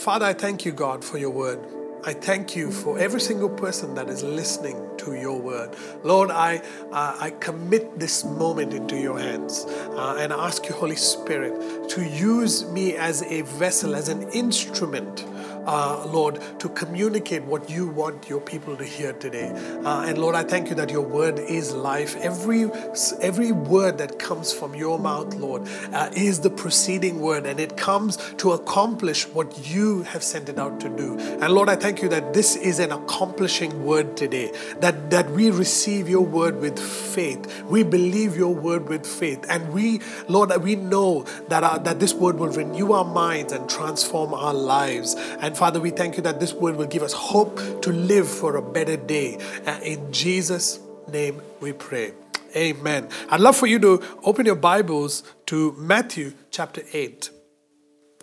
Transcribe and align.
Father, 0.00 0.24
I 0.24 0.32
thank 0.32 0.64
you, 0.64 0.72
God, 0.72 1.04
for 1.04 1.18
your 1.18 1.28
word. 1.28 1.60
I 2.04 2.14
thank 2.14 2.56
you 2.56 2.72
for 2.72 2.98
every 2.98 3.20
single 3.20 3.50
person 3.50 3.94
that 3.96 4.08
is 4.08 4.22
listening 4.22 4.88
to 4.96 5.12
your 5.12 5.38
word. 5.38 5.76
Lord, 6.02 6.30
I, 6.30 6.62
uh, 6.90 7.18
I 7.20 7.28
commit 7.32 7.98
this 7.98 8.24
moment 8.24 8.72
into 8.72 8.96
your 8.96 9.18
hands 9.18 9.66
uh, 9.68 10.16
and 10.18 10.32
ask 10.32 10.66
you, 10.66 10.74
Holy 10.74 10.96
Spirit, 10.96 11.90
to 11.90 12.02
use 12.02 12.64
me 12.70 12.96
as 12.96 13.22
a 13.24 13.42
vessel, 13.42 13.94
as 13.94 14.08
an 14.08 14.22
instrument 14.30 15.26
uh, 15.66 16.06
Lord, 16.06 16.40
to 16.60 16.68
communicate 16.70 17.42
what 17.44 17.68
you 17.70 17.88
want 17.88 18.28
your 18.28 18.40
people 18.40 18.76
to 18.76 18.84
hear 18.84 19.12
today. 19.12 19.50
Uh, 19.84 20.04
and 20.06 20.18
Lord, 20.18 20.34
I 20.34 20.42
thank 20.42 20.68
you 20.68 20.74
that 20.76 20.90
your 20.90 21.02
word 21.02 21.38
is 21.38 21.72
life. 21.72 22.16
Every 22.16 22.70
every 23.20 23.52
word 23.52 23.98
that 23.98 24.18
comes 24.18 24.52
from 24.52 24.74
your 24.74 24.98
mouth, 24.98 25.34
Lord, 25.34 25.68
uh, 25.92 26.10
is 26.14 26.40
the 26.40 26.50
preceding 26.50 27.20
word, 27.20 27.46
and 27.46 27.60
it 27.60 27.76
comes 27.76 28.16
to 28.38 28.52
accomplish 28.52 29.26
what 29.28 29.68
you 29.68 30.02
have 30.04 30.22
sent 30.22 30.48
it 30.48 30.58
out 30.58 30.80
to 30.80 30.88
do. 30.88 31.18
And 31.18 31.52
Lord, 31.52 31.68
I 31.68 31.76
thank 31.76 32.02
you 32.02 32.08
that 32.08 32.34
this 32.34 32.56
is 32.56 32.78
an 32.78 32.92
accomplishing 32.92 33.84
word 33.84 34.16
today. 34.16 34.52
That 34.80 35.10
that 35.10 35.30
we 35.30 35.50
receive 35.50 36.08
your 36.08 36.24
word 36.24 36.60
with 36.60 36.78
faith. 36.78 37.62
We 37.64 37.82
believe 37.82 38.36
your 38.36 38.54
word 38.54 38.88
with 38.88 39.06
faith, 39.06 39.44
and 39.48 39.72
we, 39.72 40.00
Lord, 40.28 40.50
we 40.62 40.76
know 40.76 41.24
that 41.48 41.64
our, 41.64 41.78
that 41.78 42.00
this 42.00 42.14
word 42.14 42.38
will 42.38 42.48
renew 42.48 42.92
our 42.92 43.04
minds 43.04 43.52
and 43.52 43.68
transform 43.68 44.34
our 44.34 44.54
lives. 44.54 45.14
And 45.40 45.49
and 45.50 45.58
Father, 45.58 45.80
we 45.80 45.90
thank 45.90 46.16
you 46.16 46.22
that 46.22 46.38
this 46.38 46.52
word 46.52 46.76
will 46.76 46.86
give 46.86 47.02
us 47.02 47.12
hope 47.12 47.56
to 47.82 47.90
live 47.90 48.28
for 48.28 48.54
a 48.54 48.62
better 48.62 48.96
day. 48.96 49.36
In 49.82 50.12
Jesus' 50.12 50.78
name 51.10 51.42
we 51.58 51.72
pray. 51.72 52.12
Amen. 52.54 53.08
I'd 53.28 53.40
love 53.40 53.56
for 53.56 53.66
you 53.66 53.80
to 53.80 54.00
open 54.22 54.46
your 54.46 54.54
Bibles 54.54 55.24
to 55.46 55.72
Matthew 55.76 56.34
chapter 56.52 56.82
8. 56.92 57.30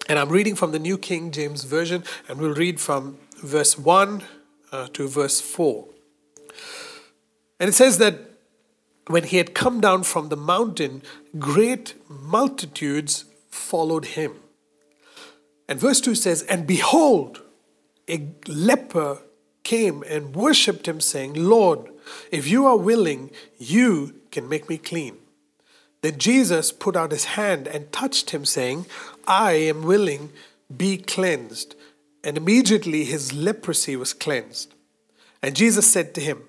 And 0.08 0.18
I'm 0.18 0.30
reading 0.30 0.56
from 0.56 0.72
the 0.72 0.80
New 0.80 0.98
King 0.98 1.32
James 1.32 1.66
Version, 1.66 2.06
and 2.30 2.40
we'll 2.40 2.54
read 2.54 2.80
from 2.80 3.18
verse 3.44 3.78
1 3.78 4.24
uh, 4.72 4.88
to 4.94 5.10
verse 5.10 5.42
4. 5.42 5.86
And 7.60 7.68
it 7.68 7.74
says 7.74 7.98
that 7.98 8.22
when 9.08 9.26
he 9.26 9.36
had 9.36 9.54
come 9.54 9.82
down 9.82 10.04
from 10.04 10.30
the 10.30 10.38
mountain, 10.38 11.04
great 11.38 11.94
multitudes 12.08 13.26
followed 13.50 14.06
him. 14.06 14.36
And 15.68 15.80
verse 15.80 16.00
2 16.02 16.16
says, 16.16 16.44
And 16.44 16.66
behold, 16.66 17.42
a 18.10 18.30
leper 18.48 19.20
came 19.64 20.04
and 20.04 20.36
worshipped 20.36 20.88
him, 20.88 21.02
saying, 21.02 21.34
Lord, 21.34 21.90
if 22.32 22.48
you 22.48 22.66
are 22.66 22.78
willing, 22.78 23.32
you 23.58 24.16
can 24.32 24.48
make 24.48 24.70
me 24.70 24.78
clean. 24.78 25.18
Then 26.02 26.18
Jesus 26.18 26.72
put 26.72 26.96
out 26.96 27.12
his 27.12 27.26
hand 27.26 27.68
and 27.68 27.92
touched 27.92 28.30
him, 28.30 28.46
saying, 28.46 28.86
I 29.28 29.54
am 29.54 29.84
willing, 29.84 30.32
be 30.76 30.98
cleansed. 30.98 31.76
And 32.24 32.38
immediately 32.38 33.04
his 33.04 33.34
leprosy 33.34 33.96
was 33.96 34.14
cleansed. 34.14 34.74
And 35.42 35.56
Jesus 35.56 35.92
said 35.92 36.14
to 36.16 36.22
him, 36.22 36.44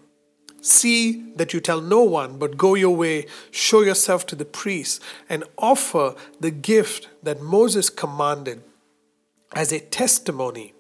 See 0.61 1.33
that 1.37 1.53
you 1.53 1.61
tell 1.61 1.81
no 1.81 2.03
one, 2.03 2.39
but 2.39 2.57
go 2.57 2.75
your 2.75 2.95
way, 2.95 3.27
show 3.51 3.83
yourself 3.83 4.27
to 4.27 4.37
the 4.37 4.45
priest, 4.45 5.03
and 5.29 5.45
offer 5.57 6.15
the 6.41 6.51
gift 6.51 7.09
that 7.23 7.41
Moses 7.41 7.91
commanded 7.91 8.63
as 9.55 9.73
a 9.73 9.81
testimony 9.81 10.75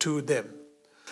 to 0.00 0.20
them. 0.20 0.54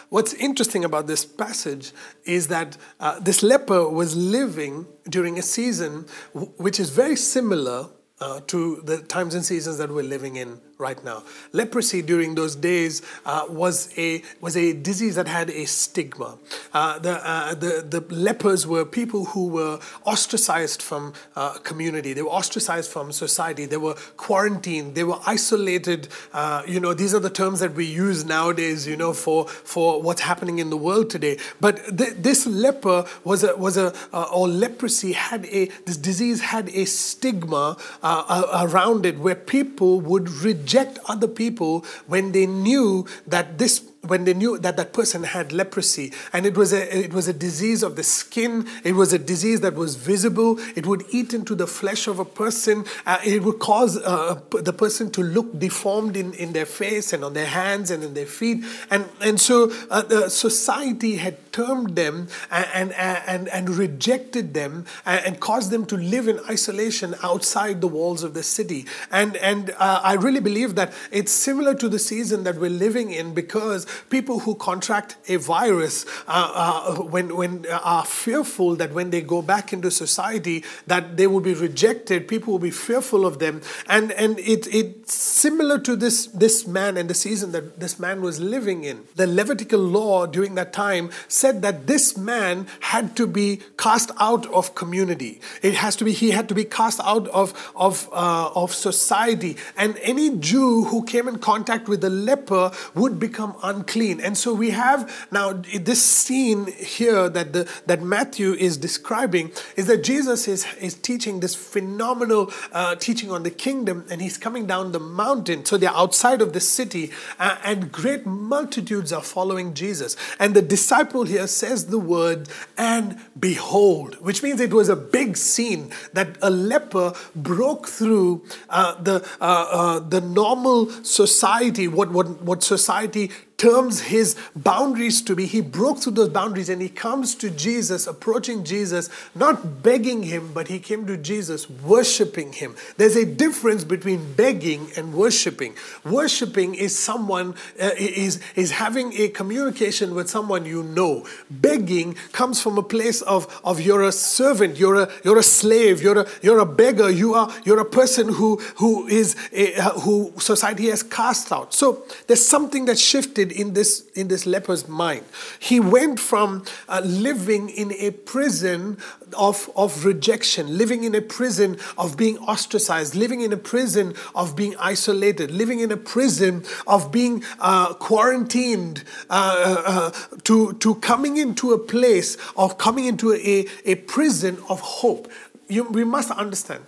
What's 0.08 0.34
interesting 0.34 0.84
about 0.84 1.06
this 1.06 1.24
passage 1.24 1.92
is 2.24 2.48
that 2.48 2.76
uh, 3.00 3.18
this 3.20 3.42
leper 3.42 3.88
was 3.88 4.14
living 4.14 4.86
during 5.08 5.38
a 5.38 5.42
season 5.42 6.06
which 6.34 6.78
is 6.78 6.90
very 6.90 7.16
similar 7.16 7.88
uh, 8.20 8.40
to 8.48 8.82
the 8.84 8.98
times 8.98 9.34
and 9.34 9.44
seasons 9.44 9.78
that 9.78 9.90
we're 9.90 10.02
living 10.02 10.36
in 10.36 10.60
right 10.82 11.02
now. 11.04 11.22
Leprosy 11.52 12.02
during 12.02 12.34
those 12.34 12.54
days 12.56 13.00
uh, 13.24 13.44
was 13.48 13.88
a 13.96 14.20
was 14.40 14.56
a 14.56 14.74
disease 14.74 15.14
that 15.14 15.28
had 15.28 15.48
a 15.48 15.64
stigma. 15.64 16.36
Uh, 16.74 16.98
the, 16.98 17.14
uh, 17.26 17.54
the 17.54 17.72
the 17.94 18.14
lepers 18.14 18.66
were 18.66 18.84
people 18.84 19.24
who 19.26 19.44
were 19.48 19.78
ostracized 20.04 20.82
from 20.82 21.14
uh, 21.36 21.52
community. 21.70 22.12
They 22.12 22.22
were 22.22 22.36
ostracized 22.42 22.90
from 22.90 23.12
society. 23.12 23.64
They 23.64 23.76
were 23.76 23.94
quarantined. 24.16 24.94
They 24.96 25.04
were 25.04 25.20
isolated. 25.26 26.08
Uh, 26.32 26.62
you 26.66 26.80
know, 26.80 26.92
these 26.92 27.14
are 27.14 27.20
the 27.20 27.30
terms 27.30 27.60
that 27.60 27.74
we 27.74 27.86
use 27.86 28.24
nowadays. 28.24 28.86
You 28.86 28.96
know, 28.96 29.12
for 29.12 29.46
for 29.46 30.02
what's 30.02 30.22
happening 30.22 30.58
in 30.58 30.68
the 30.70 30.76
world 30.88 31.08
today. 31.08 31.38
But 31.60 31.74
th- 31.96 32.16
this 32.28 32.46
leper 32.46 33.06
was 33.24 33.44
a 33.44 33.56
was 33.56 33.76
a 33.76 33.94
or 34.12 34.48
leprosy 34.48 35.12
had 35.12 35.46
a 35.46 35.66
this 35.86 35.96
disease 35.96 36.40
had 36.40 36.68
a 36.70 36.84
stigma 36.84 37.76
around 38.02 39.06
it 39.06 39.18
where 39.20 39.36
people 39.36 40.00
would 40.00 40.28
reject 40.48 40.71
other 41.08 41.28
people 41.28 41.84
when 42.06 42.32
they 42.32 42.46
knew 42.46 43.06
that 43.26 43.58
this 43.58 43.91
when 44.06 44.24
they 44.24 44.34
knew 44.34 44.58
that 44.58 44.76
that 44.76 44.92
person 44.92 45.22
had 45.22 45.52
leprosy. 45.52 46.12
And 46.32 46.44
it 46.44 46.56
was 46.56 46.72
a 46.72 47.04
it 47.04 47.12
was 47.14 47.28
a 47.28 47.32
disease 47.32 47.82
of 47.82 47.96
the 47.96 48.02
skin. 48.02 48.66
It 48.84 48.92
was 48.92 49.12
a 49.12 49.18
disease 49.18 49.60
that 49.60 49.74
was 49.74 49.94
visible. 49.94 50.58
It 50.74 50.86
would 50.86 51.04
eat 51.10 51.32
into 51.32 51.54
the 51.54 51.66
flesh 51.66 52.06
of 52.08 52.18
a 52.18 52.24
person. 52.24 52.84
Uh, 53.06 53.18
it 53.24 53.42
would 53.42 53.60
cause 53.60 53.96
uh, 53.98 54.40
the 54.50 54.72
person 54.72 55.10
to 55.12 55.22
look 55.22 55.58
deformed 55.58 56.16
in, 56.16 56.32
in 56.34 56.52
their 56.52 56.66
face 56.66 57.12
and 57.12 57.24
on 57.24 57.34
their 57.34 57.46
hands 57.46 57.90
and 57.90 58.02
in 58.02 58.14
their 58.14 58.26
feet. 58.26 58.64
And 58.90 59.08
and 59.20 59.40
so 59.40 59.72
uh, 59.90 60.02
the 60.02 60.28
society 60.28 61.16
had 61.16 61.52
termed 61.52 61.94
them 61.94 62.28
and 62.50 62.92
and 62.92 63.48
and 63.48 63.70
rejected 63.70 64.54
them 64.54 64.84
and 65.06 65.38
caused 65.38 65.70
them 65.70 65.86
to 65.86 65.96
live 65.96 66.26
in 66.26 66.40
isolation 66.50 67.14
outside 67.22 67.80
the 67.80 67.88
walls 67.88 68.24
of 68.24 68.34
the 68.34 68.42
city. 68.42 68.86
And 69.12 69.36
and 69.36 69.70
uh, 69.78 70.00
I 70.02 70.14
really 70.14 70.40
believe 70.40 70.74
that 70.74 70.92
it's 71.12 71.30
similar 71.30 71.74
to 71.74 71.88
the 71.88 72.00
season 72.00 72.42
that 72.44 72.56
we're 72.56 72.70
living 72.70 73.12
in 73.12 73.32
because 73.32 73.86
people 74.10 74.40
who 74.40 74.54
contract 74.54 75.16
a 75.28 75.36
virus 75.36 76.04
uh, 76.26 76.52
uh, 76.54 76.94
when, 77.02 77.36
when 77.36 77.66
uh, 77.70 77.80
are 77.82 78.04
fearful 78.04 78.76
that 78.76 78.92
when 78.92 79.10
they 79.10 79.20
go 79.20 79.42
back 79.42 79.72
into 79.72 79.90
society 79.90 80.64
that 80.86 81.16
they 81.16 81.26
will 81.26 81.40
be 81.40 81.54
rejected. 81.54 82.28
People 82.28 82.52
will 82.52 82.60
be 82.60 82.70
fearful 82.70 83.24
of 83.26 83.38
them. 83.38 83.62
And 83.88 84.12
and 84.12 84.38
it, 84.38 84.66
it's 84.72 85.14
similar 85.14 85.78
to 85.80 85.96
this 85.96 86.26
this 86.26 86.66
man 86.66 86.96
and 86.96 87.08
the 87.08 87.14
season 87.14 87.52
that 87.52 87.80
this 87.80 87.98
man 87.98 88.22
was 88.22 88.40
living 88.40 88.84
in. 88.84 89.04
The 89.16 89.26
levitical 89.26 89.80
law 89.80 90.26
during 90.26 90.54
that 90.56 90.72
time 90.72 91.10
said 91.28 91.62
that 91.62 91.86
this 91.86 92.16
man 92.16 92.66
had 92.80 93.16
to 93.16 93.26
be 93.26 93.60
cast 93.76 94.10
out 94.18 94.46
of 94.52 94.74
community. 94.74 95.40
It 95.62 95.74
has 95.74 95.96
to 95.96 96.04
be 96.04 96.12
he 96.12 96.30
had 96.30 96.48
to 96.48 96.54
be 96.54 96.64
cast 96.64 97.00
out 97.00 97.28
of 97.28 97.52
of 97.74 98.08
uh, 98.12 98.50
of 98.54 98.74
society. 98.74 99.56
And 99.76 99.98
any 100.02 100.36
jew 100.36 100.84
who 100.84 101.04
came 101.04 101.28
in 101.28 101.38
contact 101.38 101.88
with 101.88 102.00
the 102.00 102.10
leper 102.10 102.72
would 102.94 103.18
become 103.18 103.56
un 103.62 103.81
unclean. 103.82 104.20
And 104.20 104.38
so 104.38 104.54
we 104.54 104.70
have 104.70 105.26
now 105.30 105.52
this 105.52 106.02
scene 106.02 106.66
here 106.66 107.28
that 107.28 107.52
the, 107.52 107.68
that 107.86 108.02
Matthew 108.02 108.52
is 108.52 108.76
describing 108.76 109.52
is 109.76 109.86
that 109.86 110.04
Jesus 110.04 110.48
is, 110.48 110.66
is 110.80 110.94
teaching 110.94 111.40
this 111.40 111.54
phenomenal 111.54 112.52
uh, 112.72 112.94
teaching 112.96 113.30
on 113.30 113.42
the 113.42 113.50
kingdom, 113.50 114.04
and 114.10 114.22
he's 114.22 114.38
coming 114.38 114.66
down 114.66 114.92
the 114.92 115.00
mountain. 115.00 115.64
So 115.64 115.76
they're 115.76 115.90
outside 115.90 116.40
of 116.42 116.52
the 116.52 116.60
city, 116.60 117.10
uh, 117.38 117.58
and 117.64 117.90
great 117.90 118.24
multitudes 118.24 119.12
are 119.12 119.22
following 119.22 119.74
Jesus. 119.74 120.16
And 120.38 120.54
the 120.54 120.62
disciple 120.62 121.24
here 121.24 121.46
says 121.46 121.86
the 121.86 121.98
word, 121.98 122.48
and 122.78 123.18
behold, 123.38 124.14
which 124.20 124.42
means 124.42 124.60
it 124.60 124.72
was 124.72 124.88
a 124.88 124.96
big 124.96 125.36
scene 125.36 125.90
that 126.12 126.36
a 126.40 126.50
leper 126.50 127.14
broke 127.34 127.88
through 127.88 128.44
uh, 128.68 129.00
the, 129.02 129.26
uh, 129.40 129.66
uh, 129.70 129.98
the 130.00 130.20
normal 130.20 130.90
society, 131.02 131.88
what, 131.88 132.10
what, 132.12 132.42
what 132.42 132.62
society 132.62 133.30
terms 133.62 134.00
his 134.00 134.34
boundaries 134.56 135.22
to 135.22 135.36
be. 135.36 135.46
He 135.46 135.60
broke 135.60 135.98
through 136.00 136.14
those 136.14 136.30
boundaries 136.30 136.68
and 136.68 136.82
he 136.82 136.88
comes 136.88 137.36
to 137.36 137.48
Jesus, 137.48 138.08
approaching 138.08 138.64
Jesus, 138.64 139.08
not 139.36 139.84
begging 139.84 140.24
him, 140.24 140.52
but 140.52 140.66
he 140.66 140.80
came 140.80 141.06
to 141.06 141.16
Jesus 141.16 141.70
worshiping 141.70 142.52
him. 142.54 142.74
There's 142.96 143.14
a 143.14 143.24
difference 143.24 143.84
between 143.84 144.34
begging 144.34 144.90
and 144.96 145.14
worshiping. 145.14 145.76
Worshiping 146.04 146.74
is 146.74 146.98
someone 146.98 147.54
uh, 147.80 147.90
is 147.96 148.40
is 148.56 148.72
having 148.72 149.12
a 149.12 149.28
communication 149.28 150.16
with 150.16 150.28
someone 150.28 150.66
you 150.66 150.82
know. 150.82 151.24
Begging 151.48 152.14
comes 152.32 152.60
from 152.60 152.78
a 152.78 152.82
place 152.82 153.22
of 153.22 153.46
of 153.62 153.80
you're 153.80 154.02
a 154.02 154.10
servant, 154.10 154.76
you're 154.76 155.02
a 155.02 155.08
you're 155.22 155.38
a 155.38 155.42
slave, 155.44 156.02
you're 156.02 156.18
a 156.22 156.26
you're 156.42 156.58
a 156.58 156.66
beggar, 156.66 157.10
you 157.10 157.34
are 157.34 157.48
you're 157.64 157.78
a 157.78 157.84
person 158.00 158.28
who 158.28 158.56
who 158.76 159.06
is 159.06 159.36
a, 159.52 159.76
uh, 159.76 159.90
who 160.00 160.32
society 160.38 160.90
has 160.90 161.04
cast 161.04 161.52
out. 161.52 161.72
So 161.72 162.02
there's 162.26 162.44
something 162.44 162.86
that 162.86 162.98
shifted 162.98 163.51
in 163.52 163.74
this 163.74 164.08
in 164.14 164.28
this 164.28 164.46
leper's 164.46 164.88
mind. 164.88 165.24
He 165.58 165.78
went 165.78 166.18
from 166.18 166.64
uh, 166.88 167.02
living 167.04 167.68
in 167.68 167.92
a 167.92 168.10
prison 168.10 168.98
of, 169.34 169.70
of 169.76 170.04
rejection, 170.04 170.76
living 170.76 171.04
in 171.04 171.14
a 171.14 171.20
prison 171.20 171.78
of 171.96 172.16
being 172.16 172.38
ostracized, 172.38 173.14
living 173.14 173.40
in 173.40 173.52
a 173.52 173.56
prison 173.56 174.14
of 174.34 174.56
being 174.56 174.74
isolated, 174.78 175.50
living 175.50 175.80
in 175.80 175.90
a 175.92 175.96
prison 175.96 176.64
of 176.86 177.12
being 177.12 177.44
uh, 177.60 177.94
quarantined, 177.94 179.04
uh, 179.30 179.82
uh, 179.86 180.10
to, 180.44 180.72
to 180.74 180.94
coming 180.96 181.36
into 181.36 181.72
a 181.72 181.78
place 181.78 182.36
of 182.56 182.78
coming 182.78 183.06
into 183.06 183.32
a, 183.32 183.66
a 183.84 183.94
prison 183.96 184.58
of 184.68 184.80
hope. 184.80 185.30
You, 185.68 185.84
we 185.84 186.04
must 186.04 186.30
understand 186.30 186.84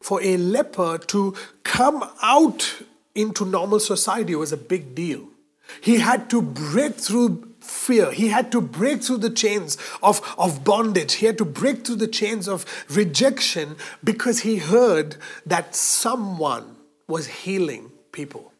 for 0.00 0.22
a 0.22 0.36
leper 0.36 0.98
to 0.98 1.34
come 1.64 2.08
out 2.22 2.82
into 3.14 3.44
normal 3.44 3.80
society 3.80 4.34
was 4.34 4.52
a 4.52 4.56
big 4.56 4.94
deal. 4.94 5.28
He 5.80 5.98
had 5.98 6.30
to 6.30 6.42
break 6.42 6.94
through 6.94 7.54
fear. 7.60 8.10
He 8.10 8.28
had 8.28 8.50
to 8.52 8.60
break 8.60 9.02
through 9.02 9.18
the 9.18 9.30
chains 9.30 9.76
of, 10.02 10.20
of 10.38 10.64
bondage. 10.64 11.14
He 11.14 11.26
had 11.26 11.38
to 11.38 11.44
break 11.44 11.86
through 11.86 11.96
the 11.96 12.08
chains 12.08 12.48
of 12.48 12.64
rejection 12.88 13.76
because 14.02 14.40
he 14.40 14.56
heard 14.56 15.16
that 15.46 15.74
someone 15.74 16.76
was 17.06 17.26
healing 17.26 17.92
people. 18.12 18.52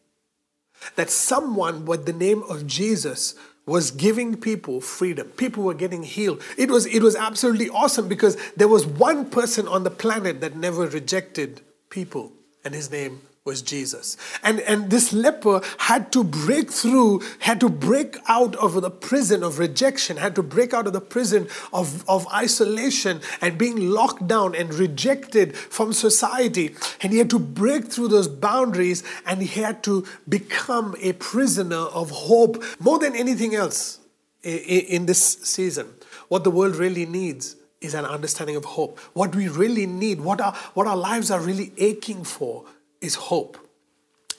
That 0.97 1.11
someone 1.11 1.87
with 1.87 2.07
the 2.07 2.13
name 2.13 2.43
of 2.45 2.67
Jesus 2.67 3.35
was 3.67 3.91
giving 3.91 4.37
people 4.37 4.81
freedom. 4.81 5.29
People 5.31 5.63
were 5.63 5.75
getting 5.75 6.03
healed. 6.03 6.43
It 6.57 6.71
was, 6.71 6.87
it 6.87 7.03
was 7.03 7.15
absolutely 7.15 7.69
awesome 7.69 8.09
because 8.09 8.37
there 8.57 8.69
was 8.69 8.87
one 8.87 9.29
person 9.29 9.69
on 9.69 9.85
the 9.85 9.91
planet 9.91 10.41
that 10.41 10.57
never 10.57 10.87
rejected 10.87 11.61
people, 11.91 12.33
and 12.65 12.75
his 12.75 12.91
name 12.91 13.21
was 13.49 13.63
Jesus. 13.63 14.19
And, 14.43 14.61
and 14.61 14.91
this 14.91 15.11
leper 15.11 15.63
had 15.79 16.13
to 16.13 16.23
break 16.23 16.71
through, 16.71 17.23
had 17.39 17.61
to 17.61 17.71
break 17.71 18.19
out 18.29 18.55
of 18.57 18.75
the 18.83 18.91
prison 18.91 19.43
of 19.43 19.59
rejection, 19.59 20.19
had 20.19 20.35
to 20.35 20.43
break 20.43 20.75
out 20.75 20.87
of 20.87 20.93
the 20.93 21.01
prison 21.01 21.49
of, 21.73 22.07
of 22.07 22.29
isolation 22.29 23.23
and 23.41 23.57
being 23.57 23.91
locked 23.91 24.29
down 24.29 24.55
and 24.55 24.75
rejected 24.75 25.57
from 25.57 25.95
society. 25.95 26.75
And 27.01 27.11
he 27.11 27.19
had 27.19 27.31
to 27.31 27.39
break 27.39 27.87
through 27.87 28.09
those 28.09 28.29
boundaries 28.29 29.03
and 29.25 29.41
he 29.41 29.63
had 29.63 29.83
to 29.85 30.05
become 30.29 30.95
a 31.01 31.15
prisoner 31.15 31.77
of 32.01 32.11
hope 32.11 32.63
more 32.79 32.99
than 32.99 33.17
anything 33.17 33.55
else 33.55 33.99
in 34.43 35.07
this 35.07 35.23
season. 35.43 35.89
What 36.29 36.45
the 36.45 36.51
world 36.51 36.77
really 36.77 37.07
needs 37.07 37.57
is 37.81 37.95
an 37.95 38.05
understanding 38.05 38.57
of 38.57 38.67
hope. 38.67 38.99
What 39.15 39.35
we 39.35 39.49
really 39.49 39.87
need, 39.87 40.21
what 40.21 40.41
our, 40.43 40.53
what 40.75 40.87
our 40.87 40.97
lives 40.97 41.31
are 41.31 41.41
really 41.41 41.73
aching 41.79 42.25
for, 42.25 42.67
is 43.01 43.15
hope. 43.15 43.59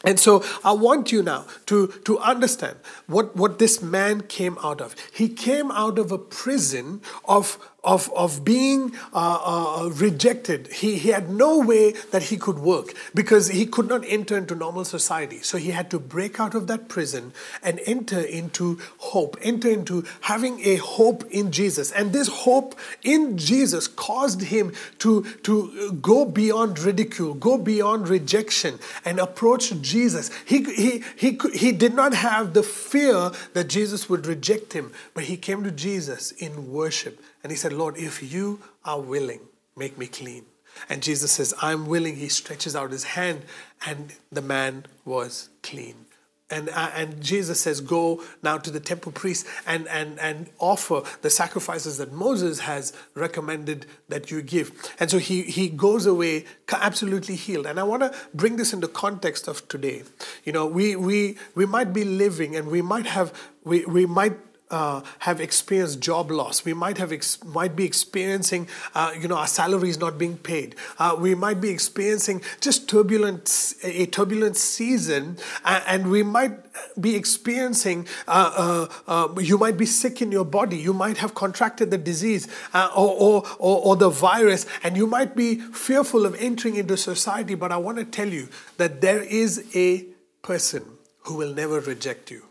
And 0.06 0.18
so 0.18 0.46
I 0.64 0.72
want 0.72 1.12
you 1.12 1.22
now 1.22 1.46
to, 1.66 1.88
to 2.06 2.20
understand 2.20 2.78
what, 3.08 3.36
what 3.36 3.60
this 3.60 3.82
man 3.82 4.22
came 4.22 4.58
out 4.64 4.80
of. 4.80 4.96
He 5.12 5.28
came 5.28 5.72
out 5.72 6.00
of 6.00 6.12
a 6.14 6.18
prison 6.18 7.02
of, 7.26 7.58
of, 7.84 8.12
of 8.14 8.44
being 8.44 8.94
uh, 9.14 9.40
uh, 9.44 9.90
rejected. 9.90 10.68
He, 10.68 10.98
he 10.98 11.10
had 11.10 11.30
no 11.30 11.60
way 11.60 11.94
that 12.12 12.24
he 12.24 12.38
could 12.38 12.60
work 12.60 12.94
because 13.14 13.48
he 13.48 13.66
could 13.66 13.88
not 13.88 14.04
enter 14.06 14.38
into 14.38 14.56
normal 14.56 14.84
society. 14.84 15.42
So 15.42 15.58
he 15.58 15.72
had 15.72 15.90
to 15.92 16.00
break 16.00 16.40
out 16.40 16.56
of 16.56 16.68
that 16.68 16.90
prison 16.90 17.32
and 17.64 17.80
enter 17.86 18.20
into 18.20 18.80
hope, 18.98 19.38
enter 19.42 19.70
into 19.70 20.06
having 20.22 20.60
a 20.66 20.76
hope 20.76 21.24
in 21.32 21.52
Jesus. 21.52 21.92
And 21.92 22.12
this 22.12 22.28
hope 22.28 22.78
in 23.04 23.38
Jesus 23.38 23.88
caused 23.88 24.42
him 24.42 24.74
to, 25.00 25.24
to 25.44 25.94
go 26.02 26.26
beyond 26.26 26.80
ridicule, 26.80 27.34
go 27.34 27.58
beyond 27.58 28.10
rejection, 28.10 28.80
and 29.06 29.20
approach 29.20 29.74
Jesus. 29.82 30.32
He, 30.46 30.64
he, 30.64 31.04
he, 31.16 31.40
he 31.54 31.72
did 31.72 31.94
not 31.94 32.14
have 32.14 32.54
the 32.54 32.64
fear 32.64 33.32
that 33.54 33.70
Jesus 33.70 34.10
would 34.10 34.26
reject 34.26 34.74
him, 34.74 34.92
but 35.14 35.26
he 35.26 35.38
came 35.38 35.64
to 35.64 35.72
Jesus 35.72 36.32
in 36.32 36.72
worship 36.72 37.22
and 37.44 37.52
he 37.52 37.58
said, 37.58 37.74
Lord, 37.74 37.98
if 37.98 38.34
you 38.34 38.60
are 38.84 39.00
willing, 39.00 39.42
make 39.76 39.98
me 39.98 40.08
clean. 40.08 40.46
And 40.90 41.02
Jesus 41.02 41.32
says, 41.32 41.54
I'm 41.62 41.88
willing. 41.88 42.16
He 42.16 42.30
stretches 42.30 42.76
out 42.76 42.92
his 42.92 43.04
hand, 43.04 43.44
and 43.86 44.14
the 44.32 44.42
man 44.42 44.86
was 45.06 45.50
clean. 45.64 46.06
And, 46.52 46.70
uh, 46.70 46.90
and 46.96 47.22
Jesus 47.22 47.60
says, 47.60 47.80
Go 47.80 48.24
now 48.42 48.58
to 48.58 48.72
the 48.72 48.80
temple 48.80 49.12
priest 49.12 49.46
and, 49.68 49.88
and, 49.88 50.20
and 50.20 50.50
offer 50.58 51.04
the 51.22 51.30
sacrifices 51.30 52.00
that 52.00 52.12
Moses 52.12 52.62
has 52.62 52.92
recommended 53.14 53.86
that 54.08 54.32
you 54.32 54.42
give. 54.42 54.72
And 55.00 55.12
so 55.12 55.20
he, 55.20 55.44
he 55.44 55.70
goes 55.70 56.08
away 56.08 56.46
absolutely 56.72 57.36
healed. 57.36 57.68
And 57.68 57.80
I 57.80 57.84
want 57.84 58.02
to 58.02 58.14
bring 58.34 58.56
this 58.58 58.74
into 58.74 58.88
context 58.88 59.48
of 59.48 59.68
today. 59.68 60.04
You 60.44 60.52
know, 60.52 60.66
we, 60.66 60.96
we, 60.96 61.38
we 61.54 61.68
might 61.68 61.94
be 61.94 62.04
living 62.04 62.56
and 62.56 62.70
we 62.70 62.82
might 62.82 63.06
have, 63.06 63.32
we, 63.64 63.86
we 63.86 64.08
might 64.08 64.34
uh, 64.72 65.02
have 65.20 65.42
experienced 65.42 66.00
job 66.00 66.32
loss. 66.32 66.66
We 66.66 66.74
might 66.74 66.98
have 66.98 67.12
ex- 67.12 67.44
might 67.44 67.76
be 67.76 67.86
experiencing, 67.86 68.68
uh, 68.94 69.14
you 69.20 69.28
know, 69.28 69.38
our 69.38 69.48
salaries 69.48 69.98
not 69.98 70.18
being 70.18 70.38
paid. 70.38 70.76
Uh, 70.98 71.16
we 71.20 71.36
might 71.36 71.60
be 71.60 71.70
experiencing 71.70 72.42
just 72.62 72.88
turbulent 72.88 73.74
a 73.84 74.06
turbulent 74.06 74.58
season, 74.58 75.38
and 75.66 76.10
we 76.10 76.24
might 76.24 76.54
be 77.00 77.16
experiencing. 77.16 78.08
Uh, 78.28 78.88
uh, 79.08 79.28
uh, 79.28 79.40
you 79.40 79.58
might 79.58 79.78
be 79.78 79.86
sick 79.86 80.22
in 80.22 80.32
your 80.32 80.46
body. 80.46 80.78
You 80.78 80.94
might 80.94 81.18
have 81.18 81.34
contracted 81.34 81.92
the 81.92 81.98
disease 81.98 82.48
or, 82.74 82.90
or, 82.96 83.44
or, 83.58 83.82
or 83.86 83.96
the 83.96 84.10
virus, 84.10 84.66
and 84.84 84.96
you 84.96 85.08
might 85.08 85.36
be 85.36 85.56
fearful 85.56 86.26
of 86.26 86.36
entering 86.40 86.76
into 86.76 86.98
society. 86.98 87.56
But 87.56 87.72
I 87.72 87.78
want 87.78 87.98
to 87.98 88.06
tell 88.06 88.30
you 88.30 88.50
that 88.78 89.02
there 89.02 89.22
is 89.22 89.66
a 89.76 90.06
person 90.42 90.84
who 91.24 91.36
will 91.36 91.54
never 91.54 91.80
reject 91.80 92.32
you. 92.32 92.49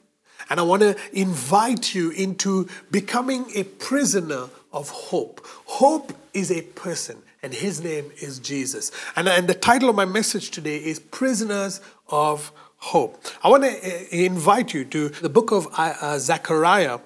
And 0.50 0.58
I 0.58 0.62
want 0.62 0.82
to 0.82 0.96
invite 1.12 1.94
you 1.94 2.10
into 2.10 2.68
becoming 2.90 3.46
a 3.54 3.64
prisoner 3.64 4.48
of 4.72 4.90
hope. 4.90 5.46
Hope 5.66 6.12
is 6.32 6.50
a 6.50 6.62
person, 6.62 7.22
and 7.42 7.52
his 7.52 7.82
name 7.82 8.10
is 8.20 8.38
Jesus. 8.38 8.90
And, 9.16 9.28
and 9.28 9.48
the 9.48 9.54
title 9.54 9.88
of 9.88 9.96
my 9.96 10.04
message 10.04 10.50
today 10.50 10.78
is 10.78 10.98
Prisoners 10.98 11.80
of 12.08 12.52
Hope. 12.76 13.22
I 13.42 13.48
want 13.48 13.64
to 13.64 13.70
uh, 13.70 14.04
invite 14.10 14.72
you 14.72 14.84
to 14.86 15.08
the 15.08 15.28
book 15.28 15.50
of 15.50 15.66
uh, 15.76 16.18
Zechariah, 16.18 17.00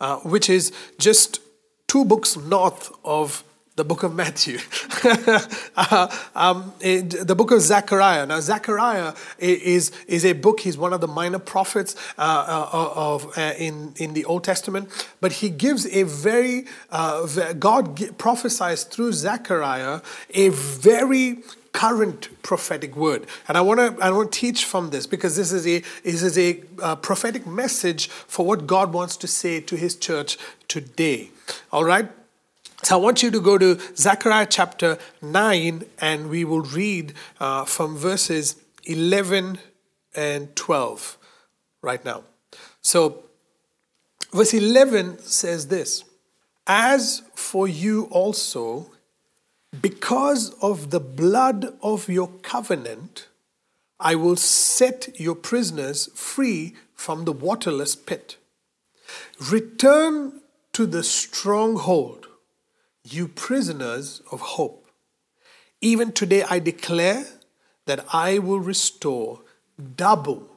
uh, 0.00 0.16
which 0.18 0.48
is 0.48 0.72
just 0.98 1.40
two 1.88 2.04
books 2.04 2.36
north 2.36 2.92
of 3.04 3.42
the 3.76 3.84
book 3.84 4.02
of 4.02 4.14
Matthew, 4.14 4.58
uh, 5.76 6.08
um, 6.34 6.72
it, 6.80 7.26
the 7.26 7.34
book 7.34 7.50
of 7.50 7.60
Zechariah. 7.60 8.24
Now, 8.24 8.40
Zechariah 8.40 9.12
is, 9.38 9.92
is 10.08 10.24
a 10.24 10.32
book, 10.32 10.60
he's 10.60 10.78
one 10.78 10.94
of 10.94 11.02
the 11.02 11.08
minor 11.08 11.38
prophets 11.38 11.94
uh, 12.16 12.68
uh, 12.72 12.90
of, 12.94 13.36
uh, 13.36 13.52
in, 13.58 13.92
in 13.96 14.14
the 14.14 14.24
Old 14.24 14.44
Testament, 14.44 14.88
but 15.20 15.30
he 15.32 15.50
gives 15.50 15.86
a 15.88 16.04
very, 16.04 16.64
uh, 16.90 17.52
God 17.52 18.16
prophesies 18.16 18.84
through 18.84 19.12
Zechariah 19.12 20.00
a 20.32 20.48
very 20.48 21.42
current 21.72 22.30
prophetic 22.42 22.96
word. 22.96 23.26
And 23.46 23.58
I 23.58 23.60
want 23.60 23.80
to 23.80 24.02
I 24.02 24.10
want 24.10 24.32
to 24.32 24.40
teach 24.40 24.64
from 24.64 24.88
this 24.88 25.06
because 25.06 25.36
this 25.36 25.52
is 25.52 25.66
a 25.66 25.80
this 26.02 26.22
is 26.22 26.38
a 26.38 26.62
uh, 26.82 26.96
prophetic 26.96 27.46
message 27.46 28.08
for 28.08 28.46
what 28.46 28.66
God 28.66 28.94
wants 28.94 29.14
to 29.18 29.26
say 29.26 29.60
to 29.60 29.76
his 29.76 29.94
church 29.94 30.38
today. 30.68 31.28
All 31.70 31.84
right? 31.84 32.08
So 32.82 32.96
I 32.96 33.00
want 33.00 33.22
you 33.22 33.30
to 33.30 33.40
go 33.40 33.58
to 33.58 33.78
Zechariah 33.96 34.46
chapter 34.48 34.98
9 35.22 35.84
and 36.00 36.28
we 36.28 36.44
will 36.44 36.60
read 36.60 37.14
uh, 37.40 37.64
from 37.64 37.96
verses 37.96 38.56
11 38.84 39.58
and 40.14 40.54
12 40.54 41.18
right 41.82 42.04
now. 42.04 42.24
So, 42.82 43.24
verse 44.32 44.54
11 44.54 45.20
says 45.20 45.68
this 45.68 46.04
As 46.66 47.22
for 47.34 47.66
you 47.66 48.04
also, 48.10 48.90
because 49.80 50.50
of 50.62 50.90
the 50.90 51.00
blood 51.00 51.76
of 51.82 52.08
your 52.08 52.28
covenant, 52.42 53.28
I 53.98 54.14
will 54.14 54.36
set 54.36 55.18
your 55.18 55.34
prisoners 55.34 56.08
free 56.14 56.74
from 56.94 57.24
the 57.24 57.32
waterless 57.32 57.96
pit. 57.96 58.36
Return 59.50 60.40
to 60.72 60.86
the 60.86 61.02
stronghold 61.02 62.25
you 63.12 63.28
prisoners 63.28 64.22
of 64.30 64.40
hope. 64.40 64.88
Even 65.80 66.12
today 66.12 66.42
I 66.48 66.58
declare 66.58 67.26
that 67.86 68.04
I 68.12 68.38
will 68.38 68.60
restore 68.60 69.40
double 69.96 70.48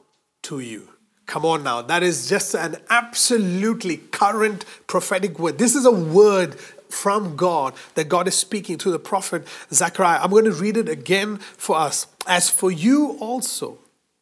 to 0.42 0.60
you. 0.60 0.88
Come 1.26 1.44
on 1.44 1.62
now, 1.62 1.80
that 1.82 2.02
is 2.02 2.28
just 2.28 2.54
an 2.54 2.76
absolutely 2.88 3.98
current 3.98 4.64
prophetic 4.88 5.38
word. 5.38 5.58
This 5.58 5.76
is 5.76 5.86
a 5.86 5.90
word 5.90 6.58
from 6.88 7.36
God 7.36 7.74
that 7.94 8.08
God 8.08 8.26
is 8.26 8.34
speaking 8.34 8.78
to 8.78 8.90
the 8.90 8.98
prophet 8.98 9.46
Zechariah. 9.72 10.20
I'm 10.20 10.30
going 10.30 10.44
to 10.46 10.52
read 10.52 10.76
it 10.76 10.88
again 10.88 11.36
for 11.38 11.76
us. 11.76 12.08
As 12.26 12.50
for 12.50 12.72
you 12.72 13.16
also, 13.20 13.78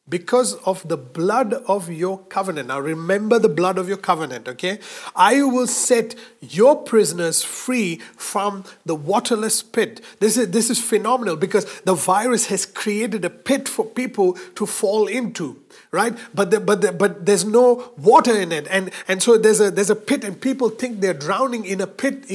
because 0.09 0.55
of 0.65 0.87
the 0.89 0.97
blood 0.97 1.53
of 1.53 1.91
your 1.91 2.19
covenant. 2.19 2.69
Now 2.69 2.81
remember 2.81 3.39
the 3.39 3.49
blood 3.49 3.79
of 3.79 3.89
your 3.89 3.97
covenant, 3.97 4.49
okay? 4.49 4.79
I 5.15 5.43
will 5.43 5.67
set 5.67 6.15
your 6.41 6.77
prisoners 6.77 7.43
free 7.43 7.97
from 8.17 8.65
the 8.87 8.95
waterless 8.95 9.63
pit. 9.63 10.01
This 10.21 10.37
is 10.37 10.51
this 10.51 10.71
is 10.71 10.81
phenomenal 10.81 11.37
because 11.37 11.81
the 11.83 11.95
virus 11.95 12.47
has 12.47 12.65
created 12.65 13.25
a 13.25 13.31
pit 13.31 13.69
for 13.69 13.85
people 13.85 14.35
to 14.55 14.67
fall 14.67 15.07
into 15.07 15.57
right? 15.91 16.17
But 16.35 16.51
the, 16.51 16.61
but 16.61 16.81
the, 16.81 16.93
but 16.93 17.27
there's 17.27 17.45
no 17.45 17.93
water 17.97 18.35
in 18.35 18.53
it, 18.53 18.67
and 18.71 18.91
and 19.07 19.23
so 19.23 19.39
there's 19.39 19.61
a 19.61 19.71
there's 19.71 19.91
a 19.91 19.97
pit, 19.97 20.25
and 20.25 20.41
people 20.41 20.69
think 20.69 21.01
they're 21.01 21.15
drowning 21.15 21.65
in 21.65 21.81
a 21.81 21.87
pit. 21.87 22.29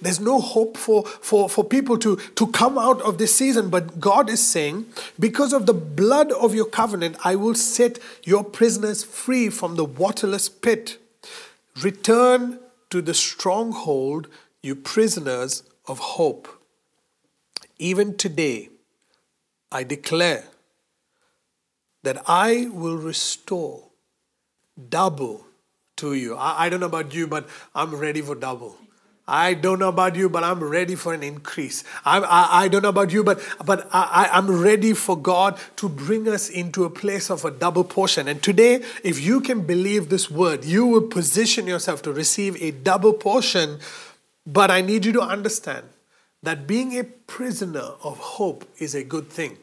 There's 0.00 0.20
no 0.20 0.40
hope 0.40 0.76
for 0.76 1.04
for 1.04 1.48
for 1.48 1.64
people 1.64 1.98
to 1.98 2.16
to 2.16 2.46
come 2.48 2.78
out 2.78 3.00
of 3.02 3.18
this 3.18 3.34
season. 3.34 3.70
But 3.70 4.00
God 4.00 4.28
is 4.28 4.46
saying, 4.46 4.86
because 5.18 5.52
of 5.52 5.66
the 5.66 5.74
blood 5.74 6.32
of 6.32 6.54
your 6.54 6.66
covenant, 6.66 7.16
I 7.24 7.36
will 7.36 7.54
set 7.54 7.98
your 8.24 8.44
prisoners 8.44 9.04
free 9.04 9.50
from 9.50 9.76
the 9.76 9.84
waterless 9.84 10.48
pit. 10.48 10.98
Return 11.82 12.58
to 12.90 13.02
the 13.02 13.14
stronghold, 13.14 14.28
you 14.62 14.74
prisoners 14.74 15.62
of 15.86 15.98
hope. 15.98 16.48
Even 17.78 18.16
today, 18.16 18.70
I 19.70 19.84
declare 19.84 20.44
that 22.02 22.22
I 22.26 22.68
will 22.72 22.96
restore 22.96 23.84
double 24.88 25.46
to 25.96 26.14
you. 26.14 26.36
I, 26.36 26.66
I 26.66 26.68
don't 26.68 26.80
know 26.80 26.86
about 26.86 27.12
you, 27.14 27.26
but 27.26 27.48
I'm 27.74 27.94
ready 27.94 28.22
for 28.22 28.34
double. 28.34 28.76
I 29.28 29.52
don't 29.52 29.78
know 29.78 29.90
about 29.90 30.16
you, 30.16 30.30
but 30.30 30.42
I'm 30.42 30.64
ready 30.64 30.94
for 30.94 31.12
an 31.12 31.22
increase. 31.22 31.84
I, 32.02 32.18
I, 32.18 32.62
I 32.62 32.68
don't 32.68 32.82
know 32.82 32.88
about 32.88 33.12
you, 33.12 33.22
but, 33.22 33.40
but 33.64 33.86
I, 33.92 34.30
I'm 34.32 34.50
ready 34.50 34.94
for 34.94 35.18
God 35.18 35.60
to 35.76 35.88
bring 35.88 36.26
us 36.26 36.48
into 36.48 36.84
a 36.84 36.90
place 36.90 37.30
of 37.30 37.44
a 37.44 37.50
double 37.50 37.84
portion. 37.84 38.26
And 38.26 38.42
today, 38.42 38.82
if 39.04 39.20
you 39.20 39.42
can 39.42 39.66
believe 39.66 40.08
this 40.08 40.30
word, 40.30 40.64
you 40.64 40.86
will 40.86 41.02
position 41.02 41.66
yourself 41.66 42.00
to 42.02 42.12
receive 42.12 42.60
a 42.62 42.70
double 42.70 43.12
portion. 43.12 43.80
But 44.46 44.70
I 44.70 44.80
need 44.80 45.04
you 45.04 45.12
to 45.12 45.20
understand 45.20 45.84
that 46.42 46.66
being 46.66 46.98
a 46.98 47.04
prisoner 47.04 47.90
of 48.02 48.16
hope 48.18 48.64
is 48.78 48.94
a 48.94 49.04
good 49.04 49.28
thing. 49.28 49.58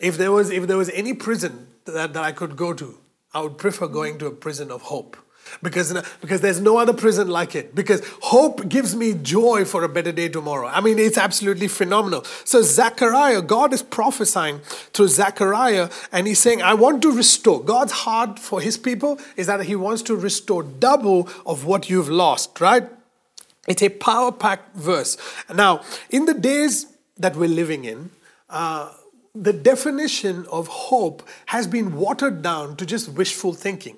If 0.00 0.16
there 0.16 0.32
was, 0.32 0.50
if 0.50 0.66
there 0.66 0.76
was 0.76 0.90
any 0.90 1.14
prison 1.14 1.68
that, 1.84 2.12
that 2.12 2.24
I 2.24 2.32
could 2.32 2.56
go 2.56 2.72
to, 2.72 2.98
I 3.34 3.40
would 3.40 3.58
prefer 3.58 3.86
going 3.86 4.18
to 4.18 4.26
a 4.26 4.30
prison 4.30 4.70
of 4.70 4.82
hope 4.82 5.16
because, 5.62 5.92
because 6.20 6.40
there's 6.40 6.60
no 6.60 6.78
other 6.78 6.92
prison 6.92 7.28
like 7.28 7.54
it. 7.54 7.74
Because 7.74 8.02
hope 8.22 8.68
gives 8.68 8.94
me 8.94 9.14
joy 9.14 9.64
for 9.64 9.84
a 9.84 9.88
better 9.88 10.12
day 10.12 10.28
tomorrow. 10.28 10.68
I 10.68 10.80
mean, 10.80 10.98
it's 10.98 11.18
absolutely 11.18 11.68
phenomenal. 11.68 12.24
So, 12.44 12.62
Zechariah, 12.62 13.42
God 13.42 13.72
is 13.72 13.82
prophesying 13.82 14.60
through 14.92 15.08
Zechariah, 15.08 15.90
and 16.10 16.26
he's 16.26 16.38
saying, 16.38 16.62
I 16.62 16.74
want 16.74 17.02
to 17.02 17.12
restore. 17.12 17.62
God's 17.62 17.92
heart 17.92 18.38
for 18.38 18.60
his 18.60 18.78
people 18.78 19.20
is 19.36 19.46
that 19.46 19.64
he 19.64 19.76
wants 19.76 20.02
to 20.02 20.16
restore 20.16 20.62
double 20.62 21.28
of 21.44 21.64
what 21.64 21.90
you've 21.90 22.08
lost, 22.08 22.60
right? 22.60 22.88
It's 23.68 23.82
a 23.82 23.90
power 23.90 24.32
packed 24.32 24.76
verse. 24.76 25.16
Now, 25.52 25.82
in 26.10 26.24
the 26.24 26.34
days 26.34 26.86
that 27.18 27.36
we're 27.36 27.48
living 27.48 27.84
in, 27.84 28.10
uh, 28.50 28.92
the 29.34 29.52
definition 29.52 30.44
of 30.52 30.68
hope 30.68 31.26
has 31.46 31.66
been 31.66 31.94
watered 31.94 32.42
down 32.42 32.76
to 32.76 32.84
just 32.84 33.08
wishful 33.08 33.54
thinking. 33.54 33.96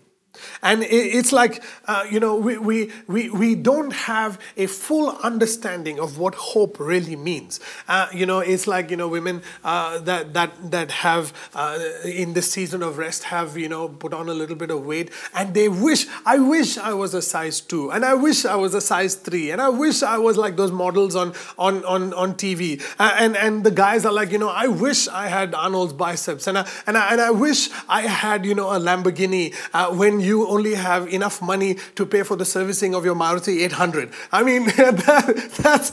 And 0.62 0.82
it's 0.82 1.32
like, 1.32 1.62
uh, 1.86 2.04
you 2.10 2.20
know, 2.20 2.36
we, 2.36 2.58
we, 2.58 2.90
we, 3.06 3.30
we 3.30 3.54
don't 3.54 3.92
have 3.92 4.40
a 4.56 4.66
full 4.66 5.10
understanding 5.22 6.00
of 6.00 6.18
what 6.18 6.34
hope 6.34 6.78
really 6.80 7.16
means. 7.16 7.60
Uh, 7.88 8.08
you 8.12 8.26
know, 8.26 8.40
it's 8.40 8.66
like, 8.66 8.90
you 8.90 8.96
know, 8.96 9.08
women 9.08 9.42
uh, 9.62 9.98
that, 10.00 10.34
that, 10.34 10.70
that 10.70 10.90
have, 10.90 11.32
uh, 11.54 11.78
in 12.04 12.32
this 12.32 12.50
season 12.50 12.82
of 12.82 12.98
rest, 12.98 13.24
have, 13.24 13.56
you 13.56 13.68
know, 13.68 13.88
put 13.88 14.12
on 14.12 14.28
a 14.28 14.34
little 14.34 14.56
bit 14.56 14.70
of 14.70 14.84
weight 14.84 15.10
and 15.34 15.54
they 15.54 15.68
wish, 15.68 16.06
I 16.24 16.38
wish 16.38 16.78
I 16.78 16.94
was 16.94 17.14
a 17.14 17.22
size 17.22 17.60
two 17.60 17.90
and 17.90 18.04
I 18.04 18.14
wish 18.14 18.44
I 18.44 18.56
was 18.56 18.74
a 18.74 18.80
size 18.80 19.14
three 19.14 19.50
and 19.50 19.60
I 19.60 19.68
wish 19.68 20.02
I 20.02 20.18
was 20.18 20.36
like 20.36 20.56
those 20.56 20.72
models 20.72 21.16
on, 21.16 21.34
on, 21.58 21.84
on, 21.84 22.12
on 22.14 22.34
TV. 22.34 22.82
and, 22.98 23.36
and 23.36 23.64
the 23.64 23.70
guys 23.70 24.04
are 24.04 24.12
like, 24.12 24.32
you 24.32 24.38
know, 24.38 24.48
I 24.50 24.66
wish 24.66 25.08
I 25.08 25.28
had 25.28 25.54
Arnold's 25.54 25.92
biceps 25.92 26.46
and 26.46 26.58
I, 26.58 26.68
and 26.86 26.96
I, 26.96 27.12
and 27.12 27.20
I 27.20 27.30
wish 27.30 27.68
I 27.88 28.02
had, 28.02 28.44
you 28.44 28.54
know, 28.54 28.70
a 28.70 28.78
Lamborghini 28.78 29.54
uh, 29.72 29.94
when 29.94 30.20
you 30.24 30.48
only 30.48 30.74
have 30.74 31.08
enough 31.08 31.40
money 31.42 31.76
to 31.94 32.06
pay 32.06 32.22
for 32.22 32.36
the 32.36 32.44
servicing 32.44 32.94
of 32.94 33.04
your 33.04 33.14
Maruti 33.14 33.62
800. 33.64 34.10
I 34.32 34.42
mean, 34.42 34.66
that, 34.76 35.50
that's, 35.58 35.90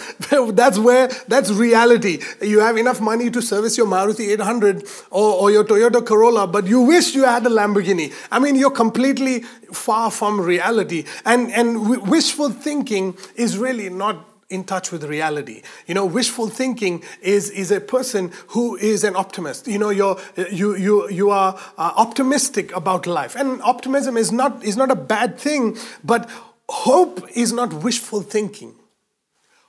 that's 0.53 0.79
where, 0.79 1.07
that's 1.27 1.51
reality. 1.51 2.19
You 2.41 2.59
have 2.59 2.77
enough 2.77 3.01
money 3.01 3.29
to 3.29 3.41
service 3.41 3.77
your 3.77 3.87
Maruti 3.87 4.29
800 4.29 4.83
or, 5.09 5.33
or 5.33 5.51
your 5.51 5.63
Toyota 5.63 6.05
Corolla, 6.05 6.47
but 6.47 6.67
you 6.67 6.81
wish 6.81 7.13
you 7.13 7.25
had 7.25 7.45
a 7.45 7.49
Lamborghini. 7.49 8.13
I 8.31 8.39
mean, 8.39 8.55
you're 8.55 8.71
completely 8.71 9.41
far 9.71 10.11
from 10.11 10.39
reality. 10.39 11.05
And, 11.25 11.51
and 11.51 12.09
wishful 12.09 12.49
thinking 12.49 13.17
is 13.35 13.57
really 13.57 13.89
not 13.89 14.30
in 14.51 14.63
touch 14.63 14.91
with 14.91 15.03
reality. 15.03 15.61
You 15.87 15.95
know, 15.95 16.05
wishful 16.05 16.49
thinking 16.49 17.03
is, 17.21 17.49
is 17.49 17.71
a 17.71 17.79
person 17.79 18.31
who 18.47 18.75
is 18.75 19.03
an 19.03 19.15
optimist. 19.15 19.67
You 19.67 19.79
know, 19.79 19.89
you're, 19.89 20.17
you, 20.51 20.75
you, 20.75 21.09
you 21.09 21.29
are 21.29 21.57
uh, 21.77 21.93
optimistic 21.95 22.75
about 22.75 23.07
life. 23.07 23.35
And 23.35 23.61
optimism 23.61 24.17
is 24.17 24.31
not, 24.31 24.63
is 24.63 24.77
not 24.77 24.91
a 24.91 24.95
bad 24.95 25.39
thing, 25.39 25.77
but 26.03 26.29
hope 26.69 27.25
is 27.35 27.53
not 27.53 27.73
wishful 27.73 28.21
thinking. 28.21 28.75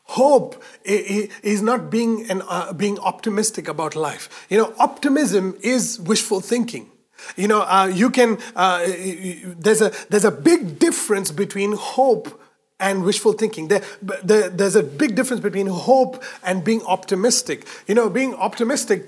Hope 0.05 0.63
is 0.85 1.63
not 1.63 1.91
being, 1.91 2.29
an, 2.31 2.43
uh, 2.49 2.73
being 2.73 2.99
optimistic 2.99 3.69
about 3.69 3.97
life. 3.97 4.47
You 4.51 4.59
know, 4.59 4.75
optimism 4.79 5.57
is 5.63 5.99
wishful 6.01 6.41
thinking. 6.41 6.91
You 7.37 7.49
know, 7.49 7.63
uh, 7.63 7.87
you 7.87 8.11
can, 8.11 8.39
uh, 8.57 8.85
there's, 8.85 9.81
a, 9.81 9.93
there's 10.11 10.25
a 10.25 10.31
big 10.31 10.79
difference 10.79 11.31
between 11.31 11.73
hope 11.73 12.41
and 12.83 13.05
wishful 13.05 13.33
thinking. 13.33 13.69
There, 13.69 13.83
there, 14.23 14.51
there's 14.51 14.77
a 14.77 14.83
big 14.83 15.15
difference 15.15 15.41
between 15.41 15.69
hope 15.69 16.23
and 16.43 16.63
being 16.63 16.83
optimistic. 16.83 17.67
You 17.87 17.95
know, 17.95 18.11
being 18.11 18.35
optimistic 18.35 19.07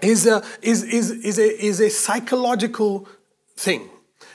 is 0.00 0.26
a, 0.26 0.42
is, 0.62 0.82
is, 0.84 1.10
is 1.10 1.38
a, 1.38 1.64
is 1.64 1.80
a 1.80 1.90
psychological 1.90 3.06
thing. 3.56 3.90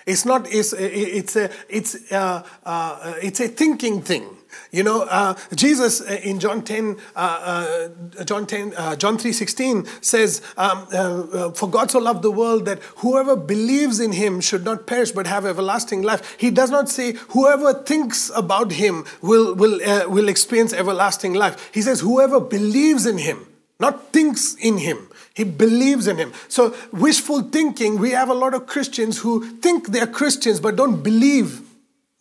It's 0.05 0.25
not, 0.25 0.47
it's, 0.51 0.73
it's, 0.73 1.35
a, 1.35 1.49
it's, 1.69 2.11
uh, 2.11 2.45
uh, 2.65 3.13
it's 3.21 3.39
a 3.39 3.47
thinking 3.47 4.01
thing. 4.01 4.25
You 4.71 4.83
know, 4.83 5.03
uh, 5.03 5.35
Jesus 5.55 6.01
uh, 6.01 6.19
in 6.23 6.39
John 6.39 6.63
10, 6.63 6.97
uh, 7.15 7.89
uh, 8.17 8.23
John 8.23 8.45
10, 8.45 8.73
uh, 8.75 8.95
John 8.95 9.17
3 9.17 9.31
16 9.31 9.85
says, 10.01 10.41
um, 10.57 10.87
uh, 10.93 11.51
For 11.51 11.69
God 11.69 11.91
so 11.91 11.99
loved 11.99 12.21
the 12.21 12.31
world 12.31 12.65
that 12.65 12.79
whoever 12.97 13.35
believes 13.35 13.99
in 13.99 14.11
him 14.11 14.41
should 14.41 14.63
not 14.63 14.87
perish 14.87 15.11
but 15.11 15.27
have 15.27 15.45
everlasting 15.45 16.01
life. 16.01 16.35
He 16.37 16.51
does 16.51 16.69
not 16.69 16.89
say 16.89 17.13
whoever 17.29 17.73
thinks 17.73 18.31
about 18.35 18.73
him 18.73 19.05
will, 19.21 19.55
will, 19.55 19.79
will 20.09 20.29
experience 20.29 20.73
everlasting 20.73 21.33
life. 21.33 21.69
He 21.73 21.81
says 21.81 22.01
whoever 22.01 22.39
believes 22.39 23.05
in 23.05 23.17
him, 23.17 23.47
not 23.79 24.11
thinks 24.13 24.55
in 24.55 24.77
him. 24.77 25.07
He 25.33 25.45
believes 25.45 26.07
in 26.07 26.17
him. 26.17 26.33
So, 26.49 26.75
wishful 26.91 27.43
thinking, 27.43 27.97
we 27.97 28.11
have 28.11 28.27
a 28.27 28.33
lot 28.33 28.53
of 28.53 28.67
Christians 28.67 29.19
who 29.19 29.57
think 29.59 29.87
they're 29.87 30.05
Christians 30.05 30.59
but 30.59 30.75
don't 30.75 31.01
believe 31.01 31.61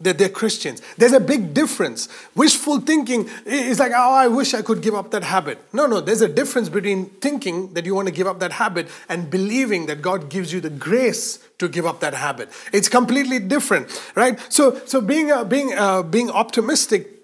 that 0.00 0.16
they're 0.16 0.28
Christians. 0.28 0.80
There's 0.96 1.12
a 1.12 1.18
big 1.18 1.52
difference. 1.52 2.08
Wishful 2.36 2.80
thinking 2.80 3.28
is 3.44 3.80
like, 3.80 3.90
oh, 3.92 4.12
I 4.12 4.28
wish 4.28 4.54
I 4.54 4.62
could 4.62 4.80
give 4.80 4.94
up 4.94 5.10
that 5.10 5.24
habit. 5.24 5.58
No, 5.72 5.86
no, 5.86 6.00
there's 6.00 6.20
a 6.20 6.28
difference 6.28 6.68
between 6.68 7.06
thinking 7.06 7.74
that 7.74 7.84
you 7.84 7.96
want 7.96 8.06
to 8.06 8.14
give 8.14 8.28
up 8.28 8.38
that 8.38 8.52
habit 8.52 8.88
and 9.08 9.28
believing 9.28 9.86
that 9.86 10.00
God 10.00 10.30
gives 10.30 10.52
you 10.52 10.60
the 10.60 10.70
grace 10.70 11.40
to 11.58 11.68
give 11.68 11.84
up 11.84 11.98
that 12.00 12.14
habit. 12.14 12.48
It's 12.72 12.88
completely 12.88 13.40
different, 13.40 13.88
right? 14.14 14.38
So, 14.52 14.80
so 14.86 15.00
being, 15.00 15.32
uh, 15.32 15.42
being, 15.42 15.74
uh, 15.76 16.04
being 16.04 16.30
optimistic 16.30 17.18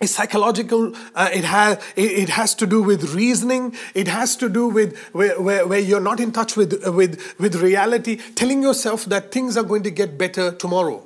is 0.00 0.14
psychological 0.14 0.94
uh, 1.16 1.28
it 1.32 1.42
has 1.42 1.82
it, 1.96 2.28
has 2.28 2.54
to 2.54 2.68
do 2.68 2.80
with 2.80 3.14
reasoning 3.14 3.74
it 3.94 4.06
has 4.06 4.36
to 4.36 4.48
do 4.48 4.68
with 4.68 4.96
where, 5.08 5.40
where, 5.40 5.66
where 5.66 5.80
you're 5.80 5.98
not 5.98 6.20
in 6.20 6.30
touch 6.30 6.56
with 6.56 6.86
with 6.94 7.34
with 7.40 7.56
reality 7.56 8.14
telling 8.36 8.62
yourself 8.62 9.06
that 9.06 9.32
things 9.32 9.56
are 9.56 9.64
going 9.64 9.82
to 9.82 9.90
get 9.90 10.16
better 10.16 10.52
tomorrow 10.52 11.04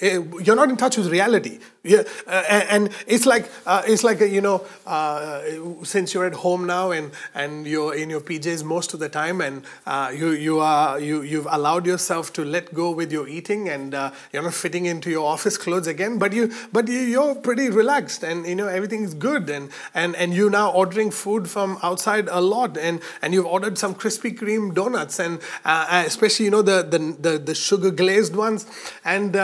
you're 0.00 0.56
not 0.56 0.70
in 0.70 0.76
touch 0.76 0.96
with 0.96 1.08
reality. 1.08 1.58
Yeah, 1.82 2.02
uh, 2.26 2.42
and 2.70 2.90
it's 3.06 3.24
like 3.24 3.50
uh, 3.64 3.82
it's 3.86 4.04
like 4.04 4.20
you 4.20 4.40
know, 4.40 4.64
uh, 4.86 5.42
since 5.84 6.12
you're 6.12 6.26
at 6.26 6.34
home 6.34 6.66
now 6.66 6.90
and 6.90 7.12
and 7.34 7.66
you're 7.66 7.94
in 7.94 8.10
your 8.10 8.20
PJs 8.20 8.62
most 8.62 8.94
of 8.94 9.00
the 9.00 9.08
time, 9.08 9.40
and 9.40 9.64
uh, 9.86 10.12
you 10.14 10.30
you 10.30 10.60
are 10.60 11.00
you 11.00 11.22
you've 11.22 11.46
allowed 11.50 11.86
yourself 11.86 12.32
to 12.34 12.44
let 12.44 12.74
go 12.74 12.90
with 12.90 13.10
your 13.10 13.26
eating, 13.26 13.68
and 13.68 13.94
uh, 13.94 14.10
you're 14.32 14.42
not 14.42 14.54
fitting 14.54 14.86
into 14.86 15.08
your 15.08 15.26
office 15.26 15.56
clothes 15.56 15.86
again. 15.86 16.18
But 16.18 16.32
you 16.32 16.52
but 16.72 16.88
you, 16.88 17.20
are 17.22 17.34
pretty 17.34 17.70
relaxed, 17.70 18.22
and 18.22 18.46
you 18.46 18.54
know 18.54 18.68
everything's 18.68 19.14
good, 19.14 19.48
and 19.48 19.70
and 19.94 20.14
and 20.16 20.34
you 20.34 20.50
now 20.50 20.70
ordering 20.72 21.10
food 21.10 21.48
from 21.48 21.78
outside 21.82 22.28
a 22.30 22.40
lot, 22.40 22.76
and 22.76 23.00
and 23.22 23.32
you've 23.32 23.46
ordered 23.46 23.78
some 23.78 23.94
Krispy 23.94 24.36
Kreme 24.36 24.74
donuts, 24.74 25.18
and 25.18 25.40
uh, 25.64 26.04
especially 26.06 26.44
you 26.44 26.50
know 26.50 26.62
the 26.62 26.82
the 26.82 27.16
the, 27.18 27.38
the 27.38 27.54
sugar 27.54 27.90
glazed 27.90 28.36
ones, 28.36 28.66
and 29.04 29.34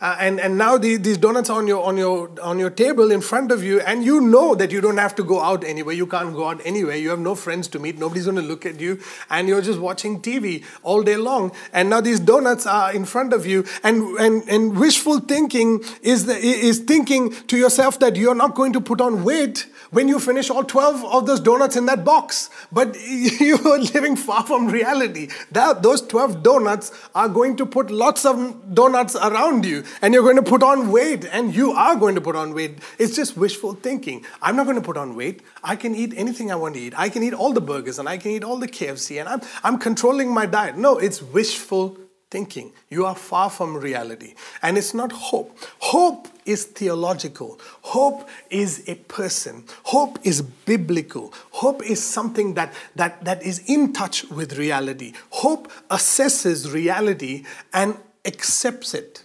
uh, 0.00 0.16
and 0.18 0.40
and 0.40 0.58
now 0.58 0.76
the, 0.76 0.96
these 0.96 1.16
donuts 1.16 1.48
on 1.48 1.66
your 1.66 1.82
on 1.82 1.96
your 1.96 2.30
on 2.42 2.58
your 2.58 2.70
table 2.70 3.10
in 3.10 3.20
front 3.20 3.50
of 3.50 3.62
you, 3.62 3.80
and 3.80 4.04
you 4.04 4.20
know 4.20 4.54
that 4.54 4.70
you 4.70 4.80
don't 4.80 4.98
have 4.98 5.14
to 5.16 5.24
go 5.24 5.40
out 5.40 5.64
anywhere. 5.64 5.94
You 5.94 6.06
can't 6.06 6.34
go 6.34 6.48
out 6.48 6.60
anywhere. 6.64 6.96
You 6.96 7.10
have 7.10 7.18
no 7.18 7.34
friends 7.34 7.68
to 7.68 7.78
meet. 7.78 7.98
Nobody's 7.98 8.24
going 8.24 8.36
to 8.36 8.42
look 8.42 8.66
at 8.66 8.80
you, 8.80 9.00
and 9.30 9.48
you're 9.48 9.62
just 9.62 9.78
watching 9.78 10.20
TV 10.20 10.64
all 10.82 11.02
day 11.02 11.16
long. 11.16 11.52
And 11.72 11.90
now 11.90 12.00
these 12.00 12.20
donuts 12.20 12.66
are 12.66 12.92
in 12.92 13.04
front 13.04 13.32
of 13.32 13.46
you, 13.46 13.64
and 13.82 14.02
and 14.18 14.42
and 14.48 14.78
wishful 14.78 15.20
thinking 15.20 15.82
is 16.02 16.26
the, 16.26 16.36
is 16.36 16.80
thinking 16.80 17.30
to 17.46 17.56
yourself 17.56 17.98
that 18.00 18.16
you're 18.16 18.34
not 18.34 18.54
going 18.54 18.72
to 18.74 18.80
put 18.80 19.00
on 19.00 19.24
weight 19.24 19.66
when 19.90 20.08
you 20.08 20.18
finish 20.18 20.50
all 20.50 20.64
12 20.64 21.04
of 21.04 21.26
those 21.26 21.40
donuts 21.40 21.76
in 21.76 21.86
that 21.86 22.04
box. 22.04 22.50
But 22.72 22.96
you 23.08 23.56
are 23.64 23.78
living 23.78 24.16
far 24.16 24.44
from 24.44 24.68
reality. 24.68 25.28
That, 25.52 25.82
those 25.82 26.02
12 26.02 26.42
donuts 26.42 26.92
are 27.14 27.28
going 27.28 27.56
to 27.56 27.66
put 27.66 27.90
lots 27.90 28.24
of 28.24 28.74
donuts 28.74 29.16
around 29.16 29.64
you, 29.64 29.84
and 30.02 30.14
you're 30.14 30.22
going 30.22 30.36
to 30.36 30.42
put 30.42 30.62
on 30.62 30.90
weight, 30.90 31.24
and 31.24 31.54
you 31.54 31.72
are 31.72 31.96
going 31.96 32.14
to 32.14 32.20
put 32.20 32.36
on 32.36 32.54
weight. 32.54 32.78
It's 32.98 33.16
just 33.16 33.36
wishful 33.36 33.74
thinking. 33.74 34.24
I'm 34.42 34.56
not 34.56 34.64
going 34.64 34.76
to 34.76 34.82
put 34.82 34.96
on 34.96 35.16
weight. 35.16 35.42
I 35.62 35.76
can 35.76 35.94
eat 35.94 36.14
anything 36.16 36.50
I 36.50 36.56
want 36.56 36.74
to 36.74 36.80
eat. 36.80 36.94
I 36.96 37.08
can 37.08 37.22
eat 37.22 37.34
all 37.34 37.52
the 37.52 37.60
burgers, 37.60 37.98
and 37.98 38.08
I 38.08 38.18
can 38.18 38.30
eat 38.32 38.44
all 38.44 38.58
the 38.58 38.68
KFC, 38.68 39.20
and 39.20 39.28
I'm, 39.28 39.40
I'm 39.62 39.78
controlling 39.78 40.32
my 40.32 40.46
diet. 40.46 40.76
No, 40.76 40.98
it's 40.98 41.22
wishful 41.22 41.98
thinking. 42.30 42.72
You 42.88 43.06
are 43.06 43.14
far 43.14 43.50
from 43.50 43.76
reality. 43.76 44.34
And 44.62 44.76
it's 44.76 44.94
not 44.94 45.12
hope. 45.12 45.56
Hope 45.78 46.28
is 46.46 46.64
theological. 46.64 47.60
Hope 47.82 48.28
is 48.50 48.88
a 48.88 48.94
person. 48.94 49.64
Hope 49.84 50.18
is 50.22 50.42
biblical. 50.42 51.32
Hope 51.50 51.82
is 51.84 52.02
something 52.02 52.54
that, 52.54 52.72
that, 52.94 53.24
that 53.24 53.42
is 53.42 53.58
in 53.66 53.92
touch 53.92 54.24
with 54.30 54.56
reality. 54.58 55.12
Hope 55.30 55.70
assesses 55.90 56.72
reality 56.72 57.44
and 57.72 57.96
accepts 58.24 58.94
it. 58.94 59.24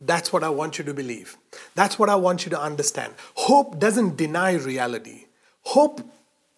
That's 0.00 0.32
what 0.32 0.44
I 0.44 0.50
want 0.50 0.78
you 0.78 0.84
to 0.84 0.94
believe. 0.94 1.36
That's 1.74 1.98
what 1.98 2.10
I 2.10 2.16
want 2.16 2.44
you 2.44 2.50
to 2.50 2.60
understand. 2.60 3.14
Hope 3.34 3.78
doesn't 3.78 4.16
deny 4.16 4.52
reality. 4.54 5.26
Hope 5.62 6.02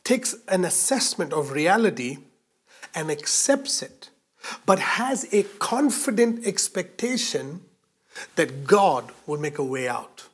takes 0.03 0.35
an 0.49 0.65
assessment 0.65 1.33
of 1.33 1.53
reality 1.53 2.19
and 2.95 3.11
accepts 3.11 3.83
it, 3.83 4.11
but 4.65 4.79
has 4.79 5.33
a 5.33 5.45
confident 5.59 6.47
expectation 6.47 7.61
that 8.37 8.65
God 8.65 9.13
will 9.27 9.39
make 9.39 9.59
a 9.59 9.65
way 9.65 9.89
out. 9.89 10.25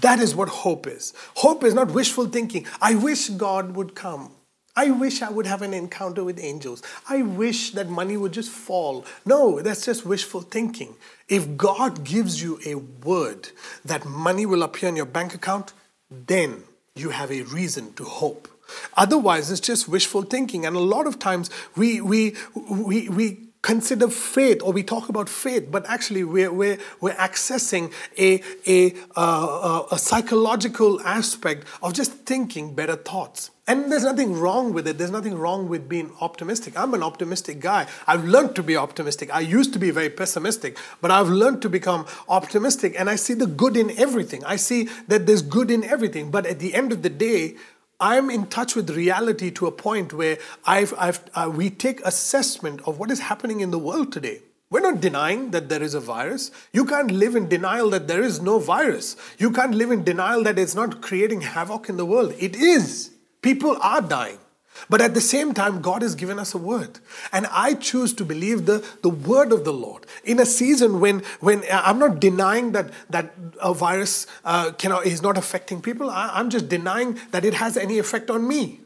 That 0.00 0.18
is 0.18 0.34
what 0.34 0.48
hope 0.48 0.86
is. 0.86 1.14
Hope 1.36 1.64
is 1.64 1.74
not 1.74 1.92
wishful 1.92 2.26
thinking. 2.26 2.66
I 2.80 2.94
wish 2.94 3.28
God 3.30 3.74
would 3.74 3.94
come. 3.94 4.32
I 4.76 4.90
wish 4.90 5.22
I 5.22 5.30
would 5.30 5.46
have 5.46 5.62
an 5.62 5.74
encounter 5.74 6.22
with 6.22 6.38
angels. 6.38 6.82
I 7.08 7.22
wish 7.22 7.72
that 7.72 7.88
money 7.88 8.16
would 8.16 8.30
just 8.30 8.50
fall. 8.50 9.04
No, 9.26 9.60
that's 9.60 9.84
just 9.84 10.06
wishful 10.06 10.42
thinking. 10.42 10.94
If 11.28 11.56
God 11.56 12.04
gives 12.04 12.40
you 12.40 12.60
a 12.64 12.76
word 12.76 13.48
that 13.84 14.04
money 14.04 14.46
will 14.46 14.62
appear 14.62 14.88
in 14.88 14.94
your 14.94 15.04
bank 15.04 15.34
account, 15.34 15.72
then 16.10 16.62
you 16.94 17.10
have 17.10 17.32
a 17.32 17.42
reason 17.42 17.92
to 17.94 18.04
hope. 18.04 18.46
Otherwise, 18.96 19.50
it's 19.50 19.60
just 19.60 19.88
wishful 19.88 20.22
thinking. 20.22 20.64
And 20.64 20.76
a 20.76 20.80
lot 20.80 21.08
of 21.08 21.18
times 21.18 21.50
we, 21.74 22.00
we, 22.00 22.36
we, 22.54 23.08
we 23.08 23.47
consider 23.62 24.08
faith 24.08 24.62
or 24.62 24.72
we 24.72 24.82
talk 24.82 25.08
about 25.08 25.28
faith, 25.28 25.68
but 25.70 25.84
actually 25.86 26.24
we're, 26.24 26.52
we're, 26.52 26.78
we're 27.00 27.14
accessing 27.14 27.92
a, 28.16 28.42
a, 28.66 28.94
uh, 29.16 29.86
a 29.90 29.98
psychological 29.98 31.00
aspect 31.02 31.66
of 31.82 31.92
just 31.92 32.12
thinking 32.24 32.74
better 32.74 32.96
thoughts. 32.96 33.50
And 33.66 33.92
there's 33.92 34.04
nothing 34.04 34.32
wrong 34.32 34.72
with 34.72 34.88
it. 34.88 34.96
There's 34.96 35.10
nothing 35.10 35.36
wrong 35.36 35.68
with 35.68 35.90
being 35.90 36.10
optimistic. 36.22 36.78
I'm 36.78 36.94
an 36.94 37.02
optimistic 37.02 37.60
guy. 37.60 37.86
I've 38.06 38.24
learned 38.24 38.56
to 38.56 38.62
be 38.62 38.78
optimistic. 38.78 39.28
I 39.30 39.40
used 39.40 39.74
to 39.74 39.78
be 39.78 39.90
very 39.90 40.08
pessimistic, 40.08 40.78
but 41.02 41.10
I've 41.10 41.28
learned 41.28 41.60
to 41.62 41.68
become 41.68 42.06
optimistic. 42.30 42.94
And 42.98 43.10
I 43.10 43.16
see 43.16 43.34
the 43.34 43.46
good 43.46 43.76
in 43.76 43.90
everything. 43.98 44.42
I 44.46 44.56
see 44.56 44.88
that 45.08 45.26
there's 45.26 45.42
good 45.42 45.70
in 45.70 45.84
everything. 45.84 46.30
But 46.30 46.46
at 46.46 46.60
the 46.60 46.74
end 46.74 46.92
of 46.92 47.02
the 47.02 47.10
day, 47.10 47.56
I'm 48.00 48.30
in 48.30 48.46
touch 48.46 48.76
with 48.76 48.90
reality 48.90 49.50
to 49.50 49.66
a 49.66 49.72
point 49.72 50.12
where 50.12 50.38
I've, 50.64 50.94
I've, 50.96 51.20
uh, 51.34 51.50
we 51.52 51.68
take 51.68 52.00
assessment 52.04 52.80
of 52.86 53.00
what 53.00 53.10
is 53.10 53.18
happening 53.18 53.60
in 53.60 53.72
the 53.72 53.78
world 53.78 54.12
today. 54.12 54.42
We're 54.70 54.80
not 54.80 55.00
denying 55.00 55.50
that 55.50 55.68
there 55.68 55.82
is 55.82 55.94
a 55.94 56.00
virus. 56.00 56.52
You 56.72 56.84
can't 56.84 57.10
live 57.10 57.34
in 57.34 57.48
denial 57.48 57.90
that 57.90 58.06
there 58.06 58.22
is 58.22 58.40
no 58.40 58.60
virus. 58.60 59.16
You 59.38 59.50
can't 59.50 59.74
live 59.74 59.90
in 59.90 60.04
denial 60.04 60.44
that 60.44 60.58
it's 60.58 60.74
not 60.74 61.00
creating 61.00 61.40
havoc 61.40 61.88
in 61.88 61.96
the 61.96 62.06
world. 62.06 62.34
It 62.38 62.54
is. 62.54 63.10
People 63.42 63.76
are 63.80 64.02
dying. 64.02 64.38
But 64.88 65.00
at 65.00 65.14
the 65.14 65.20
same 65.20 65.54
time, 65.54 65.80
God 65.80 66.02
has 66.02 66.14
given 66.14 66.38
us 66.38 66.54
a 66.54 66.58
word. 66.58 66.98
And 67.32 67.46
I 67.50 67.74
choose 67.74 68.12
to 68.14 68.24
believe 68.24 68.66
the, 68.66 68.86
the 69.02 69.08
word 69.08 69.52
of 69.52 69.64
the 69.64 69.72
Lord. 69.72 70.06
In 70.24 70.40
a 70.40 70.46
season 70.46 71.00
when, 71.00 71.22
when 71.40 71.60
uh, 71.70 71.82
I'm 71.84 71.98
not 71.98 72.20
denying 72.20 72.72
that, 72.72 72.90
that 73.10 73.34
a 73.60 73.74
virus 73.74 74.26
uh, 74.44 74.72
cannot, 74.72 75.06
is 75.06 75.22
not 75.22 75.36
affecting 75.36 75.80
people, 75.80 76.10
I, 76.10 76.30
I'm 76.34 76.50
just 76.50 76.68
denying 76.68 77.18
that 77.30 77.44
it 77.44 77.54
has 77.54 77.76
any 77.76 77.98
effect 77.98 78.30
on 78.30 78.46
me. 78.46 78.80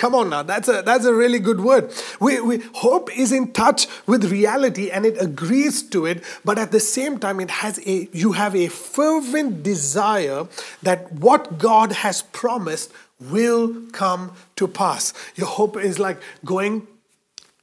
Come 0.00 0.14
on 0.14 0.30
now, 0.30 0.42
that's 0.42 0.66
a, 0.66 0.80
that's 0.80 1.04
a 1.04 1.12
really 1.12 1.38
good 1.38 1.60
word. 1.60 1.92
We, 2.20 2.40
we, 2.40 2.62
hope 2.76 3.14
is 3.14 3.32
in 3.32 3.52
touch 3.52 3.86
with 4.06 4.32
reality 4.32 4.90
and 4.90 5.04
it 5.04 5.20
agrees 5.20 5.82
to 5.90 6.06
it, 6.06 6.24
but 6.42 6.58
at 6.58 6.72
the 6.72 6.80
same 6.80 7.18
time, 7.18 7.38
it 7.38 7.50
has 7.50 7.78
a, 7.86 8.08
you 8.10 8.32
have 8.32 8.56
a 8.56 8.68
fervent 8.68 9.62
desire 9.62 10.48
that 10.82 11.12
what 11.12 11.58
God 11.58 11.92
has 11.92 12.22
promised 12.22 12.90
will 13.20 13.74
come 13.92 14.32
to 14.56 14.66
pass. 14.66 15.12
Your 15.34 15.46
hope 15.46 15.76
is 15.76 15.98
like 15.98 16.20
going 16.44 16.86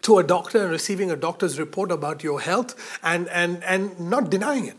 to 0.03 0.19
a 0.19 0.23
doctor 0.23 0.61
and 0.61 0.71
receiving 0.71 1.11
a 1.11 1.15
doctor's 1.15 1.59
report 1.59 1.91
about 1.91 2.23
your 2.23 2.39
health 2.39 2.99
and, 3.03 3.27
and, 3.29 3.63
and 3.63 3.99
not 3.99 4.29
denying 4.29 4.67
it. 4.67 4.77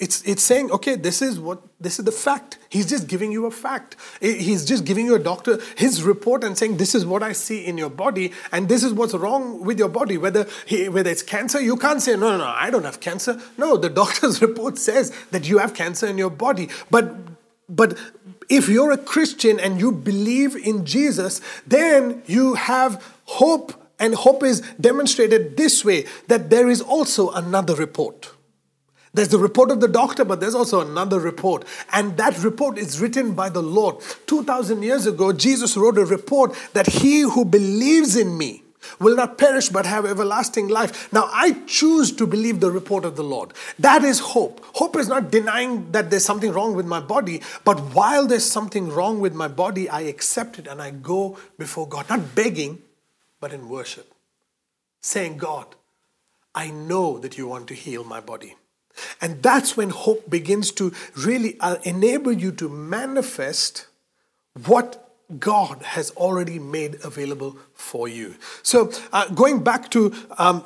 It's, 0.00 0.22
it's 0.22 0.42
saying, 0.42 0.70
okay, 0.70 0.96
this 0.96 1.20
is 1.20 1.38
what 1.38 1.60
this 1.78 1.98
is 1.98 2.06
the 2.06 2.12
fact. 2.12 2.56
He's 2.70 2.88
just 2.88 3.06
giving 3.06 3.32
you 3.32 3.44
a 3.44 3.50
fact. 3.50 3.96
He's 4.22 4.64
just 4.64 4.86
giving 4.86 5.04
you 5.04 5.14
a 5.14 5.18
doctor 5.18 5.60
his 5.76 6.02
report 6.02 6.42
and 6.42 6.56
saying, 6.56 6.78
this 6.78 6.94
is 6.94 7.04
what 7.04 7.22
I 7.22 7.32
see 7.32 7.66
in 7.66 7.76
your 7.76 7.90
body, 7.90 8.32
and 8.50 8.66
this 8.66 8.82
is 8.82 8.94
what's 8.94 9.12
wrong 9.12 9.62
with 9.62 9.78
your 9.78 9.90
body. 9.90 10.16
Whether 10.16 10.46
he, 10.64 10.88
whether 10.88 11.10
it's 11.10 11.22
cancer, 11.22 11.60
you 11.60 11.76
can't 11.76 12.00
say, 12.00 12.12
no, 12.16 12.30
no, 12.30 12.38
no, 12.38 12.46
I 12.46 12.70
don't 12.70 12.84
have 12.84 13.00
cancer. 13.00 13.38
No, 13.58 13.76
the 13.76 13.90
doctor's 14.00 14.40
report 14.40 14.78
says 14.78 15.12
that 15.32 15.46
you 15.46 15.58
have 15.58 15.74
cancer 15.74 16.06
in 16.06 16.16
your 16.16 16.30
body. 16.30 16.70
But 16.90 17.14
but 17.68 17.98
if 18.50 18.68
you're 18.68 18.90
a 18.90 18.98
Christian 18.98 19.58
and 19.58 19.80
you 19.80 19.92
believe 19.92 20.54
in 20.56 20.84
Jesus, 20.84 21.40
then 21.66 22.22
you 22.26 22.54
have 22.54 23.02
hope, 23.24 23.72
and 23.98 24.14
hope 24.14 24.42
is 24.42 24.60
demonstrated 24.80 25.56
this 25.56 25.84
way 25.84 26.06
that 26.26 26.50
there 26.50 26.68
is 26.68 26.82
also 26.82 27.30
another 27.30 27.74
report. 27.74 28.32
There's 29.12 29.28
the 29.28 29.38
report 29.38 29.70
of 29.70 29.80
the 29.80 29.88
doctor, 29.88 30.24
but 30.24 30.40
there's 30.40 30.54
also 30.54 30.80
another 30.80 31.18
report. 31.18 31.64
And 31.92 32.16
that 32.16 32.38
report 32.44 32.78
is 32.78 33.00
written 33.00 33.32
by 33.32 33.48
the 33.48 33.62
Lord. 33.62 33.96
2,000 34.26 34.82
years 34.82 35.06
ago, 35.06 35.32
Jesus 35.32 35.76
wrote 35.76 35.98
a 35.98 36.04
report 36.04 36.54
that 36.74 36.86
he 36.86 37.22
who 37.22 37.44
believes 37.44 38.16
in 38.16 38.38
me, 38.38 38.62
will 38.98 39.16
not 39.16 39.38
perish 39.38 39.68
but 39.68 39.86
have 39.86 40.06
everlasting 40.06 40.68
life. 40.68 41.12
Now, 41.12 41.28
I 41.32 41.52
choose 41.66 42.12
to 42.12 42.26
believe 42.26 42.60
the 42.60 42.70
report 42.70 43.04
of 43.04 43.16
the 43.16 43.24
Lord. 43.24 43.52
That 43.78 44.04
is 44.04 44.18
hope. 44.20 44.64
Hope 44.74 44.96
is 44.96 45.08
not 45.08 45.30
denying 45.30 45.92
that 45.92 46.10
there's 46.10 46.24
something 46.24 46.52
wrong 46.52 46.74
with 46.74 46.86
my 46.86 47.00
body, 47.00 47.42
but 47.64 47.78
while 47.94 48.26
there's 48.26 48.44
something 48.44 48.88
wrong 48.88 49.20
with 49.20 49.34
my 49.34 49.48
body, 49.48 49.88
I 49.88 50.02
accept 50.02 50.58
it 50.58 50.66
and 50.66 50.80
I 50.80 50.90
go 50.90 51.38
before 51.58 51.86
God, 51.88 52.08
not 52.08 52.34
begging, 52.34 52.82
but 53.40 53.52
in 53.52 53.68
worship, 53.68 54.12
saying, 55.00 55.38
God, 55.38 55.66
I 56.54 56.70
know 56.70 57.18
that 57.18 57.38
you 57.38 57.46
want 57.46 57.68
to 57.68 57.74
heal 57.74 58.04
my 58.04 58.20
body. 58.20 58.56
And 59.20 59.42
that's 59.42 59.76
when 59.76 59.90
hope 59.90 60.28
begins 60.28 60.72
to 60.72 60.92
really 61.16 61.56
uh, 61.60 61.76
enable 61.84 62.32
you 62.32 62.52
to 62.52 62.68
manifest 62.68 63.86
what 64.66 65.09
God 65.38 65.82
has 65.82 66.10
already 66.12 66.58
made 66.58 66.96
available 67.04 67.56
for 67.74 68.08
you. 68.08 68.36
So, 68.62 68.92
uh, 69.12 69.28
going 69.28 69.62
back 69.62 69.90
to 69.90 70.12
um, 70.38 70.64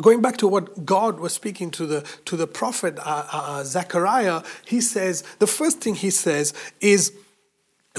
going 0.00 0.22
back 0.22 0.36
to 0.38 0.48
what 0.48 0.86
God 0.86 1.20
was 1.20 1.32
speaking 1.32 1.70
to 1.72 1.86
the 1.86 2.00
to 2.24 2.36
the 2.36 2.46
prophet 2.46 2.98
uh, 2.98 3.02
uh, 3.02 3.26
uh, 3.32 3.64
Zechariah, 3.64 4.42
he 4.64 4.80
says 4.80 5.22
the 5.38 5.46
first 5.46 5.80
thing 5.80 5.94
he 5.94 6.10
says 6.10 6.54
is 6.80 7.12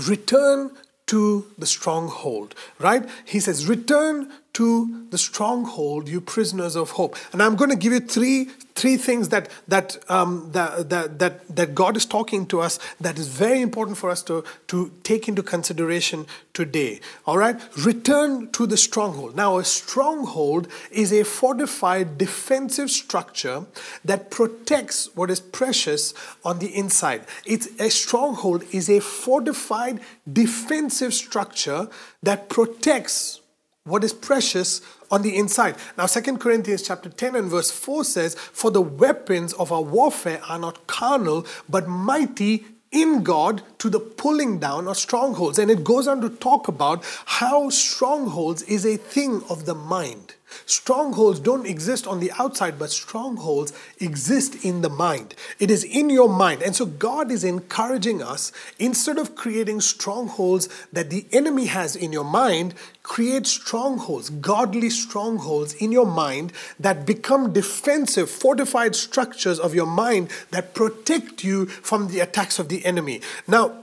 return 0.08 0.72
to 1.08 1.46
the 1.58 1.66
stronghold. 1.66 2.56
Right? 2.80 3.08
He 3.26 3.40
says 3.40 3.68
return 3.68 4.32
to 4.54 5.08
the 5.10 5.18
stronghold, 5.18 6.08
you 6.08 6.22
prisoners 6.22 6.76
of 6.76 6.92
hope. 6.92 7.18
And 7.32 7.42
I'm 7.42 7.56
going 7.56 7.72
to 7.72 7.76
give 7.76 7.94
you 7.94 8.00
three 8.00 8.50
three 8.76 8.98
things 8.98 9.30
that 9.30 9.50
that, 9.68 9.98
um, 10.10 10.50
that 10.54 10.90
that 10.90 11.20
that 11.20 11.56
that 11.56 11.76
God 11.76 11.96
is 11.96 12.06
talking 12.06 12.46
to 12.48 12.60
us 12.60 12.80
that 13.00 13.20
is 13.20 13.28
very 13.28 13.62
important 13.62 13.98
for 13.98 14.10
us 14.10 14.24
to 14.24 14.44
to 14.68 14.92
take 15.04 15.28
into 15.28 15.44
consideration 15.44 16.26
today. 16.54 17.00
All 17.26 17.38
right, 17.38 17.60
return 17.78 18.52
to 18.52 18.66
the 18.66 18.78
stronghold. 18.78 19.36
Now, 19.36 19.58
a 19.58 19.64
stronghold 19.64 20.68
is 20.92 21.12
a 21.12 21.24
fortified 21.24 22.18
defensive 22.18 22.90
structure 22.90 23.66
that 24.06 24.32
protects 24.32 25.16
what 25.16 25.30
is 25.30 25.40
precious 25.40 26.14
on 26.44 26.60
the 26.60 26.76
inside. 26.76 27.26
It's 27.46 27.68
a 27.80 27.90
stronghold 27.90 28.64
is 28.72 28.90
a 28.90 29.00
fortified 29.00 30.00
defensive 30.32 31.14
structure 31.14 31.90
that 32.22 32.50
protects 32.50 33.40
what 33.86 34.04
is 34.04 34.14
precious 34.14 34.80
on 35.12 35.24
the 35.24 35.36
inside. 35.36 35.76
Now 35.98 36.06
2 36.06 36.38
Corinthians 36.38 36.84
chapter 36.84 37.10
10 37.10 37.36
and 37.36 37.50
verse 37.50 37.70
4 37.70 38.06
says, 38.06 38.34
"For 38.36 38.72
the 38.72 38.82
weapons 38.82 39.52
of 39.54 39.74
our 39.74 39.82
warfare 39.82 40.42
are 40.48 40.58
not 40.58 40.88
carnal, 40.88 41.46
but 41.68 41.88
mighty 41.88 42.66
in 42.94 43.24
God 43.24 43.62
to 43.80 43.90
the 43.90 44.00
pulling 44.00 44.60
down 44.60 44.88
of 44.88 44.98
strongholds." 44.98 45.60
And 45.60 45.70
it 45.70 45.84
goes 45.84 46.08
on 46.08 46.22
to 46.22 46.30
talk 46.30 46.70
about 46.70 47.04
how 47.26 47.70
strongholds 47.70 48.62
is 48.62 48.86
a 48.86 48.96
thing 48.96 49.44
of 49.50 49.66
the 49.66 49.76
mind. 49.76 50.36
Strongholds 50.66 51.40
don't 51.40 51.66
exist 51.66 52.08
on 52.08 52.20
the 52.20 52.32
outside, 52.40 52.80
but 52.80 52.90
strongholds 52.90 53.74
exist 54.00 54.64
in 54.64 54.82
the 54.82 54.90
mind. 54.90 55.36
It 55.60 55.70
is 55.70 55.84
in 55.84 56.10
your 56.10 56.30
mind. 56.30 56.62
And 56.62 56.76
so 56.76 56.86
God 56.86 57.32
is 57.32 57.44
encouraging 57.44 58.22
us 58.22 58.52
instead 58.80 59.18
of 59.18 59.36
creating 59.36 59.82
strongholds 59.82 60.70
that 60.92 61.10
the 61.10 61.26
enemy 61.32 61.66
has 61.66 61.96
in 61.96 62.12
your 62.12 62.24
mind, 62.24 62.74
create 63.04 63.46
strongholds, 63.46 64.30
godly 64.30 64.90
strongholds 64.90 65.74
in 65.76 65.92
your 65.92 66.08
mind 66.08 66.54
that 66.80 67.06
become 67.06 67.54
defensive, 67.54 68.30
fortified 68.30 68.96
structures 68.96 69.60
of 69.60 69.76
your 69.76 69.86
mind 69.86 70.30
that 70.52 70.74
protect 70.74 71.44
you 71.44 71.66
from 71.66 72.08
the 72.08 72.20
attacks 72.20 72.60
of 72.60 72.70
the 72.70 72.86
enemy. 72.86 73.22
Now, 73.48 73.83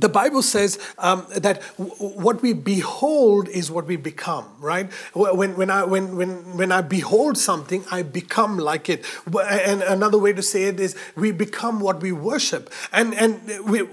the 0.00 0.08
Bible 0.08 0.42
says 0.42 0.78
um, 0.98 1.26
that 1.36 1.62
w- 1.76 1.94
what 1.96 2.42
we 2.42 2.52
behold 2.52 3.48
is 3.48 3.70
what 3.70 3.86
we 3.86 3.96
become, 3.96 4.46
right? 4.60 4.92
When, 5.14 5.56
when, 5.56 5.70
I, 5.70 5.84
when, 5.84 6.16
when, 6.16 6.56
when 6.56 6.72
I 6.72 6.82
behold 6.82 7.36
something, 7.38 7.84
I 7.90 8.02
become 8.02 8.58
like 8.58 8.88
it. 8.88 9.04
And 9.26 9.82
another 9.82 10.18
way 10.18 10.32
to 10.32 10.42
say 10.42 10.64
it 10.64 10.80
is 10.80 10.96
we 11.16 11.32
become 11.32 11.80
what 11.80 12.00
we 12.00 12.12
worship. 12.12 12.72
And, 12.92 13.14
and 13.14 13.40
we, 13.68 13.88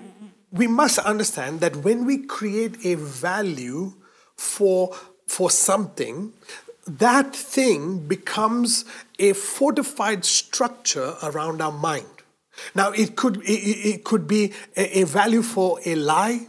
we 0.51 0.67
must 0.67 0.99
understand 0.99 1.59
that 1.61 1.77
when 1.77 2.05
we 2.05 2.19
create 2.19 2.85
a 2.85 2.95
value 2.95 3.93
for, 4.35 4.95
for 5.27 5.49
something, 5.49 6.33
that 6.87 7.35
thing 7.35 8.07
becomes 8.07 8.85
a 9.17 9.33
fortified 9.33 10.23
structure 10.23 11.15
around 11.23 11.61
our 11.61 11.71
mind. 11.71 12.05
Now, 12.73 12.91
it 12.91 13.15
could, 13.15 13.37
it, 13.43 13.95
it 13.95 14.03
could 14.03 14.27
be 14.27 14.53
a, 14.75 15.01
a 15.01 15.03
value 15.05 15.41
for 15.41 15.79
a 15.85 15.95
lie, 15.95 16.47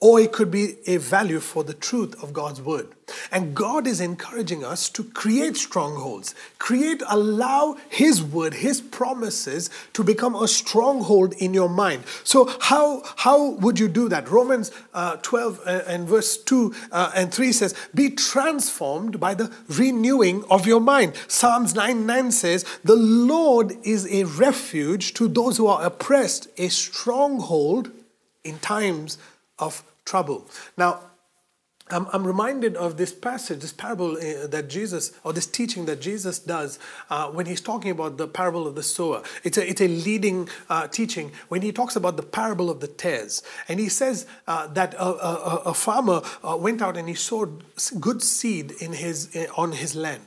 or 0.00 0.20
it 0.20 0.32
could 0.32 0.50
be 0.50 0.76
a 0.86 0.98
value 0.98 1.40
for 1.40 1.64
the 1.64 1.72
truth 1.72 2.22
of 2.22 2.32
God's 2.32 2.60
word. 2.60 2.88
And 3.30 3.54
God 3.54 3.86
is 3.86 4.00
encouraging 4.00 4.64
us 4.64 4.88
to 4.90 5.04
create 5.04 5.56
strongholds, 5.56 6.34
create, 6.58 7.02
allow 7.08 7.76
His 7.88 8.22
word, 8.22 8.54
His 8.54 8.80
promises 8.80 9.70
to 9.92 10.02
become 10.02 10.34
a 10.34 10.48
stronghold 10.48 11.34
in 11.34 11.54
your 11.54 11.68
mind. 11.68 12.04
So, 12.22 12.50
how, 12.60 13.02
how 13.16 13.50
would 13.52 13.78
you 13.78 13.88
do 13.88 14.08
that? 14.08 14.28
Romans 14.28 14.72
uh, 14.92 15.16
12 15.16 15.60
uh, 15.64 15.82
and 15.86 16.08
verse 16.08 16.36
2 16.36 16.74
uh, 16.90 17.12
and 17.14 17.32
3 17.32 17.52
says, 17.52 17.74
Be 17.94 18.10
transformed 18.10 19.20
by 19.20 19.34
the 19.34 19.52
renewing 19.68 20.44
of 20.50 20.66
your 20.66 20.80
mind. 20.80 21.14
Psalms 21.28 21.74
9 21.74 22.04
9 22.04 22.30
says, 22.30 22.64
The 22.84 22.96
Lord 22.96 23.76
is 23.82 24.06
a 24.12 24.24
refuge 24.24 25.14
to 25.14 25.28
those 25.28 25.56
who 25.56 25.66
are 25.66 25.84
oppressed, 25.84 26.48
a 26.58 26.68
stronghold 26.68 27.90
in 28.44 28.58
times 28.58 29.16
of 29.58 29.82
trouble. 30.04 30.46
Now, 30.76 31.00
I'm, 31.90 32.06
I'm, 32.14 32.26
reminded 32.26 32.76
of 32.76 32.96
this 32.96 33.12
passage, 33.12 33.60
this 33.60 33.72
parable 33.72 34.16
uh, 34.16 34.46
that 34.46 34.68
Jesus, 34.70 35.12
or 35.22 35.34
this 35.34 35.46
teaching 35.46 35.84
that 35.84 36.00
Jesus 36.00 36.38
does 36.38 36.78
uh, 37.10 37.30
when 37.30 37.44
he's 37.44 37.60
talking 37.60 37.90
about 37.90 38.16
the 38.16 38.26
parable 38.26 38.66
of 38.66 38.74
the 38.74 38.82
sower. 38.82 39.22
It's 39.42 39.58
a, 39.58 39.68
it's 39.68 39.82
a 39.82 39.88
leading 39.88 40.48
uh, 40.70 40.88
teaching 40.88 41.30
when 41.48 41.60
he 41.60 41.72
talks 41.72 41.94
about 41.94 42.16
the 42.16 42.22
parable 42.22 42.70
of 42.70 42.80
the 42.80 42.88
tares. 42.88 43.42
And 43.68 43.78
he 43.78 43.90
says 43.90 44.26
uh, 44.46 44.66
that 44.68 44.94
a, 44.94 45.04
a, 45.04 45.62
a 45.66 45.74
farmer 45.74 46.22
uh, 46.42 46.56
went 46.56 46.80
out 46.80 46.96
and 46.96 47.06
he 47.06 47.14
sowed 47.14 47.64
good 48.00 48.22
seed 48.22 48.72
in 48.80 48.94
his, 48.94 49.36
uh, 49.36 49.52
on 49.54 49.72
his 49.72 49.94
land. 49.94 50.22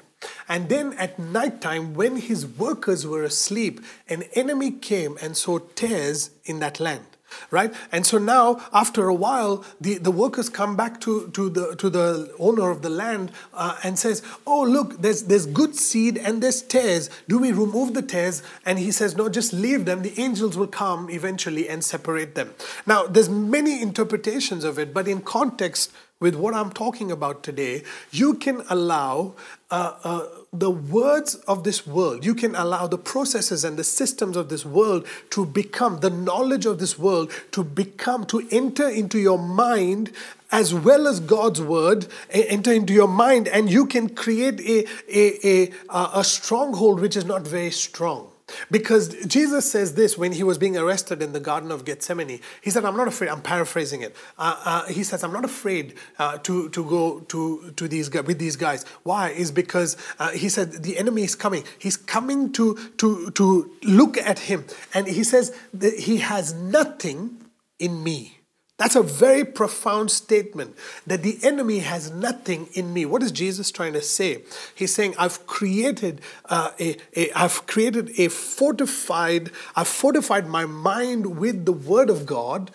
And 0.47 0.69
then 0.69 0.93
at 0.93 1.17
night 1.17 1.59
time, 1.59 1.95
when 1.95 2.17
his 2.17 2.45
workers 2.45 3.07
were 3.07 3.23
asleep, 3.23 3.81
an 4.07 4.23
enemy 4.33 4.71
came 4.71 5.17
and 5.23 5.35
sowed 5.35 5.75
tares 5.75 6.29
in 6.45 6.59
that 6.59 6.79
land 6.79 7.16
right? 7.51 7.73
And 7.91 8.05
so 8.05 8.17
now 8.17 8.61
after 8.73 9.07
a 9.07 9.13
while 9.13 9.65
the, 9.79 9.97
the 9.97 10.11
workers 10.11 10.49
come 10.49 10.75
back 10.75 10.99
to, 11.01 11.29
to, 11.29 11.49
the, 11.49 11.75
to 11.75 11.89
the 11.89 12.33
owner 12.39 12.69
of 12.69 12.81
the 12.81 12.89
land 12.89 13.31
uh, 13.53 13.77
and 13.83 13.97
says 13.97 14.21
oh 14.45 14.63
look 14.63 15.01
there's, 15.01 15.23
there's 15.23 15.45
good 15.45 15.75
seed 15.75 16.17
and 16.17 16.41
there's 16.41 16.61
tares. 16.61 17.09
Do 17.27 17.39
we 17.39 17.51
remove 17.51 17.93
the 17.93 18.01
tares? 18.01 18.43
And 18.65 18.79
he 18.79 18.91
says 18.91 19.15
no 19.15 19.29
just 19.29 19.53
leave 19.53 19.85
them. 19.85 20.01
The 20.01 20.19
angels 20.19 20.57
will 20.57 20.67
come 20.67 21.09
eventually 21.09 21.69
and 21.69 21.83
separate 21.83 22.35
them. 22.35 22.53
Now 22.85 23.07
there's 23.07 23.29
many 23.29 23.81
interpretations 23.81 24.63
of 24.63 24.79
it 24.79 24.93
but 24.93 25.07
in 25.07 25.21
context 25.21 25.91
with 26.19 26.35
what 26.35 26.53
I'm 26.53 26.71
talking 26.71 27.11
about 27.11 27.43
today, 27.43 27.83
you 28.11 28.33
can 28.35 28.63
allow 28.69 29.35
uh, 29.69 29.93
uh, 30.03 30.27
the 30.53 30.71
words 30.71 31.35
of 31.47 31.63
this 31.63 31.85
world, 31.85 32.25
you 32.25 32.33
can 32.33 32.55
allow 32.55 32.87
the 32.87 32.97
processes 32.97 33.63
and 33.63 33.77
the 33.77 33.83
systems 33.83 34.37
of 34.37 34.49
this 34.49 34.65
world 34.65 35.05
to 35.31 35.45
become, 35.45 35.99
the 35.99 36.09
knowledge 36.09 36.65
of 36.65 36.79
this 36.79 36.97
world 36.97 37.31
to 37.51 37.63
become, 37.63 38.25
to 38.25 38.47
enter 38.51 38.87
into 38.87 39.19
your 39.19 39.39
mind 39.39 40.11
as 40.51 40.73
well 40.73 41.07
as 41.07 41.19
God's 41.19 41.61
word 41.61 42.07
enter 42.29 42.71
into 42.71 42.93
your 42.93 43.07
mind, 43.07 43.47
and 43.49 43.69
you 43.69 43.85
can 43.85 44.07
create 44.09 44.61
a, 44.61 44.87
a, 45.13 45.69
a, 45.89 46.09
a 46.19 46.23
stronghold 46.23 47.01
which 47.01 47.17
is 47.17 47.25
not 47.25 47.41
very 47.41 47.71
strong. 47.71 48.31
Because 48.71 49.09
Jesus 49.25 49.69
says 49.69 49.95
this 49.95 50.17
when 50.17 50.31
he 50.31 50.43
was 50.43 50.57
being 50.57 50.77
arrested 50.77 51.21
in 51.21 51.33
the 51.33 51.39
Garden 51.39 51.71
of 51.71 51.83
Gethsemane. 51.83 52.39
He 52.61 52.69
said, 52.69 52.85
I'm 52.85 52.95
not 52.95 53.07
afraid. 53.07 53.29
I'm 53.29 53.41
paraphrasing 53.41 54.01
it. 54.01 54.15
Uh, 54.37 54.61
uh, 54.63 54.85
he 54.87 55.03
says, 55.03 55.23
I'm 55.23 55.33
not 55.33 55.45
afraid 55.45 55.95
uh, 56.17 56.37
to, 56.39 56.69
to 56.69 56.83
go 56.85 57.19
to, 57.19 57.73
to 57.75 57.87
these 57.87 58.09
with 58.09 58.39
these 58.39 58.55
guys. 58.55 58.85
Why? 59.03 59.29
Is 59.29 59.51
because 59.51 59.97
uh, 60.19 60.31
he 60.31 60.49
said, 60.49 60.83
the 60.83 60.97
enemy 60.97 61.23
is 61.23 61.35
coming. 61.35 61.63
He's 61.77 61.97
coming 61.97 62.51
to, 62.53 62.75
to, 62.97 63.31
to 63.31 63.71
look 63.83 64.17
at 64.17 64.39
him. 64.39 64.65
And 64.93 65.07
he 65.07 65.23
says, 65.23 65.55
he 65.97 66.17
has 66.17 66.53
nothing 66.53 67.41
in 67.79 68.03
me. 68.03 68.36
That's 68.77 68.95
a 68.95 69.01
very 69.01 69.43
profound 69.43 70.11
statement 70.11 70.75
that 71.07 71.23
the 71.23 71.39
enemy 71.41 71.79
has 71.79 72.11
nothing 72.11 72.69
in 72.73 72.93
me. 72.93 73.05
What 73.05 73.23
is 73.23 73.31
Jesus 73.31 73.71
trying 73.71 73.93
to 73.93 74.03
say? 74.03 74.43
He's 74.75 74.93
saying, 74.93 75.15
I've 75.17 75.47
created 75.47 76.21
uh, 76.45 76.71
a, 76.79 76.97
a, 77.15 77.31
I've 77.31 77.65
created 77.65 78.11
a 78.19 78.27
fortified, 78.27 79.49
I've 79.75 79.87
fortified 79.87 80.47
my 80.47 80.65
mind 80.65 81.39
with 81.39 81.65
the 81.65 81.71
word 81.71 82.11
of 82.11 82.27
God 82.27 82.69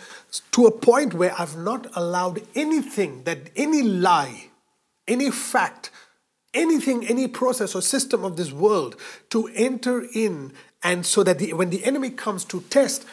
to 0.51 0.67
a 0.67 0.73
point 0.73 1.15
where 1.15 1.35
I've 1.39 1.57
not 1.57 1.87
allowed 1.95 2.43
anything 2.57 3.23
that 3.23 3.51
any 3.55 3.83
lie, 3.83 4.49
any 5.07 5.31
fact, 5.31 5.93
anything, 6.53 7.07
any 7.07 7.29
process 7.29 7.77
or 7.77 7.81
system 7.81 8.25
of 8.25 8.37
this 8.37 8.51
world 8.51 8.97
to 9.31 9.49
enter 9.55 10.05
in 10.13 10.53
and 10.83 11.07
so 11.07 11.23
that 11.23 11.39
the, 11.39 11.53
when 11.53 11.71
the 11.71 11.85
enemy 11.85 12.11
comes 12.11 12.45
to 12.47 12.61
test, 12.63 13.07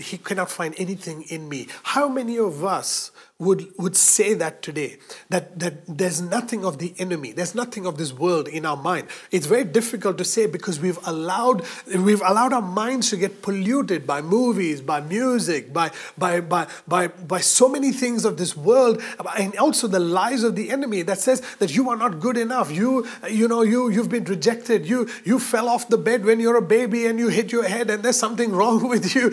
he 0.00 0.18
cannot 0.18 0.50
find 0.50 0.74
anything 0.78 1.22
in 1.28 1.48
me. 1.48 1.68
How 1.82 2.08
many 2.08 2.38
of 2.38 2.64
us 2.64 3.10
would, 3.40 3.66
would 3.78 3.96
say 3.96 4.34
that 4.34 4.62
today? 4.62 4.98
That, 5.30 5.58
that 5.58 5.86
there's 5.88 6.20
nothing 6.20 6.64
of 6.64 6.78
the 6.78 6.94
enemy, 6.98 7.32
there's 7.32 7.54
nothing 7.54 7.86
of 7.86 7.96
this 7.96 8.12
world 8.12 8.46
in 8.46 8.66
our 8.66 8.76
mind. 8.76 9.08
It's 9.30 9.46
very 9.46 9.64
difficult 9.64 10.18
to 10.18 10.24
say 10.24 10.46
because 10.46 10.78
we've 10.78 10.98
allowed, 11.06 11.64
we've 11.86 12.20
allowed 12.20 12.52
our 12.52 12.62
minds 12.62 13.10
to 13.10 13.16
get 13.16 13.42
polluted 13.42 14.06
by 14.06 14.20
movies, 14.20 14.80
by 14.82 15.00
music, 15.00 15.72
by, 15.72 15.90
by, 16.18 16.40
by, 16.40 16.68
by, 16.86 17.08
by 17.08 17.40
so 17.40 17.68
many 17.68 17.92
things 17.92 18.24
of 18.24 18.36
this 18.36 18.56
world, 18.56 19.02
and 19.38 19.56
also 19.56 19.88
the 19.88 19.98
lies 19.98 20.42
of 20.42 20.54
the 20.54 20.70
enemy 20.70 21.02
that 21.02 21.18
says 21.18 21.40
that 21.58 21.74
you 21.74 21.88
are 21.88 21.96
not 21.96 22.20
good 22.20 22.36
enough. 22.36 22.70
You, 22.70 23.08
you 23.28 23.48
know, 23.48 23.62
you, 23.62 23.88
you've 23.88 24.10
been 24.10 24.24
rejected. 24.24 24.86
You, 24.86 25.08
you 25.24 25.38
fell 25.38 25.68
off 25.68 25.88
the 25.88 25.98
bed 25.98 26.24
when 26.24 26.40
you're 26.40 26.56
a 26.56 26.62
baby 26.62 27.06
and 27.06 27.18
you 27.18 27.28
hit 27.28 27.52
your 27.52 27.64
head 27.64 27.88
and 27.88 28.02
there's 28.02 28.18
something 28.18 28.52
wrong 28.52 28.88
with 28.88 29.14
you. 29.14 29.32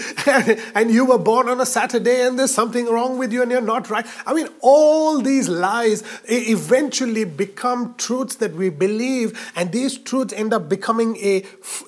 and 0.73 0.89
you 0.91 1.05
were 1.05 1.17
born 1.17 1.49
on 1.49 1.59
a 1.59 1.65
Saturday 1.65 2.25
and 2.25 2.39
there's 2.39 2.53
something 2.53 2.85
wrong 2.85 3.17
with 3.17 3.33
you 3.33 3.41
and 3.41 3.51
you're 3.51 3.59
not 3.61 3.89
right. 3.89 3.96
I 4.25 4.33
mean, 4.33 4.47
all 4.61 5.21
these 5.21 5.47
lies 5.47 6.03
eventually 6.27 7.25
become 7.25 7.95
truths 7.95 8.35
that 8.35 8.53
we 8.53 8.69
believe, 8.69 9.51
and 9.55 9.71
these 9.71 9.97
truths 9.97 10.33
end 10.33 10.53
up 10.53 10.69
becoming 10.69 11.15
a, 11.17 11.43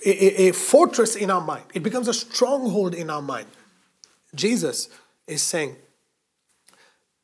a, 0.06 0.50
a 0.50 0.52
fortress 0.54 1.16
in 1.16 1.32
our 1.32 1.42
mind. 1.42 1.66
It 1.74 1.84
becomes 1.84 2.08
a 2.08 2.14
stronghold 2.14 2.96
in 2.96 3.10
our 3.10 3.22
mind. 3.22 3.48
Jesus 4.36 4.90
is 5.28 5.42
saying, 5.42 5.76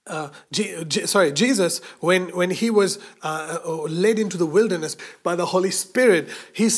uh, 0.08 0.30
G- 0.52 0.84
G- 0.86 1.08
sorry, 1.08 1.32
Jesus, 1.32 1.80
when, 2.00 2.30
when 2.36 2.52
he 2.52 2.70
was 2.70 3.00
uh, 3.24 3.58
uh 3.66 3.74
led 3.84 4.20
into 4.20 4.38
the 4.38 4.46
wilderness 4.46 4.98
by 5.24 5.36
the 5.36 5.48
Holy 5.48 5.72
Spirit, 5.72 6.30
he, 6.54 6.70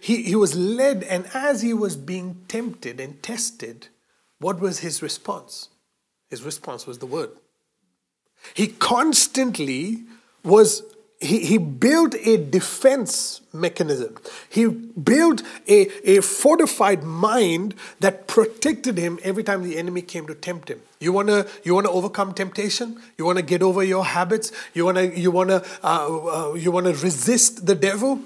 he, 0.00 0.22
he 0.22 0.34
was 0.34 0.56
led, 0.56 1.02
and 1.04 1.26
as 1.34 1.62
he 1.62 1.74
was 1.74 1.96
being 1.96 2.44
tempted 2.48 2.98
and 2.98 3.22
tested, 3.22 3.88
what 4.38 4.60
was 4.60 4.78
his 4.78 5.02
response? 5.02 5.68
His 6.30 6.42
response 6.42 6.86
was 6.86 6.98
the 6.98 7.06
word. 7.06 7.30
He 8.54 8.68
constantly 8.68 10.04
was, 10.44 10.82
he, 11.20 11.40
he 11.40 11.58
built 11.58 12.14
a 12.14 12.36
defense 12.36 13.40
mechanism. 13.52 14.16
He 14.48 14.66
built 14.66 15.42
a, 15.68 15.88
a 16.08 16.20
fortified 16.22 17.02
mind 17.02 17.74
that 18.00 18.26
protected 18.26 18.98
him 18.98 19.18
every 19.22 19.42
time 19.42 19.62
the 19.62 19.78
enemy 19.78 20.02
came 20.02 20.26
to 20.26 20.34
tempt 20.34 20.68
him. 20.68 20.80
You 21.00 21.12
wanna 21.12 21.46
you 21.64 21.74
wanna 21.74 21.90
overcome 21.90 22.34
temptation. 22.34 23.00
You 23.18 23.24
wanna 23.24 23.42
get 23.42 23.62
over 23.62 23.82
your 23.82 24.04
habits. 24.04 24.52
You 24.74 24.84
wanna 24.84 25.04
you 25.04 25.30
wanna 25.30 25.62
uh, 25.82 26.50
uh, 26.50 26.54
you 26.54 26.70
wanna 26.70 26.92
resist 26.92 27.66
the 27.66 27.74
devil. 27.74 28.20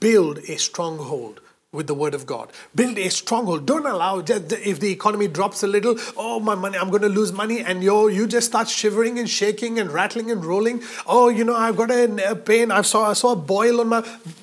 Build 0.00 0.38
a 0.48 0.56
stronghold 0.58 1.40
with 1.72 1.86
the 1.86 1.94
word 1.94 2.12
of 2.12 2.26
God. 2.26 2.52
Build 2.74 2.98
a 2.98 3.08
stronghold. 3.08 3.64
Don't 3.64 3.86
allow 3.86 4.18
if 4.18 4.78
the 4.78 4.90
economy 4.92 5.26
drops 5.26 5.62
a 5.62 5.66
little, 5.66 5.96
oh 6.18 6.38
my 6.38 6.54
money, 6.54 6.76
I'm 6.76 6.90
going 6.90 7.00
to 7.00 7.08
lose 7.08 7.32
money, 7.32 7.60
and 7.60 7.82
you 7.82 8.08
you 8.08 8.26
just 8.26 8.46
start 8.48 8.68
shivering 8.68 9.18
and 9.18 9.28
shaking 9.28 9.78
and 9.78 9.90
rattling 9.90 10.30
and 10.30 10.44
rolling. 10.44 10.82
Oh, 11.06 11.30
you 11.30 11.44
know, 11.44 11.56
I've 11.56 11.76
got 11.76 11.90
a 11.90 12.36
pain. 12.36 12.70
I 12.70 12.82
saw 12.82 13.08
I 13.08 13.14
saw 13.14 13.32
a 13.32 13.36
boil 13.36 13.80
on 13.80 13.88
my 13.88 13.98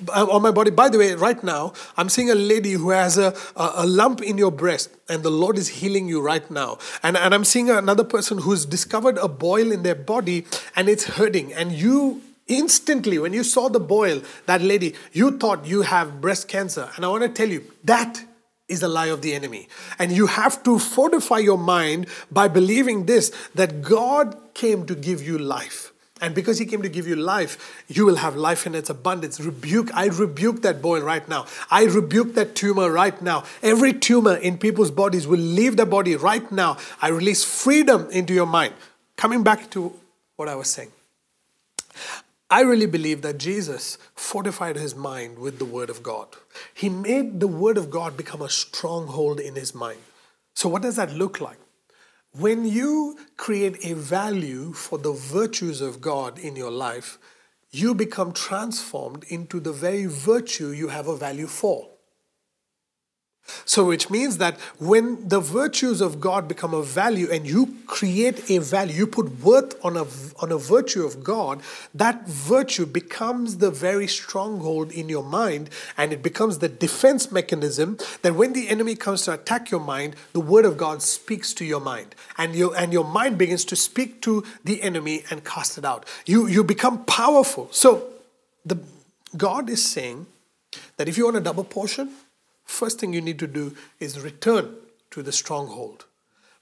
uh, 0.10 0.26
on 0.26 0.42
my 0.42 0.50
body. 0.50 0.72
By 0.72 0.90
the 0.90 0.98
way, 0.98 1.14
right 1.14 1.44
now 1.44 1.74
I'm 1.98 2.10
seeing 2.10 2.32
a 2.32 2.36
lady 2.36 2.72
who 2.72 2.90
has 2.90 3.20
a, 3.20 3.36
a, 3.56 3.72
a 3.76 3.86
lump 3.86 4.24
in 4.24 4.40
your 4.40 4.52
breast, 4.52 4.90
and 5.08 5.22
the 5.22 5.30
Lord 5.30 5.60
is 5.60 5.68
healing 5.68 6.08
you 6.08 6.22
right 6.22 6.50
now. 6.50 6.80
And 7.04 7.16
and 7.16 7.36
I'm 7.36 7.46
seeing 7.46 7.70
another 7.70 8.04
person 8.04 8.40
who's 8.40 8.66
discovered 8.66 9.20
a 9.20 9.28
boil 9.28 9.72
in 9.72 9.84
their 9.84 9.94
body, 9.94 10.48
and 10.76 10.90
it's 10.90 11.04
hurting, 11.04 11.54
and 11.54 11.72
you 11.72 12.24
Instantly, 12.50 13.20
when 13.20 13.32
you 13.32 13.44
saw 13.44 13.70
the 13.70 13.80
boil, 13.80 14.22
that 14.48 14.62
lady, 14.62 14.96
you 15.14 15.38
thought 15.38 15.66
you 15.66 15.84
have 15.84 16.20
breast 16.20 16.48
cancer. 16.48 16.90
And 16.96 17.06
I 17.06 17.08
want 17.08 17.24
to 17.24 17.30
tell 17.30 17.48
you 17.48 17.64
that 17.86 18.26
is 18.68 18.84
a 18.84 18.88
lie 18.88 19.08
of 19.08 19.22
the 19.22 19.34
enemy. 19.34 19.70
And 19.98 20.12
you 20.12 20.28
have 20.28 20.64
to 20.64 20.80
fortify 20.80 21.38
your 21.38 21.58
mind 21.58 22.08
by 22.32 22.48
believing 22.48 23.06
this 23.06 23.32
that 23.56 23.82
God 23.82 24.36
came 24.54 24.86
to 24.88 24.96
give 24.96 25.22
you 25.22 25.38
life. 25.38 25.94
And 26.22 26.36
because 26.36 26.58
he 26.58 26.66
came 26.66 26.82
to 26.82 26.90
give 26.90 27.08
you 27.08 27.16
life, 27.16 27.84
you 27.88 28.06
will 28.06 28.18
have 28.18 28.36
life 28.36 28.68
in 28.68 28.76
its 28.76 28.90
abundance. 28.90 29.40
Rebuke, 29.40 29.90
I 29.94 30.08
rebuke 30.08 30.64
that 30.64 30.82
boil 30.82 31.02
right 31.02 31.28
now. 31.30 31.46
I 31.72 31.86
rebuke 31.86 32.34
that 32.36 32.56
tumor 32.56 32.92
right 32.92 33.20
now. 33.22 33.46
Every 33.64 33.94
tumor 33.94 34.36
in 34.36 34.58
people's 34.58 34.92
bodies 34.92 35.28
will 35.28 35.40
leave 35.40 35.78
the 35.78 35.86
body 35.86 36.16
right 36.16 36.52
now. 36.52 36.78
I 37.02 37.10
release 37.10 37.44
freedom 37.44 38.10
into 38.12 38.34
your 38.34 38.48
mind. 38.48 38.74
Coming 39.16 39.44
back 39.44 39.70
to 39.72 39.94
what 40.36 40.50
I 40.50 40.56
was 40.56 40.68
saying. 40.68 40.92
I 42.52 42.62
really 42.62 42.88
believe 42.88 43.22
that 43.22 43.38
Jesus 43.38 44.00
fortified 44.16 44.76
his 44.76 44.96
mind 44.96 45.38
with 45.38 45.60
the 45.60 45.66
Word 45.66 45.92
of 45.92 46.02
God. 46.02 46.30
He 46.74 46.90
made 46.90 47.40
the 47.40 47.48
Word 47.48 47.78
of 47.78 47.92
God 47.92 48.18
become 48.18 48.42
a 48.42 48.50
stronghold 48.50 49.40
in 49.40 49.54
his 49.54 49.76
mind. 49.76 50.00
So, 50.56 50.68
what 50.68 50.82
does 50.82 50.96
that 50.96 51.14
look 51.14 51.40
like? 51.40 51.60
When 52.32 52.66
you 52.66 53.20
create 53.38 53.86
a 53.86 53.94
value 53.94 54.74
for 54.74 54.98
the 54.98 55.14
virtues 55.14 55.80
of 55.80 56.02
God 56.02 56.40
in 56.40 56.56
your 56.56 56.72
life, 56.72 57.20
you 57.70 57.94
become 57.94 58.34
transformed 58.34 59.26
into 59.28 59.60
the 59.60 59.72
very 59.72 60.08
virtue 60.08 60.70
you 60.70 60.88
have 60.88 61.08
a 61.08 61.16
value 61.16 61.48
for. 61.48 61.88
So, 63.66 63.86
which 63.86 64.10
means 64.10 64.38
that 64.38 64.60
when 64.78 65.28
the 65.28 65.40
virtues 65.40 66.02
of 66.02 66.20
God 66.20 66.48
become 66.48 66.74
a 66.74 66.82
value 66.82 67.30
and 67.32 67.48
you 67.48 67.76
create 67.88 68.50
a 68.50 68.60
value, 68.60 68.94
you 68.94 69.08
put 69.08 69.40
worth 69.42 69.84
on 69.84 69.98
a, 69.98 70.06
on 70.42 70.52
a 70.52 70.58
virtue 70.58 71.06
of 71.06 71.24
God, 71.24 71.62
that 71.94 72.28
virtue 72.28 72.86
becomes 72.86 73.58
the 73.58 73.72
very 73.72 74.08
stronghold 74.08 74.92
in 74.92 75.10
your 75.10 75.24
mind 75.24 75.70
and 75.98 76.14
it 76.14 76.22
becomes 76.22 76.60
the 76.60 76.70
defense 76.70 77.32
mechanism 77.32 77.98
that 78.22 78.36
when 78.36 78.54
the 78.54 78.70
enemy 78.70 78.96
comes 78.96 79.24
to 79.24 79.34
attack 79.34 79.72
your 79.72 79.80
mind, 79.80 80.16
the 80.34 80.40
word 80.40 80.66
of 80.66 80.78
God 80.78 81.02
speaks 81.02 81.54
to 81.56 81.66
your 81.66 81.82
mind 81.82 82.16
and, 82.38 82.56
you, 82.56 82.74
and 82.74 82.94
your 82.94 83.06
mind 83.06 83.38
begins 83.38 83.66
to 83.66 83.76
speak 83.76 84.22
to 84.22 84.44
the 84.64 84.82
enemy 84.82 85.24
and 85.30 85.44
cast 85.44 85.78
it 85.78 85.86
out. 85.86 86.06
You, 86.26 86.48
you 86.48 86.64
become 86.64 87.06
powerful. 87.06 87.68
So, 87.72 88.08
the, 88.66 88.80
God 89.36 89.70
is 89.70 89.86
saying 89.86 90.26
that 90.98 91.08
if 91.08 91.18
you 91.18 91.26
want 91.26 91.38
a 91.38 91.42
double 91.42 91.64
portion, 91.64 92.12
first 92.70 93.00
thing 93.00 93.14
you 93.14 93.22
need 93.22 93.40
to 93.40 93.48
do 93.48 93.76
is 94.00 94.20
return 94.20 94.76
to 95.12 95.24
the 95.24 95.32
stronghold. 95.32 96.06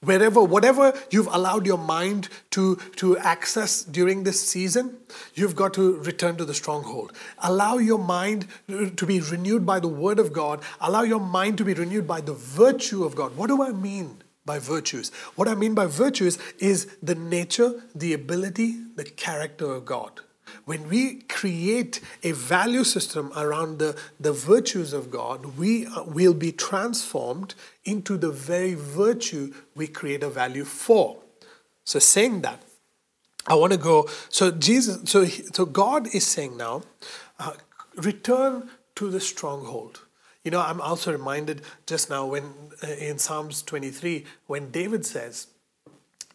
Wherever, 0.01 0.43
whatever 0.43 0.93
you've 1.09 1.27
allowed 1.27 1.65
your 1.65 1.77
mind 1.77 2.29
to, 2.51 2.75
to 2.97 3.17
access 3.17 3.83
during 3.83 4.23
this 4.23 4.39
season, 4.47 4.97
you've 5.33 5.55
got 5.55 5.73
to 5.73 5.97
return 5.97 6.37
to 6.37 6.45
the 6.45 6.53
stronghold. 6.53 7.13
Allow 7.39 7.77
your 7.77 7.97
mind 7.97 8.47
to 8.67 9.05
be 9.05 9.19
renewed 9.19 9.65
by 9.65 9.79
the 9.79 9.87
Word 9.87 10.19
of 10.19 10.31
God. 10.31 10.61
Allow 10.79 11.01
your 11.01 11.19
mind 11.19 11.57
to 11.57 11.65
be 11.65 11.73
renewed 11.73 12.07
by 12.07 12.21
the 12.21 12.33
virtue 12.33 13.03
of 13.03 13.15
God. 13.15 13.35
What 13.35 13.47
do 13.47 13.63
I 13.63 13.71
mean 13.71 14.21
by 14.45 14.59
virtues? 14.59 15.09
What 15.35 15.47
I 15.47 15.55
mean 15.55 15.73
by 15.73 15.87
virtues 15.87 16.37
is 16.59 16.87
the 17.01 17.15
nature, 17.15 17.83
the 17.95 18.13
ability, 18.13 18.75
the 18.95 19.03
character 19.03 19.71
of 19.73 19.85
God 19.85 20.21
when 20.67 20.89
we 20.89 21.21
create 21.29 22.01
a 22.23 22.33
value 22.33 22.83
system 22.83 23.31
around 23.37 23.79
the, 23.79 23.97
the 24.19 24.33
virtues 24.33 24.91
of 24.91 25.09
God, 25.09 25.57
we 25.57 25.85
uh, 25.85 26.03
will 26.03 26.33
be 26.33 26.51
transformed 26.51 27.55
into 27.85 28.17
the 28.17 28.31
very 28.31 28.73
virtue 28.73 29.53
we 29.75 29.87
create 29.87 30.23
a 30.23 30.29
value 30.29 30.65
for. 30.65 31.19
So, 31.85 31.99
saying 31.99 32.41
that, 32.41 32.61
I 33.47 33.55
want 33.55 33.71
to 33.71 33.79
go. 33.79 34.09
So, 34.27 34.51
Jesus, 34.51 35.09
so, 35.09 35.23
so 35.23 35.65
God 35.65 36.13
is 36.13 36.27
saying 36.27 36.57
now, 36.57 36.81
uh, 37.39 37.53
return 37.95 38.69
to 38.95 39.09
the 39.09 39.21
stronghold. 39.21 40.01
You 40.43 40.51
know, 40.51 40.59
I'm 40.59 40.81
also 40.81 41.13
reminded 41.13 41.61
just 41.85 42.09
now 42.09 42.25
when 42.25 42.43
uh, 42.83 42.87
in 42.87 43.19
Psalms 43.19 43.61
23, 43.61 44.25
when 44.47 44.69
David 44.71 45.05
says, 45.05 45.47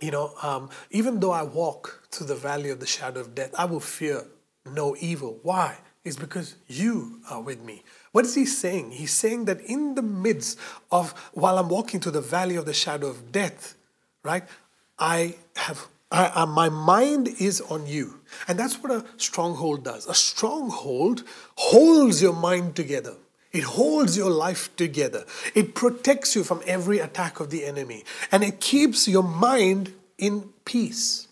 you 0.02 0.10
know, 0.10 0.34
um, 0.42 0.68
even 0.90 1.20
though 1.20 1.30
I 1.30 1.42
walk 1.42 2.06
through 2.10 2.26
the 2.26 2.34
valley 2.34 2.70
of 2.70 2.80
the 2.80 2.86
shadow 2.86 3.20
of 3.20 3.34
death, 3.34 3.54
I 3.56 3.64
will 3.64 3.80
fear 3.80 4.24
no 4.66 4.96
evil. 5.00 5.38
Why? 5.42 5.78
It's 6.04 6.16
because 6.16 6.56
you 6.66 7.20
are 7.30 7.40
with 7.40 7.62
me. 7.62 7.84
What 8.10 8.24
is 8.24 8.34
he 8.34 8.44
saying? 8.44 8.92
He's 8.92 9.12
saying 9.12 9.44
that 9.44 9.60
in 9.60 9.94
the 9.94 10.02
midst 10.02 10.58
of, 10.90 11.12
while 11.32 11.58
I'm 11.58 11.68
walking 11.68 12.00
through 12.00 12.12
the 12.12 12.20
valley 12.20 12.56
of 12.56 12.66
the 12.66 12.74
shadow 12.74 13.06
of 13.06 13.30
death, 13.30 13.76
right, 14.24 14.42
I 14.98 15.36
have, 15.56 15.86
I, 16.10 16.32
I, 16.34 16.44
my 16.44 16.68
mind 16.68 17.28
is 17.38 17.60
on 17.60 17.86
you. 17.86 18.20
And 18.48 18.58
that's 18.58 18.82
what 18.82 18.90
a 18.90 19.04
stronghold 19.16 19.84
does. 19.84 20.06
A 20.08 20.14
stronghold 20.14 21.22
holds 21.54 22.20
your 22.20 22.34
mind 22.34 22.74
together. 22.74 23.14
It 23.52 23.64
holds 23.64 24.16
your 24.16 24.30
life 24.30 24.74
together. 24.76 25.24
It 25.54 25.74
protects 25.74 26.34
you 26.34 26.42
from 26.42 26.62
every 26.66 26.98
attack 27.00 27.38
of 27.38 27.50
the 27.50 27.64
enemy. 27.64 28.04
And 28.30 28.42
it 28.42 28.60
keeps 28.60 29.06
your 29.06 29.22
mind 29.22 29.92
in 30.16 30.50
peace. 30.64 31.28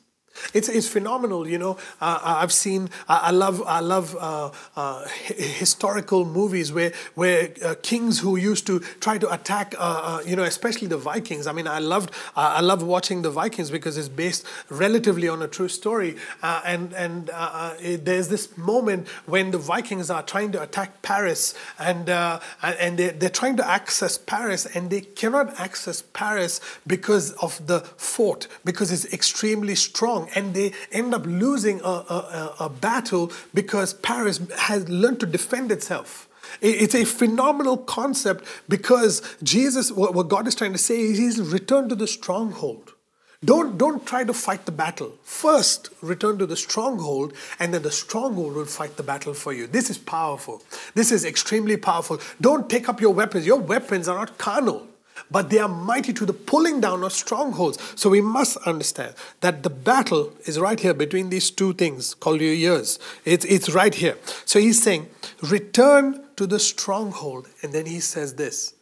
It's, 0.55 0.69
it's 0.69 0.89
phenomenal, 0.89 1.47
you 1.47 1.59
know. 1.59 1.77
Uh, 2.01 2.19
I've 2.23 2.53
seen, 2.53 2.91
I, 3.09 3.17
I 3.17 3.31
love, 3.31 3.63
I 3.67 3.81
love 3.81 4.17
uh, 4.19 4.51
uh, 4.77 5.07
historical 5.37 6.25
movies 6.25 6.73
where, 6.73 6.93
where 7.15 7.53
uh, 7.65 7.75
kings 7.83 8.21
who 8.21 8.37
used 8.37 8.67
to 8.67 8.81
try 9.01 9.19
to 9.19 9.31
attack, 9.33 9.75
uh, 9.79 9.81
uh, 9.81 10.23
you 10.27 10.37
know, 10.37 10.45
especially 10.45 10.89
the 10.89 10.97
Vikings. 10.97 11.47
I 11.47 11.53
mean, 11.53 11.67
I 11.67 11.79
loved, 11.79 12.11
I 12.37 12.61
loved 12.61 12.83
watching 12.83 13.23
the 13.23 13.31
Vikings 13.31 13.71
because 13.71 13.97
it's 13.99 14.09
based 14.09 14.47
relatively 14.69 15.29
on 15.29 15.43
a 15.43 15.49
true 15.49 15.69
story. 15.69 16.17
and 16.43 16.93
and 16.95 17.31
it, 17.81 18.05
there's 18.05 18.29
this 18.29 18.57
moment 18.57 19.09
when 19.27 19.51
the 19.51 19.59
Vikings 19.59 20.11
are 20.11 20.23
trying 20.23 20.53
to 20.53 20.63
attack 20.63 21.03
Paris 21.03 21.55
and, 21.79 22.09
and 22.09 22.99
they, 22.99 23.11
they're 23.11 23.29
trying 23.29 23.57
to 23.57 23.69
access 23.69 24.19
Paris 24.19 24.67
and 24.67 24.91
they 24.91 25.01
cannot 25.01 25.59
access 25.59 26.03
Paris 26.03 26.61
because 26.87 27.33
of 27.33 27.67
the 27.67 27.81
fort, 27.81 28.49
because 28.65 28.91
it's 28.91 29.13
extremely 29.13 29.75
strong 29.75 30.29
and 30.35 30.55
they 30.55 30.73
end 30.93 31.15
up 31.15 31.25
losing 31.27 31.81
a, 31.81 31.85
a, 31.85 32.55
a 32.61 32.69
battle 32.69 33.33
because 33.55 33.95
Paris 33.95 34.41
has 34.59 34.89
learned 34.89 35.21
to 35.21 35.27
defend 35.27 35.71
itself. 35.73 36.29
It's 36.61 36.95
a 36.95 37.05
phenomenal 37.05 37.77
concept 37.77 38.45
because 38.69 39.23
Jesus, 39.43 39.93
what 39.93 40.29
God 40.29 40.49
is 40.49 40.55
trying 40.55 40.73
to 40.73 40.79
say 40.79 41.01
is 41.01 41.19
He's 41.19 41.41
return 41.41 41.89
to 41.89 41.95
the 41.95 42.09
stronghold. 42.09 42.93
Don't, 43.43 43.79
don't 43.79 44.05
try 44.05 44.25
to 44.25 44.35
fight 44.35 44.67
the 44.67 44.73
battle. 44.73 45.15
First, 45.23 45.89
return 46.03 46.37
to 46.39 46.47
the 46.47 46.57
stronghold, 46.57 47.33
and 47.59 47.73
then 47.73 47.83
the 47.83 47.91
stronghold 47.91 48.55
will 48.55 48.67
fight 48.67 48.99
the 48.99 49.03
battle 49.03 49.33
for 49.33 49.55
you. 49.55 49.67
This 49.67 49.89
is 49.89 49.97
powerful. 49.97 50.63
This 50.95 51.11
is 51.11 51.25
extremely 51.25 51.79
powerful. 51.79 52.21
Don't 52.39 52.69
take 52.69 52.89
up 52.89 53.01
your 53.01 53.15
weapons. 53.15 53.47
Your 53.47 53.59
weapons 53.59 54.09
are 54.09 54.19
not 54.19 54.37
carnal 54.37 54.90
but 55.31 55.51
they 55.51 55.59
are 55.59 55.69
mighty 55.69 56.13
to 56.13 56.27
the 56.27 56.33
pulling 56.33 56.81
down 56.81 57.03
of 57.03 57.13
strongholds. 57.13 57.79
So 57.95 58.11
we 58.11 58.21
must 58.21 58.57
understand 58.59 59.15
that 59.41 59.63
the 59.63 59.71
battle 59.71 60.33
is 60.47 60.59
right 60.59 60.79
here 60.79 60.95
between 60.95 61.31
these 61.31 61.51
two 61.51 61.73
things 61.73 62.15
called 62.15 62.41
your 62.41 62.53
ears. 62.53 62.99
It's, 63.25 63.45
it's 63.45 63.71
right 63.71 63.95
here. 63.95 64.17
So 64.45 64.59
he's 64.59 64.83
saying, 64.83 65.09
return 65.43 66.25
to 66.37 66.47
the 66.47 66.59
stronghold. 66.59 67.49
And 67.63 67.73
then 67.73 67.87
he 67.87 68.01
says 68.01 68.35
this, 68.35 68.75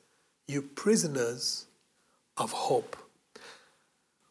you 0.47 0.63
prisoners 0.63 1.67
of 2.37 2.53
hope. 2.53 2.97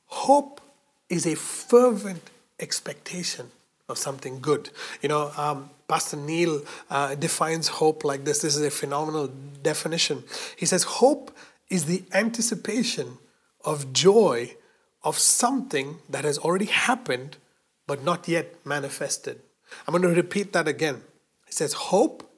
Hope 0.05 0.61
is 1.09 1.25
a 1.25 1.35
fervent 1.35 2.29
expectation 2.59 3.51
of 3.89 3.97
something 3.97 4.39
good. 4.39 4.69
You 5.01 5.09
know, 5.09 5.31
um, 5.37 5.69
Pastor 5.87 6.17
Neil 6.17 6.61
uh, 6.89 7.15
defines 7.15 7.67
hope 7.67 8.03
like 8.03 8.25
this. 8.25 8.39
This 8.39 8.55
is 8.55 8.61
a 8.61 8.71
phenomenal 8.71 9.31
definition. 9.63 10.23
He 10.57 10.65
says, 10.65 10.83
Hope 10.83 11.35
is 11.69 11.85
the 11.85 12.03
anticipation 12.13 13.17
of 13.63 13.93
joy 13.93 14.55
of 15.03 15.17
something 15.17 15.97
that 16.09 16.25
has 16.25 16.37
already 16.37 16.65
happened 16.65 17.37
but 17.85 18.03
not 18.03 18.27
yet 18.27 18.65
manifested. 18.65 19.41
I'm 19.87 19.91
going 19.93 20.01
to 20.01 20.21
repeat 20.21 20.53
that 20.53 20.67
again. 20.67 21.01
It 21.47 21.53
says, 21.53 21.73
Hope 21.73 22.29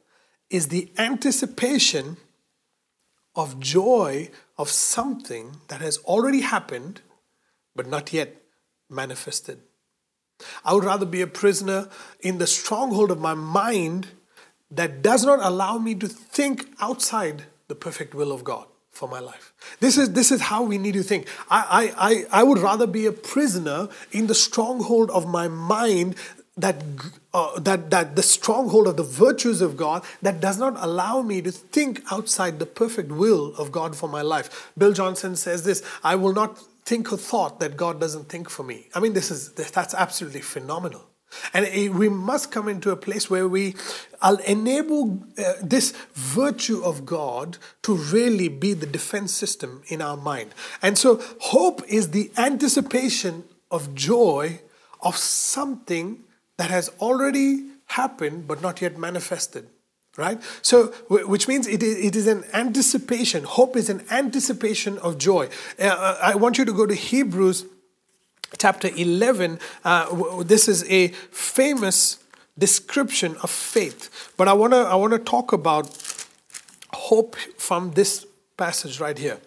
is 0.49 0.67
the 0.67 0.91
anticipation 0.97 2.17
of 3.35 3.59
joy 3.59 4.29
of 4.57 4.69
something 4.69 5.57
that 5.67 5.81
has 5.81 5.97
already 5.99 6.41
happened 6.41 7.01
but 7.75 7.87
not 7.87 8.11
yet 8.11 8.35
manifested. 8.89 9.61
I 10.63 10.73
would 10.73 10.83
rather 10.83 11.05
be 11.05 11.21
a 11.21 11.27
prisoner 11.27 11.89
in 12.21 12.37
the 12.37 12.47
stronghold 12.47 13.11
of 13.11 13.19
my 13.19 13.33
mind 13.33 14.07
that 14.71 15.01
does 15.01 15.25
not 15.25 15.39
allow 15.41 15.77
me 15.77 15.95
to 15.95 16.07
think 16.07 16.67
outside 16.79 17.43
the 17.67 17.75
perfect 17.75 18.13
will 18.13 18.31
of 18.31 18.43
God 18.43 18.67
for 18.99 19.07
my 19.07 19.19
life. 19.19 19.53
This 19.79 19.97
is, 19.97 20.11
this 20.11 20.29
is 20.29 20.41
how 20.41 20.61
we 20.61 20.77
need 20.77 20.95
to 20.95 21.03
think. 21.03 21.27
I, 21.49 21.93
I, 21.97 22.41
I 22.41 22.43
would 22.43 22.57
rather 22.57 22.85
be 22.85 23.05
a 23.05 23.13
prisoner 23.13 23.87
in 24.11 24.27
the 24.27 24.35
stronghold 24.35 25.09
of 25.11 25.25
my 25.25 25.47
mind 25.47 26.15
that, 26.57 26.83
uh, 27.33 27.57
that, 27.61 27.89
that 27.91 28.17
the 28.17 28.21
stronghold 28.21 28.87
of 28.87 28.97
the 28.97 29.03
virtues 29.03 29.61
of 29.61 29.77
God 29.77 30.03
that 30.21 30.41
does 30.41 30.59
not 30.59 30.75
allow 30.77 31.21
me 31.21 31.41
to 31.43 31.51
think 31.51 32.01
outside 32.11 32.59
the 32.59 32.65
perfect 32.65 33.09
will 33.09 33.55
of 33.55 33.71
God 33.71 33.95
for 33.95 34.09
my 34.09 34.21
life. 34.21 34.69
Bill 34.77 34.91
Johnson 34.91 35.37
says 35.37 35.63
this 35.63 35.81
I 36.03 36.15
will 36.15 36.33
not 36.33 36.59
think 36.83 37.13
a 37.13 37.17
thought 37.17 37.61
that 37.61 37.77
God 37.77 38.01
doesn't 38.01 38.27
think 38.27 38.49
for 38.49 38.63
me. 38.63 38.89
I 38.93 38.99
mean, 38.99 39.13
this 39.13 39.31
is 39.31 39.53
that's 39.53 39.93
absolutely 39.93 40.41
phenomenal. 40.41 41.08
And 41.53 41.95
we 41.95 42.09
must 42.09 42.51
come 42.51 42.67
into 42.67 42.91
a 42.91 42.95
place 42.95 43.29
where 43.29 43.47
we 43.47 43.75
enable 44.47 45.23
uh, 45.37 45.53
this 45.61 45.91
virtue 46.13 46.81
of 46.83 47.05
God 47.05 47.57
to 47.83 47.95
really 47.95 48.49
be 48.49 48.73
the 48.73 48.85
defense 48.85 49.33
system 49.33 49.83
in 49.87 50.01
our 50.01 50.17
mind. 50.17 50.53
And 50.81 50.97
so, 50.97 51.21
hope 51.39 51.81
is 51.87 52.11
the 52.11 52.31
anticipation 52.37 53.43
of 53.71 53.95
joy 53.95 54.61
of 55.01 55.15
something 55.17 56.23
that 56.57 56.69
has 56.69 56.89
already 56.99 57.65
happened 57.85 58.47
but 58.47 58.61
not 58.61 58.81
yet 58.81 58.97
manifested. 58.97 59.67
Right? 60.17 60.41
So, 60.61 60.87
which 61.09 61.47
means 61.47 61.65
it 61.65 61.81
is, 61.81 61.97
it 61.97 62.15
is 62.15 62.27
an 62.27 62.43
anticipation. 62.51 63.43
Hope 63.45 63.77
is 63.77 63.89
an 63.89 64.03
anticipation 64.11 64.97
of 64.97 65.17
joy. 65.17 65.47
Uh, 65.79 65.85
uh 65.85 66.17
I 66.21 66.35
want 66.35 66.57
you 66.57 66.65
to 66.65 66.73
go 66.73 66.85
to 66.85 66.95
Hebrews 66.95 67.65
chapter 68.57 68.89
11, 68.95 69.59
uh, 69.83 70.43
this 70.43 70.67
is 70.67 70.89
a 70.89 71.09
famous 71.31 72.23
description 72.57 73.37
of 73.43 73.49
faith. 73.49 74.33
But 74.37 74.47
I 74.47 74.53
want 74.53 74.73
to 74.73 74.79
I 74.79 74.95
want 74.95 75.13
to 75.13 75.19
talk 75.19 75.53
about 75.53 75.89
hope 76.93 77.35
from 77.57 77.91
this 77.91 78.25
passage 78.57 78.99
right 78.99 79.17
here. 79.17 79.39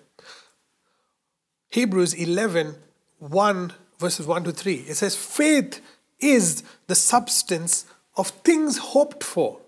Hebrews 1.69 2.15
11, 2.15 2.75
1, 3.19 3.73
verses 3.99 4.27
1 4.27 4.45
to 4.45 4.53
3. 4.53 4.75
It 4.75 4.95
says, 4.95 5.17
Faith 5.17 5.81
is 6.21 6.63
the 6.87 6.95
substance 6.95 7.87
of 8.17 8.29
things 8.29 8.79
hoped 8.79 9.25
for, 9.25 9.59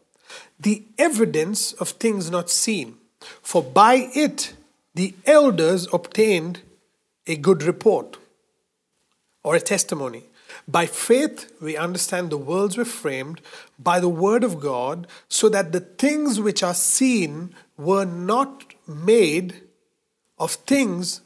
the 0.60 0.84
evidence 0.98 1.72
of 1.72 1.90
things 1.90 2.30
not 2.30 2.50
seen. 2.50 2.96
For 3.42 3.62
by 3.62 4.10
it 4.14 4.54
the 4.94 5.14
elders 5.24 5.88
obtained 5.92 6.60
a 7.26 7.36
good 7.36 7.62
report 7.62 8.18
or 9.44 9.54
a 9.54 9.60
testimony. 9.60 10.24
By 10.66 10.86
faith, 10.86 11.52
we 11.60 11.76
understand 11.76 12.30
the 12.30 12.38
worlds 12.38 12.76
were 12.76 12.84
framed 12.84 13.40
by 13.78 14.00
the 14.00 14.08
word 14.08 14.42
of 14.42 14.58
God, 14.58 15.06
so 15.28 15.48
that 15.50 15.72
the 15.72 15.80
things 15.80 16.40
which 16.40 16.62
are 16.62 16.74
seen 16.74 17.54
were 17.76 18.04
not 18.04 18.74
made 18.86 19.62
of 20.38 20.52
things 20.52 21.20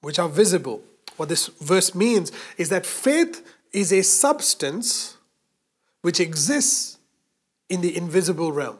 which 0.00 0.18
are 0.18 0.28
visible. 0.28 0.82
What 1.16 1.28
this 1.28 1.46
verse 1.46 1.94
means 1.94 2.30
is 2.56 2.68
that 2.68 2.86
faith 2.86 3.44
is 3.72 3.92
a 3.92 4.02
substance 4.02 5.16
which 6.02 6.20
exists 6.20 6.98
in 7.68 7.80
the 7.80 7.96
invisible 7.96 8.52
realm. 8.52 8.78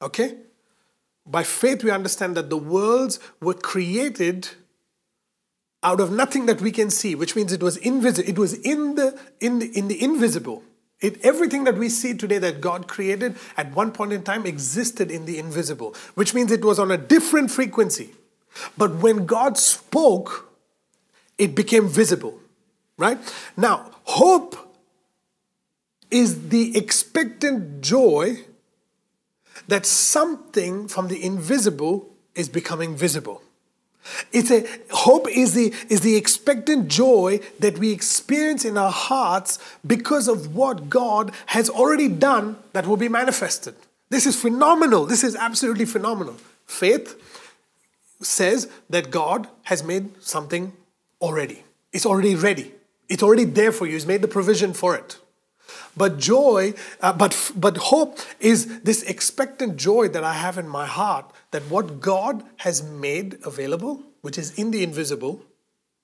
Okay? 0.00 0.36
By 1.26 1.44
faith, 1.44 1.84
we 1.84 1.90
understand 1.90 2.36
that 2.36 2.50
the 2.50 2.56
worlds 2.56 3.20
were 3.40 3.54
created 3.54 4.48
out 5.82 6.00
of 6.00 6.12
nothing 6.12 6.46
that 6.46 6.60
we 6.60 6.70
can 6.70 6.90
see, 6.90 7.14
which 7.14 7.34
means 7.34 7.52
it 7.52 7.62
was 7.62 7.76
invisible. 7.78 8.28
It 8.28 8.38
was 8.38 8.54
in 8.54 8.94
the 8.94 9.18
in 9.40 9.58
the, 9.58 9.66
in 9.76 9.88
the 9.88 10.02
invisible. 10.02 10.62
It, 11.00 11.24
everything 11.24 11.64
that 11.64 11.76
we 11.76 11.88
see 11.88 12.14
today 12.14 12.38
that 12.38 12.60
God 12.60 12.86
created 12.86 13.36
at 13.56 13.74
one 13.74 13.90
point 13.90 14.12
in 14.12 14.22
time 14.22 14.46
existed 14.46 15.10
in 15.10 15.26
the 15.26 15.38
invisible, 15.38 15.96
which 16.14 16.32
means 16.32 16.52
it 16.52 16.64
was 16.64 16.78
on 16.78 16.92
a 16.92 16.96
different 16.96 17.50
frequency. 17.50 18.10
But 18.78 18.96
when 18.96 19.26
God 19.26 19.58
spoke, 19.58 20.48
it 21.38 21.56
became 21.56 21.88
visible, 21.88 22.38
right? 22.96 23.18
Now, 23.56 23.90
hope 24.04 24.56
is 26.10 26.50
the 26.50 26.76
expectant 26.76 27.80
joy 27.80 28.44
that 29.66 29.86
something 29.86 30.86
from 30.86 31.08
the 31.08 31.24
invisible 31.24 32.14
is 32.36 32.48
becoming 32.48 32.94
visible. 32.94 33.41
It's 34.32 34.50
a 34.50 34.66
hope 34.90 35.28
is 35.28 35.54
the 35.54 35.72
is 35.88 36.00
the 36.00 36.16
expectant 36.16 36.88
joy 36.88 37.40
that 37.60 37.78
we 37.78 37.92
experience 37.92 38.64
in 38.64 38.76
our 38.76 38.90
hearts 38.90 39.58
because 39.86 40.26
of 40.28 40.54
what 40.54 40.90
God 40.90 41.32
has 41.46 41.70
already 41.70 42.08
done 42.08 42.56
that 42.72 42.86
will 42.86 42.96
be 42.96 43.08
manifested. 43.08 43.74
This 44.10 44.26
is 44.26 44.40
phenomenal. 44.40 45.06
This 45.06 45.24
is 45.24 45.36
absolutely 45.36 45.84
phenomenal. 45.84 46.36
Faith 46.66 47.16
says 48.20 48.68
that 48.90 49.10
God 49.10 49.48
has 49.64 49.82
made 49.82 50.22
something 50.22 50.72
already. 51.20 51.64
It's 51.92 52.04
already 52.04 52.34
ready. 52.34 52.72
It's 53.08 53.22
already 53.22 53.44
there 53.44 53.72
for 53.72 53.86
you. 53.86 53.92
He's 53.92 54.06
made 54.06 54.22
the 54.22 54.28
provision 54.28 54.72
for 54.74 54.94
it. 54.96 55.18
But 55.96 56.18
joy, 56.18 56.74
uh, 57.00 57.12
but, 57.12 57.52
but 57.54 57.76
hope 57.76 58.18
is 58.40 58.80
this 58.80 59.02
expectant 59.02 59.76
joy 59.76 60.08
that 60.08 60.24
I 60.24 60.34
have 60.34 60.58
in 60.58 60.68
my 60.68 60.86
heart 60.86 61.31
that 61.52 61.62
what 61.70 62.00
God 62.00 62.42
has 62.56 62.82
made 62.82 63.38
available, 63.44 64.02
which 64.22 64.36
is 64.36 64.58
in 64.58 64.70
the 64.70 64.82
invisible, 64.82 65.42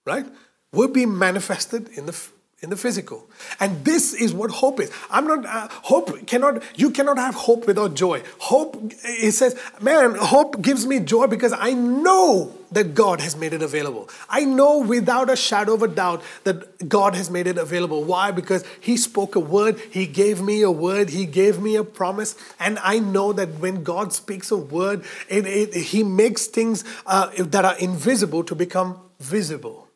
right, 0.07 0.27
will 0.73 0.89
be 0.89 1.07
manifested 1.07 1.89
in 1.89 2.07
the 2.07 2.13
in 2.61 2.71
the 2.71 2.77
physical. 2.77 3.31
And 3.61 3.85
this 3.85 4.13
is 4.13 4.35
what 4.35 4.51
hope 4.51 4.81
is. 4.81 4.91
I'm 5.11 5.29
not 5.29 5.47
uh, 5.47 5.69
hope 5.71 6.27
cannot 6.27 6.63
you 6.77 6.91
cannot 6.91 7.17
have 7.17 7.37
hope 7.37 7.67
without 7.69 7.95
joy. 7.95 8.23
Hope 8.39 8.77
it 9.05 9.33
says 9.33 9.57
man 9.81 10.17
hope 10.17 10.61
gives 10.61 10.85
me 10.85 10.99
joy 10.99 11.29
because 11.29 11.53
i 11.53 11.73
know 11.73 12.53
that 12.73 12.95
god 12.95 13.21
has 13.21 13.37
made 13.37 13.53
it 13.53 13.63
available. 13.63 14.09
I 14.29 14.45
know 14.45 14.79
without 14.79 15.31
a 15.31 15.37
shadow 15.37 15.75
of 15.75 15.83
a 15.83 15.89
doubt 15.89 16.23
that 16.43 16.89
god 16.89 17.15
has 17.15 17.31
made 17.31 17.47
it 17.47 17.59
available. 17.59 18.03
Why? 18.03 18.33
Because 18.33 18.65
he 18.81 18.97
spoke 18.97 19.37
a 19.37 19.41
word 19.41 19.79
he 19.91 20.07
gave 20.07 20.43
me 20.43 20.63
a 20.63 20.71
word 20.71 21.11
he 21.11 21.27
gave 21.27 21.61
me 21.61 21.77
a 21.77 21.85
promise. 21.85 22.35
And 22.59 22.81
i 22.81 22.99
know 22.99 23.33
that 23.33 23.61
when 23.61 23.85
god 23.85 24.13
speaks 24.13 24.51
a 24.51 24.57
word 24.57 25.05
it, 25.29 25.47
it, 25.47 25.75
he 25.75 26.03
makes 26.03 26.49
things 26.49 26.83
uh, 27.07 27.31
that 27.39 27.65
are 27.65 27.79
invisible 27.79 28.43
to 28.43 28.57
become 28.57 28.99
visible 29.21 29.88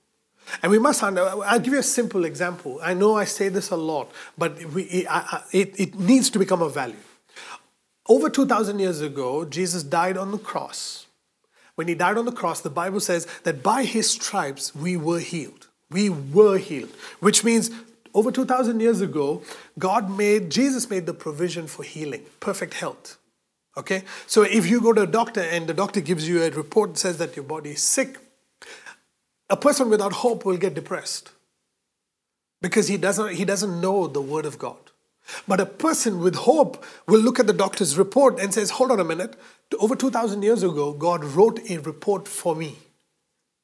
and 0.63 0.71
we 0.71 0.79
must, 0.79 1.03
I'll 1.03 1.59
give 1.61 1.73
you 1.73 1.79
a 1.79 1.85
simple 1.85 2.25
example. 2.25 2.79
I 2.83 2.95
know 2.95 3.17
I 3.17 3.25
say 3.25 3.49
this 3.49 3.71
a 3.71 3.77
lot, 3.77 4.11
but 4.37 4.63
we, 4.67 4.83
it, 5.53 5.81
it 5.81 5.99
needs 5.99 6.31
to 6.31 6.39
become 6.39 6.63
a 6.63 6.69
value. 6.69 6.97
Over 8.09 8.29
2,000 8.29 8.79
years 8.79 9.01
ago, 9.01 9.45
Jesus 9.45 9.83
died 9.83 10.17
on 10.17 10.33
the 10.33 10.39
cross. 10.39 11.07
When 11.77 11.89
he 11.89 11.95
died 11.95 12.19
on 12.19 12.25
the 12.27 12.33
cross, 12.33 12.61
the 12.61 12.71
Bible 12.71 13.01
says 13.01 13.27
that 13.45 13.63
by 13.63 13.85
his 13.85 14.11
stripes 14.11 14.75
we 14.75 14.97
were 14.97 15.21
healed. 15.21 15.69
We 15.91 16.11
were 16.11 16.59
healed, 16.59 16.91
which 17.21 17.45
means 17.45 17.71
over 18.15 18.31
2,000 18.31 18.81
years 18.81 19.01
ago, 19.01 19.43
God 19.79 20.11
made, 20.11 20.51
Jesus 20.51 20.91
made 20.91 21.07
the 21.07 21.15
provision 21.15 21.67
for 21.67 21.83
healing, 21.83 22.25
perfect 22.41 22.75
health. 22.75 23.19
Okay? 23.77 24.03
So 24.27 24.43
if 24.43 24.69
you 24.69 24.81
go 24.81 24.93
to 24.93 25.03
a 25.03 25.07
doctor 25.07 25.41
and 25.41 25.67
the 25.67 25.75
doctor 25.75 26.01
gives 26.01 26.29
you 26.29 26.43
a 26.43 26.51
report 26.51 26.95
that 26.95 26.99
says 26.99 27.19
that 27.19 27.37
your 27.37 27.45
body 27.45 27.71
is 27.71 27.83
sick, 27.83 28.19
a 29.53 29.57
person 29.57 29.91
without 29.91 30.15
hope 30.15 30.47
will 30.47 30.57
get 30.57 30.73
depressed 30.73 31.31
because 32.63 32.89
he 32.89 32.97
doesn't, 32.97 33.35
he 33.35 33.45
doesn't 33.45 33.83
know 33.83 34.07
the 34.07 34.23
Word 34.23 34.47
of 34.47 34.59
God. 34.59 34.79
But 35.47 35.61
a 35.61 35.67
person 35.67 36.21
with 36.21 36.35
hope 36.35 36.83
will 37.07 37.21
look 37.21 37.39
at 37.39 37.47
the 37.47 37.53
doctor's 37.53 37.99
report 37.99 38.41
and 38.41 38.53
says, 38.53 38.71
Hold 38.71 38.91
on 38.91 38.99
a 38.99 39.05
minute. 39.05 39.37
Over 39.79 39.95
2,000 39.95 40.43
years 40.43 40.63
ago, 40.63 40.95
God 40.95 41.23
wrote 41.23 41.61
a 41.71 41.79
report 41.79 42.27
for 42.27 42.57
me 42.57 42.79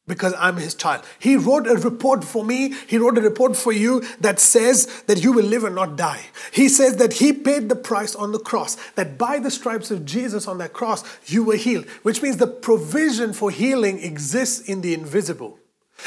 because 0.07 0.35
I'm 0.39 0.57
his 0.57 0.75
child. 0.75 1.05
He 1.19 1.37
wrote 1.37 1.67
a 1.67 1.77
report 1.77 2.23
for 2.23 2.45
me. 2.45 2.75
He 2.87 2.99
wrote 2.99 3.17
a 3.17 3.23
report 3.23 3.57
for 3.57 3.73
you 3.73 4.05
that 4.21 4.41
says 4.41 5.03
that 5.07 5.23
you 5.23 5.33
will 5.33 5.45
live 5.45 5.65
and 5.65 5.75
not 5.75 5.97
die. 5.97 6.27
He 6.53 6.69
says 6.69 6.97
that 6.97 7.15
he 7.15 7.33
paid 7.33 7.69
the 7.69 7.77
price 7.77 8.15
on 8.15 8.33
the 8.33 8.39
cross, 8.39 8.77
that 8.93 9.17
by 9.17 9.39
the 9.39 9.51
stripes 9.51 9.91
of 9.91 10.05
Jesus 10.05 10.47
on 10.47 10.59
that 10.59 10.75
cross, 10.75 11.03
you 11.27 11.45
were 11.45 11.57
healed, 11.57 11.87
which 12.03 12.23
means 12.23 12.37
the 12.37 12.47
provision 12.47 13.33
for 13.33 13.51
healing 13.51 14.03
exists 14.03 14.69
in 14.69 14.83
the 14.83 14.93
invisible. 14.93 15.59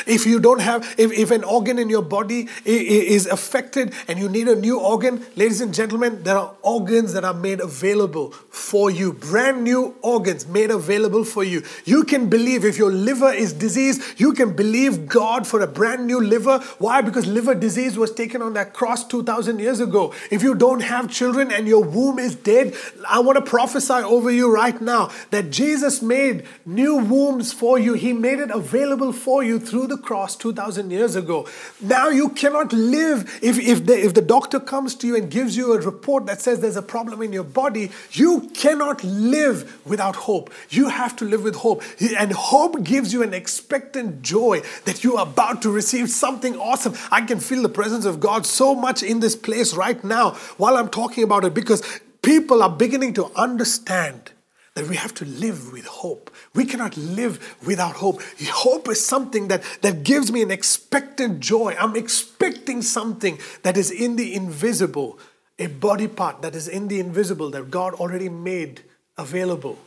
If 0.08 0.26
you 0.26 0.40
don't 0.40 0.62
have, 0.62 0.96
if, 0.98 1.12
if 1.12 1.32
an 1.32 1.44
organ 1.44 1.78
in 1.78 1.90
your 1.90 2.02
body 2.02 2.48
is 2.66 3.28
affected 3.28 3.94
and 4.08 4.18
you 4.18 4.30
need 4.30 4.48
a 4.48 4.56
new 4.56 4.80
organ, 4.80 5.26
ladies 5.36 5.62
and 5.62 5.74
gentlemen, 5.74 6.24
there 6.24 6.38
are 6.38 6.54
organs 6.62 7.14
that 7.14 7.24
are 7.24 7.34
made 7.34 7.60
available 7.60 8.32
for 8.32 8.90
you. 8.90 9.14
Brand 9.14 9.64
new 9.64 9.96
organs 10.02 10.48
made 10.48 10.72
available 10.72 11.24
for 11.24 11.44
you. 11.44 11.64
You 11.86 12.04
can 12.04 12.30
believe 12.30 12.64
if 12.64 12.78
your 12.78 12.92
liver 12.92 13.32
is 13.32 13.54
diseased, 13.54 14.20
you 14.20 14.34
can 14.34 14.56
believe 14.56 15.08
God 15.08 15.46
for 15.46 15.62
a 15.62 15.68
brand 15.68 16.08
new 16.08 16.22
liver. 16.22 16.60
Why? 16.80 17.02
Because 17.02 17.28
liver 17.28 17.54
disease 17.54 17.98
was 17.98 18.14
taken 18.14 18.42
on 18.42 18.54
that 18.54 18.74
cross 18.74 19.06
2,000 19.06 19.60
years 19.60 19.80
ago. 19.80 20.14
If 20.32 20.42
you 20.42 20.56
don't 20.56 20.82
have 20.82 21.12
children 21.12 21.52
and 21.52 21.68
your 21.68 21.84
womb 21.84 22.18
is 22.18 22.36
dead, 22.36 22.76
I 23.08 23.20
want 23.20 23.38
to 23.38 23.44
prophesy 23.44 23.94
over 23.94 24.32
you 24.32 24.54
right 24.54 24.80
now 24.80 25.12
that 25.32 25.52
Jesus 25.52 26.02
made 26.02 26.48
new 26.66 26.96
wombs 26.96 27.54
for 27.54 27.78
you. 27.78 27.94
He 27.94 28.14
made 28.14 28.40
it 28.40 28.52
available 28.52 29.12
for 29.12 29.44
you 29.44 29.60
through 29.60 29.81
the 29.88 29.98
cross 29.98 30.36
2,000 30.36 30.92
years 30.92 31.16
ago. 31.16 31.48
Now 31.82 32.10
you 32.10 32.30
cannot 32.30 32.74
live. 32.74 33.40
If, 33.42 33.60
if, 33.60 33.86
the, 33.86 33.98
if 33.98 34.14
the 34.14 34.22
doctor 34.22 34.60
comes 34.60 34.96
to 34.96 35.08
you 35.08 35.16
and 35.16 35.30
gives 35.30 35.56
you 35.56 35.74
a 35.74 35.80
report 35.80 36.26
that 36.26 36.42
says 36.42 36.60
there's 36.60 36.78
a 36.78 36.82
problem 36.82 37.22
in 37.22 37.34
your 37.34 37.44
body, 37.44 37.92
you 38.12 38.50
cannot 38.54 39.04
live 39.04 39.82
without 39.86 40.16
hope. 40.16 40.52
You 40.70 40.90
have 40.90 41.16
to 41.18 41.26
live 41.26 41.44
with 41.44 41.56
hope. 41.56 41.84
And 42.18 42.32
hope 42.32 42.84
gives 42.84 43.14
you 43.14 43.24
an 43.24 43.34
expectant 43.34 44.22
joy 44.22 44.62
that 44.86 45.04
you 45.04 45.18
are 45.18 45.28
about 45.28 45.62
to 45.64 45.72
receive 45.72 46.10
something 46.10 46.56
awesome. 46.58 46.96
I 47.12 47.22
can 47.22 47.40
feel 47.40 47.62
the 47.62 47.70
presence 47.70 48.06
of 48.06 48.20
God 48.20 48.46
so 48.46 48.76
much 48.76 49.04
in 49.04 49.20
this 49.20 49.36
place 49.36 49.74
right 49.74 50.04
now 50.04 50.32
while 50.58 50.78
I'm 50.78 50.90
talking 50.90 51.24
about 51.24 51.46
it 51.46 51.54
because 51.54 51.82
people 52.22 52.64
are 52.64 52.70
beginning 52.70 53.14
to 53.16 53.32
understand 53.36 54.32
that 54.76 54.88
we 54.88 54.96
have 54.96 55.14
to 55.16 55.26
live 55.26 55.72
with 55.72 55.86
hope. 55.86 56.31
We 56.54 56.66
cannot 56.66 56.98
live 56.98 57.58
without 57.66 57.96
hope. 57.96 58.22
Hope 58.50 58.90
is 58.90 59.06
something 59.06 59.48
that, 59.48 59.64
that 59.82 60.04
gives 60.04 60.32
me 60.32 60.42
an 60.42 60.52
expectant 60.52 61.40
joy. 61.40 61.76
I'm 61.80 61.96
expecting 61.96 62.82
something 62.82 63.40
that 63.64 63.78
is 63.78 63.90
in 63.90 64.18
the 64.18 64.36
invisible, 64.36 65.18
a 65.58 65.68
body 65.68 66.08
part 66.08 66.42
that 66.42 66.56
is 66.56 66.68
in 66.68 66.90
the 66.90 67.00
invisible 67.00 67.50
that 67.52 67.72
God 67.72 67.94
already 67.94 68.28
made 68.28 68.82
available 69.18 69.78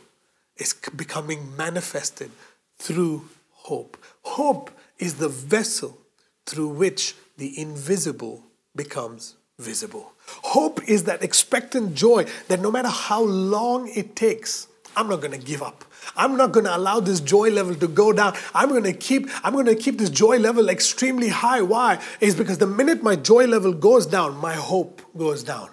is 0.57 0.73
becoming 0.95 1.55
manifested 1.55 2.31
through 2.79 3.29
hope. 3.51 3.97
Hope 4.23 4.71
is 4.97 5.15
the 5.15 5.29
vessel 5.29 5.97
through 6.45 6.69
which 6.69 7.15
the 7.37 7.59
invisible 7.59 8.43
becomes 8.75 9.35
visible. 9.59 10.13
Hope 10.27 10.81
is 10.87 11.03
that 11.03 11.23
expectant 11.23 11.95
joy 11.95 12.25
that 12.47 12.59
no 12.59 12.71
matter 12.71 12.89
how 12.89 13.21
long 13.21 13.87
it 13.95 14.15
takes, 14.15 14.67
I'm 14.95 15.07
not 15.07 15.21
going 15.21 15.31
to 15.31 15.45
give 15.45 15.61
up. 15.61 15.83
I'm 16.15 16.37
not 16.37 16.51
going 16.51 16.65
to 16.65 16.75
allow 16.75 16.99
this 16.99 17.19
joy 17.19 17.49
level 17.49 17.75
to 17.75 17.87
go 17.87 18.13
down. 18.13 18.35
I'm 18.53 18.69
going 18.69 18.83
to 18.83 18.93
keep 18.93 19.29
I'm 19.43 19.53
going 19.53 19.65
to 19.65 19.75
keep 19.75 19.97
this 19.97 20.09
joy 20.09 20.37
level 20.37 20.69
extremely 20.69 21.29
high. 21.29 21.61
Why? 21.61 22.01
Is 22.21 22.35
because 22.35 22.57
the 22.57 22.67
minute 22.67 23.03
my 23.03 23.15
joy 23.15 23.45
level 23.45 23.73
goes 23.73 24.05
down, 24.05 24.37
my 24.37 24.53
hope 24.53 25.01
goes 25.17 25.43
down. 25.43 25.69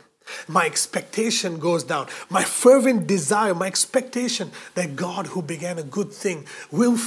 My 0.49 0.67
expectation 0.67 1.59
goes 1.59 1.85
down. 1.85 2.07
My 2.31 2.43
fervent 2.43 3.07
desire, 3.07 3.55
my 3.55 3.67
expectation 3.67 4.51
that 4.75 4.97
God 4.97 5.27
who 5.29 5.43
began 5.43 5.79
a 5.79 5.83
good 5.83 6.13
thing 6.13 6.47
will 6.71 6.99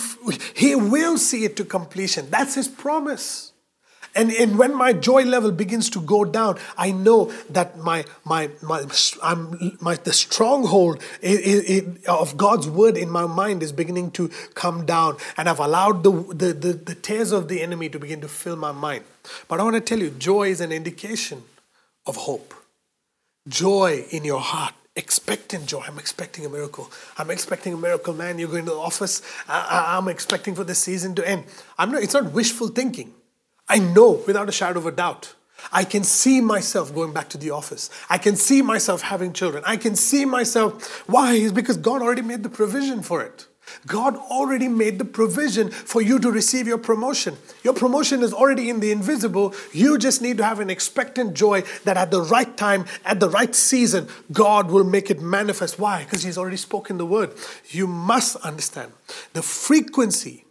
he 0.54 0.76
will 0.76 1.18
see 1.18 1.44
it 1.44 1.56
to 1.58 1.66
completion. 1.66 2.30
That's 2.30 2.56
his 2.56 2.68
promise. 2.68 3.54
And, 4.16 4.32
and 4.32 4.58
when 4.58 4.74
my 4.76 4.94
joy 4.94 5.24
level 5.24 5.52
begins 5.52 5.90
to 5.92 6.02
go 6.02 6.24
down, 6.24 6.58
I 6.78 6.92
know 6.92 7.32
that 7.50 7.78
my, 7.78 8.06
my, 8.24 8.50
my, 8.62 8.86
I'm, 9.22 9.78
my 9.82 9.96
the 9.96 10.14
stronghold 10.14 11.04
of 12.08 12.38
God's 12.38 12.70
word 12.70 12.98
in 12.98 13.10
my 13.10 13.28
mind 13.28 13.62
is 13.62 13.74
beginning 13.74 14.12
to 14.12 14.30
come 14.54 14.86
down. 14.86 15.18
And 15.38 15.50
I've 15.50 15.60
allowed 15.60 16.04
the, 16.04 16.12
the, 16.12 16.54
the, 16.54 16.74
the 16.74 16.96
tears 16.96 17.34
of 17.34 17.50
the 17.50 17.62
enemy 17.62 17.90
to 17.90 18.00
begin 18.00 18.22
to 18.22 18.30
fill 18.30 18.56
my 18.56 18.72
mind. 18.72 19.04
But 19.50 19.60
I 19.60 19.64
want 19.64 19.76
to 19.76 19.82
tell 19.82 20.00
you, 20.00 20.12
joy 20.12 20.48
is 20.48 20.62
an 20.62 20.72
indication 20.72 21.44
of 22.06 22.16
hope. 22.16 22.54
Joy 23.48 24.06
in 24.12 24.24
your 24.24 24.40
heart 24.40 24.74
expectant 24.96 25.66
joy. 25.66 25.84
I'm 25.86 26.00
expecting 26.00 26.46
a 26.46 26.50
miracle. 26.50 26.90
I'm 27.18 27.30
expecting 27.30 27.74
a 27.74 27.78
miracle, 27.78 28.14
man. 28.14 28.40
You're 28.40 28.48
going 28.50 28.64
to 28.66 28.72
the 28.72 28.78
office. 28.78 29.22
I, 29.48 29.98
am 29.98 30.08
expecting 30.08 30.56
for 30.56 30.64
the 30.64 30.74
season 30.74 31.16
to 31.16 31.28
end. 31.28 31.44
I'm 31.78 31.92
not, 31.92 32.02
it's 32.02 32.14
not 32.14 32.32
wishful 32.32 32.70
thinking. 32.70 33.14
I 33.68 33.80
know 33.80 34.24
without 34.28 34.50
a 34.50 34.52
shadow 34.52 34.80
of 34.80 34.86
a 34.86 34.92
doubt. 34.92 35.34
I 35.72 35.84
can 35.84 36.04
see 36.04 36.42
myself 36.42 36.94
going 36.94 37.14
back 37.14 37.30
to 37.30 37.38
the 37.38 37.52
office. 37.52 37.90
I 38.10 38.18
can 38.18 38.36
see 38.36 38.62
myself 38.62 39.02
having 39.02 39.34
children. 39.34 39.64
I 39.66 39.78
can 39.78 39.96
see 39.96 40.26
myself. 40.26 41.08
Why? 41.08 41.34
Is 41.34 41.52
because 41.52 41.78
God 41.78 42.02
already 42.02 42.22
made 42.22 42.44
the 42.44 42.50
provision 42.50 43.02
for 43.02 43.24
it. 43.24 43.48
God 43.88 44.16
already 44.16 44.68
made 44.68 45.00
the 45.00 45.06
provision 45.06 45.72
for 45.72 46.02
you 46.02 46.20
to 46.20 46.32
receive 46.32 46.68
your 46.68 46.78
promotion. 46.78 47.36
Your 47.64 47.74
promotion 47.74 48.22
is 48.22 48.32
already 48.32 48.70
in 48.70 48.80
the 48.80 48.92
invisible. 48.92 49.56
You 49.74 49.98
just 49.98 50.22
need 50.22 50.38
to 50.38 50.44
have 50.44 50.60
an 50.60 50.70
expectant 50.70 51.34
joy 51.34 51.64
that 51.84 51.98
at 51.98 52.12
the 52.12 52.22
right 52.22 52.56
time, 52.56 52.86
at 53.04 53.20
the 53.20 53.30
right 53.30 53.56
season, 53.56 54.08
God 54.32 54.70
will 54.70 54.84
make 54.84 55.10
it 55.10 55.20
manifest. 55.20 55.80
Why? 55.80 56.04
Because 56.04 56.22
He's 56.22 56.38
already 56.38 56.58
spoken 56.58 56.98
the 57.00 57.06
word. 57.08 57.34
You 57.70 57.88
must 57.88 58.36
understand 58.38 58.92
the 59.34 59.42
frequency 59.42 60.45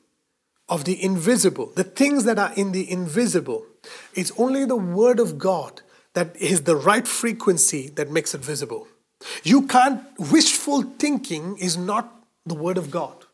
of 0.68 0.84
the 0.84 1.02
invisible, 1.02 1.72
the 1.74 1.84
things 1.84 2.24
that 2.24 2.38
are 2.38 2.52
in 2.54 2.72
the 2.72 2.90
invisible, 2.90 3.66
it's 4.14 4.32
only 4.38 4.64
the 4.64 4.76
Word 4.76 5.20
of 5.20 5.38
God 5.38 5.82
that 6.14 6.34
is 6.36 6.62
the 6.62 6.76
right 6.76 7.06
frequency 7.06 7.88
that 7.90 8.10
makes 8.10 8.34
it 8.34 8.40
visible. 8.40 8.88
You 9.42 9.66
can't, 9.66 10.02
wishful 10.18 10.82
thinking 10.82 11.56
is 11.58 11.76
not 11.76 12.24
the 12.46 12.54
Word 12.54 12.78
of 12.78 12.90
God. 12.90 13.24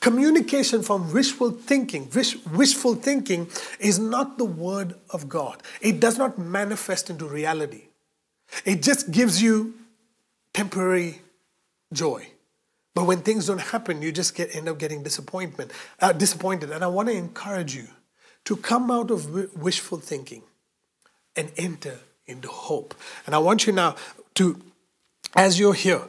Communication 0.00 0.82
from 0.82 1.12
wishful 1.12 1.50
thinking, 1.50 2.08
wish, 2.14 2.36
wishful 2.46 2.94
thinking 2.94 3.48
is 3.80 3.98
not 3.98 4.38
the 4.38 4.44
Word 4.44 4.94
of 5.10 5.28
God. 5.28 5.62
It 5.80 6.00
does 6.00 6.18
not 6.18 6.38
manifest 6.38 7.10
into 7.10 7.26
reality. 7.26 7.88
It 8.64 8.82
just 8.82 9.10
gives 9.10 9.42
you 9.42 9.74
temporary 10.54 11.22
joy. 11.92 12.31
But 12.94 13.06
when 13.06 13.20
things 13.20 13.46
don't 13.46 13.60
happen, 13.60 14.02
you 14.02 14.12
just 14.12 14.34
get 14.34 14.54
end 14.54 14.68
up 14.68 14.78
getting 14.78 15.02
disappointment, 15.02 15.72
uh, 16.00 16.12
disappointed. 16.12 16.70
And 16.70 16.84
I 16.84 16.88
want 16.88 17.08
to 17.08 17.14
encourage 17.14 17.74
you 17.74 17.88
to 18.44 18.56
come 18.56 18.90
out 18.90 19.10
of 19.10 19.56
wishful 19.56 19.98
thinking 19.98 20.42
and 21.34 21.50
enter 21.56 22.00
into 22.26 22.48
hope. 22.48 22.94
And 23.26 23.34
I 23.34 23.38
want 23.38 23.66
you 23.66 23.72
now 23.72 23.96
to, 24.34 24.60
as 25.34 25.58
you're 25.58 25.74
here, 25.74 26.02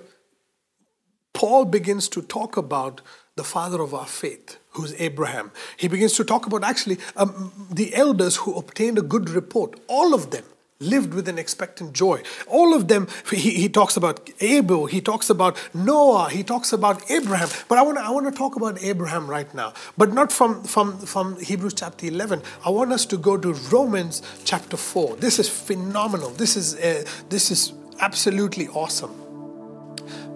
Paul 1.34 1.65
begins 1.65 2.09
to 2.09 2.21
talk 2.21 2.57
about 2.57 3.01
the 3.36 3.43
father 3.43 3.81
of 3.81 3.93
our 3.93 4.05
faith, 4.05 4.57
who's 4.71 4.93
Abraham. 4.99 5.51
He 5.77 5.88
begins 5.88 6.13
to 6.13 6.23
talk 6.23 6.45
about 6.45 6.63
actually 6.63 6.99
um, 7.15 7.67
the 7.71 7.95
elders 7.95 8.36
who 8.38 8.55
obtained 8.55 8.97
a 8.99 9.01
good 9.01 9.29
report, 9.29 9.79
all 9.88 10.13
of 10.13 10.29
them 10.31 10.43
lived 10.84 11.13
with 11.13 11.27
an 11.27 11.38
expectant 11.38 11.93
joy. 11.93 12.21
All 12.47 12.73
of 12.73 12.88
them, 12.88 13.07
he, 13.31 13.51
he 13.51 13.69
talks 13.69 13.97
about 13.97 14.29
Abel, 14.39 14.86
he 14.86 15.01
talks 15.01 15.29
about 15.29 15.57
Noah, 15.73 16.29
he 16.29 16.43
talks 16.43 16.73
about 16.73 17.09
Abraham. 17.09 17.49
But 17.67 17.77
I 17.77 17.81
want 17.81 17.97
to 17.97 18.03
I 18.03 18.09
want 18.09 18.25
to 18.31 18.38
talk 18.38 18.55
about 18.55 18.81
Abraham 18.84 19.27
right 19.27 19.51
now, 19.53 19.73
but 19.97 20.13
not 20.13 20.31
from, 20.31 20.63
from, 20.63 20.99
from 20.99 21.39
Hebrews 21.39 21.73
chapter 21.73 22.05
11. 22.05 22.41
I 22.65 22.69
want 22.69 22.91
us 22.91 23.05
to 23.07 23.17
go 23.17 23.38
to 23.38 23.53
Romans 23.53 24.21
chapter 24.43 24.77
4. 24.77 25.17
This 25.17 25.39
is 25.39 25.49
phenomenal. 25.49 26.29
This 26.31 26.55
is, 26.55 26.75
uh, 26.75 27.05
this 27.29 27.51
is 27.51 27.73
absolutely 27.99 28.67
awesome. 28.69 29.13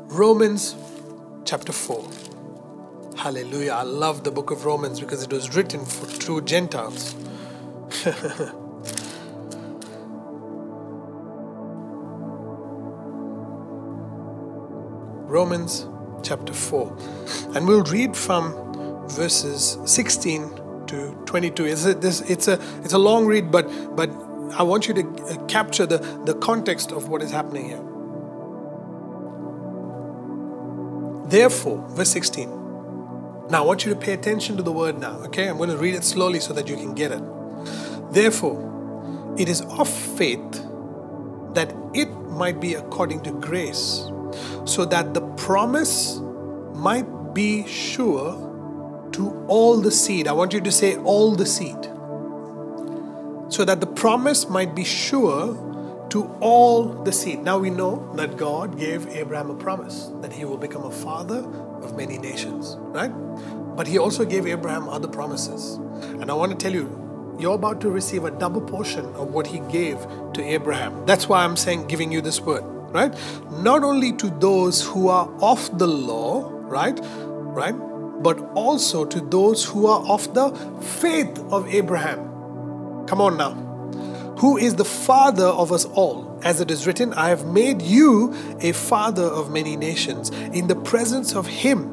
Romans 0.08 0.76
chapter 1.46 1.74
4. 1.74 2.10
Hallelujah. 3.18 3.72
I 3.72 3.84
love 3.84 4.24
the 4.24 4.32
book 4.32 4.52
of 4.52 4.66
Romans 4.66 5.00
because 5.00 5.24
it 5.24 5.34
was 5.34 5.56
written 5.56 5.86
for 5.86 6.06
true 6.20 6.42
Gentiles. 6.42 7.16
Romans 15.28 15.88
chapter 16.24 16.54
4. 16.54 16.98
And 17.56 17.68
we'll 17.68 17.84
read 17.84 18.16
from 18.16 18.54
verses 19.10 19.78
16 19.86 20.86
to 20.88 21.12
22. 21.26 21.66
It's 21.66 21.86
a, 21.86 21.94
this, 21.94 22.22
it's 22.22 22.48
a, 22.48 22.60
it's 22.84 22.94
a 22.94 22.98
long 22.98 23.26
read, 23.26 23.52
but, 23.52 23.68
but 23.96 24.10
I 24.58 24.64
want 24.64 24.88
you 24.88 24.94
to 24.94 25.02
uh, 25.02 25.46
capture 25.48 25.86
the, 25.86 25.98
the 26.26 26.34
context 26.36 26.92
of 26.92 27.10
what 27.10 27.22
is 27.22 27.32
happening 27.32 27.66
here. 27.66 27.84
Therefore, 31.30 31.86
verse 31.90 32.10
16. 32.10 32.50
Now, 33.50 33.64
I 33.64 33.66
want 33.66 33.86
you 33.86 33.94
to 33.94 34.00
pay 34.00 34.14
attention 34.14 34.56
to 34.58 34.64
the 34.64 34.72
word 34.72 34.98
now, 34.98 35.18
okay? 35.26 35.50
I'm 35.50 35.58
going 35.58 35.70
to 35.70 35.78
read 35.78 35.96
it 35.96 36.06
slowly 36.06 36.40
so 36.40 36.54
that 36.54 36.70
you 36.70 36.78
can 36.78 36.94
get 36.94 37.12
it. 37.12 37.22
Therefore, 38.12 39.36
it 39.38 39.50
is 39.50 39.62
of 39.62 39.90
faith 39.90 40.64
that 41.54 41.74
it 41.94 42.10
might 42.30 42.62
be 42.62 42.76
according 42.76 43.24
to 43.24 43.32
grace 43.32 44.10
so 44.66 44.86
that 44.86 45.14
the 45.14 45.22
promise 45.36 46.20
might 46.74 47.34
be 47.34 47.68
sure 47.68 48.44
to 49.14 49.46
all 49.48 49.80
the 49.80 49.92
seed. 49.92 50.28
I 50.28 50.34
want 50.34 50.54
you 50.54 50.62
to 50.62 50.72
say, 50.72 50.98
all 50.98 51.36
the 51.36 51.46
seed. 51.46 51.78
So 53.50 53.64
that 53.66 53.80
the 53.80 53.88
promise 53.88 54.50
might 54.50 54.76
be 54.76 54.84
sure 54.84 55.56
to 56.10 56.24
all 56.40 56.84
the 57.04 57.12
seed. 57.12 57.40
Now 57.40 57.58
we 57.58 57.70
know 57.70 58.14
that 58.16 58.38
God 58.38 58.78
gave 58.78 59.08
Abraham 59.08 59.50
a 59.50 59.56
promise 59.56 60.12
that 60.22 60.34
he 60.34 60.46
will 60.46 60.58
become 60.58 60.84
a 60.84 60.92
father 60.92 61.40
of 61.82 61.96
many 61.96 62.18
nations, 62.18 62.76
right? 62.80 63.10
But 63.76 63.88
he 63.88 63.98
also 63.98 64.26
gave 64.26 64.48
Abraham 64.48 64.90
other 64.90 65.08
promises. 65.08 65.76
And 66.22 66.30
I 66.30 66.34
want 66.34 66.52
to 66.52 66.58
tell 66.58 66.74
you, 66.74 67.36
you're 67.40 67.56
about 67.56 67.82
to 67.82 67.90
receive 67.90 68.24
a 68.24 68.32
double 68.32 68.62
portion 68.62 69.06
of 69.16 69.34
what 69.34 69.48
he 69.48 69.60
gave 69.72 70.00
to 70.34 70.44
Abraham. 70.44 71.06
That's 71.06 71.30
why 71.30 71.44
I'm 71.44 71.56
saying, 71.56 71.88
giving 71.88 72.12
you 72.12 72.22
this 72.22 72.42
word 72.42 72.64
right? 72.92 73.14
Not 73.52 73.84
only 73.84 74.14
to 74.14 74.30
those 74.30 74.84
who 74.84 75.10
are 75.10 75.30
of 75.42 75.78
the 75.78 75.88
law, 75.88 76.50
right? 76.52 77.00
Right? 77.04 77.74
But 78.22 78.40
also 78.56 79.06
to 79.06 79.20
those 79.20 79.66
who 79.66 79.88
are 79.88 80.06
of 80.08 80.34
the 80.34 80.52
faith 80.82 81.40
of 81.52 81.68
Abraham. 81.68 83.06
Come 83.08 83.22
on 83.22 83.38
now. 83.38 83.54
Who 84.40 84.58
is 84.58 84.76
the 84.76 84.86
father 84.86 85.46
of 85.46 85.72
us 85.72 85.86
all? 85.86 86.40
As 86.44 86.62
it 86.62 86.70
is 86.70 86.86
written, 86.86 87.14
I 87.14 87.30
have 87.30 87.48
made 87.48 87.82
you 87.82 88.36
a 88.60 88.72
father 88.72 89.24
of 89.24 89.52
many 89.52 89.76
nations 89.76 90.30
in 90.30 90.68
the 90.68 90.76
presence 90.76 91.34
of 91.36 91.48
him 91.48 91.90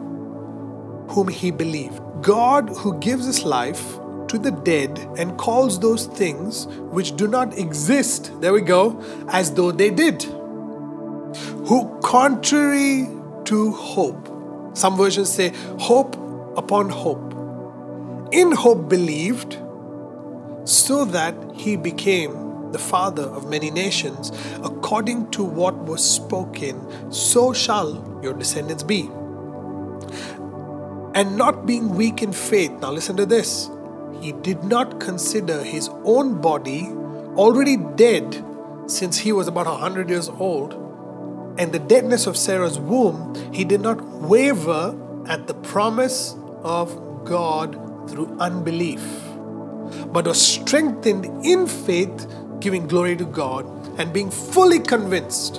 whom 1.09 1.29
he 1.29 1.51
believed. 1.51 2.01
God 2.21 2.69
who 2.69 2.99
gives 2.99 3.29
us 3.29 3.45
life 3.45 3.99
to 4.29 4.39
the 4.39 4.51
dead 4.51 4.99
and 5.17 5.39
calls 5.39 5.79
those 5.79 6.07
things 6.07 6.67
which 6.67 7.17
do 7.17 7.27
not 7.27 7.57
exist, 7.59 8.33
there 8.41 8.53
we 8.53 8.61
go, 8.61 9.03
as 9.29 9.53
though 9.55 9.71
they 9.71 9.91
did 9.91 10.27
who, 11.67 12.01
contrary 12.03 13.09
to 13.45 13.71
hope, 13.73 14.29
some 14.75 14.97
versions 14.97 15.33
say 15.33 15.53
hope 15.79 16.17
upon 16.57 16.89
hope, 16.89 17.33
in 18.33 18.53
hope 18.53 18.89
believed, 18.89 19.59
so 20.65 21.05
that 21.05 21.35
he 21.55 21.77
became 21.77 22.73
the 22.73 22.79
father 22.79 23.23
of 23.23 23.49
many 23.49 23.71
nations, 23.71 24.33
according 24.65 25.31
to 25.31 25.45
what 25.45 25.77
was 25.85 26.03
spoken, 26.03 27.13
so 27.13 27.53
shall 27.53 28.21
your 28.23 28.35
descendants 28.35 28.83
be. 28.83 29.09
And 31.15 31.37
not 31.37 31.67
being 31.67 31.95
weak 31.95 32.23
in 32.23 32.33
faith. 32.33 32.73
Now, 32.81 32.91
listen 32.91 33.17
to 33.19 33.27
this. 33.27 33.71
He 34.21 34.33
did 34.33 34.65
not 34.65 34.99
consider 34.99 35.63
his 35.63 35.89
own 36.03 36.41
body 36.41 36.89
already 37.37 37.77
dead 37.77 38.45
since 38.87 39.19
he 39.19 39.31
was 39.31 39.47
about 39.47 39.67
100 39.67 40.09
years 40.09 40.29
old, 40.29 40.75
and 41.59 41.73
the 41.73 41.79
deadness 41.79 42.27
of 42.27 42.37
Sarah's 42.37 42.79
womb, 42.79 43.35
he 43.53 43.65
did 43.65 43.81
not 43.81 44.03
waver 44.03 44.99
at 45.29 45.47
the 45.47 45.55
promise 45.55 46.35
of 46.63 47.25
God 47.25 47.75
through 48.11 48.37
unbelief, 48.41 49.03
but 50.13 50.27
was 50.27 50.41
strengthened 50.41 51.45
in 51.45 51.67
faith, 51.67 52.27
giving 52.61 52.87
glory 52.87 53.17
to 53.17 53.25
God, 53.25 53.67
and 53.99 54.13
being 54.13 54.31
fully 54.31 54.81
convinced 54.81 55.55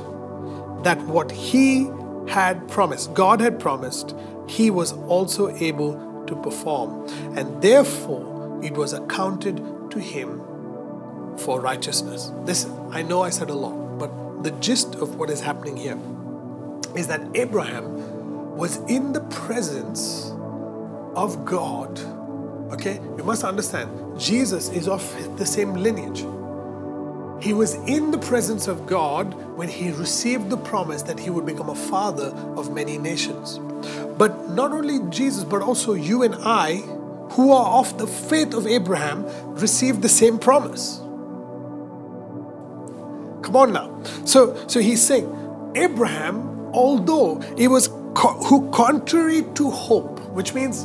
that 0.84 1.02
what 1.08 1.32
he 1.32 1.90
had 2.28 2.68
promised, 2.68 3.14
God 3.14 3.40
had 3.40 3.60
promised, 3.60 4.16
he 4.48 4.70
was 4.70 4.94
also 4.94 5.56
able 5.56 6.24
to 6.28 6.36
perform. 6.36 7.08
And 7.38 7.62
therefore, 7.62 8.60
it 8.64 8.74
was 8.74 8.94
accounted 8.94 9.58
to 9.92 10.00
him 10.00 10.42
for 11.38 11.60
righteousness. 11.60 12.32
This, 12.44 12.68
I 12.92 13.02
know 13.02 13.22
I 13.22 13.30
said 13.30 13.50
a 13.50 13.54
lot, 13.54 13.76
the 14.46 14.52
gist 14.62 14.94
of 14.94 15.16
what 15.16 15.32
is 15.32 15.42
happening 15.42 15.76
here 15.76 15.98
is 16.96 17.08
that 17.08 17.20
Abraham 17.34 18.56
was 18.56 18.78
in 18.88 19.12
the 19.12 19.22
presence 19.22 20.32
of 21.16 21.44
God. 21.46 22.00
Okay, 22.72 23.00
you 23.18 23.24
must 23.24 23.44
understand, 23.44 23.90
Jesus 24.20 24.70
is 24.70 24.88
of 24.88 25.02
the 25.40 25.48
same 25.48 25.74
lineage. 25.74 26.20
He 27.44 27.54
was 27.54 27.74
in 27.88 28.12
the 28.12 28.20
presence 28.20 28.68
of 28.68 28.86
God 28.86 29.34
when 29.58 29.68
he 29.68 29.90
received 29.90 30.52
the 30.52 30.58
promise 30.58 31.02
that 31.02 31.20
he 31.20 31.32
would 31.32 31.48
become 31.48 31.70
a 31.70 31.76
father 31.76 32.28
of 32.56 32.72
many 32.72 33.00
nations. 33.00 33.58
But 34.16 34.52
not 34.52 34.72
only 34.72 35.00
Jesus, 35.10 35.44
but 35.44 35.64
also 35.64 35.94
you 35.94 36.22
and 36.22 36.36
I, 36.36 36.76
who 37.32 37.52
are 37.52 37.80
of 37.80 37.98
the 37.98 38.06
faith 38.06 38.54
of 38.54 38.68
Abraham, 38.68 39.26
received 39.56 40.04
the 40.04 40.10
same 40.10 40.38
promise. 40.38 41.02
Come 43.46 43.56
on 43.58 43.74
now. 43.74 44.04
So, 44.26 44.68
so 44.68 44.80
he's 44.80 45.06
saying, 45.06 45.32
Abraham, 45.76 46.72
although 46.74 47.40
it 47.58 47.68
was 47.68 47.90
co- 48.16 48.42
who 48.44 48.72
contrary 48.72 49.44
to 49.54 49.70
hope, 49.70 50.20
which 50.32 50.56
means, 50.56 50.82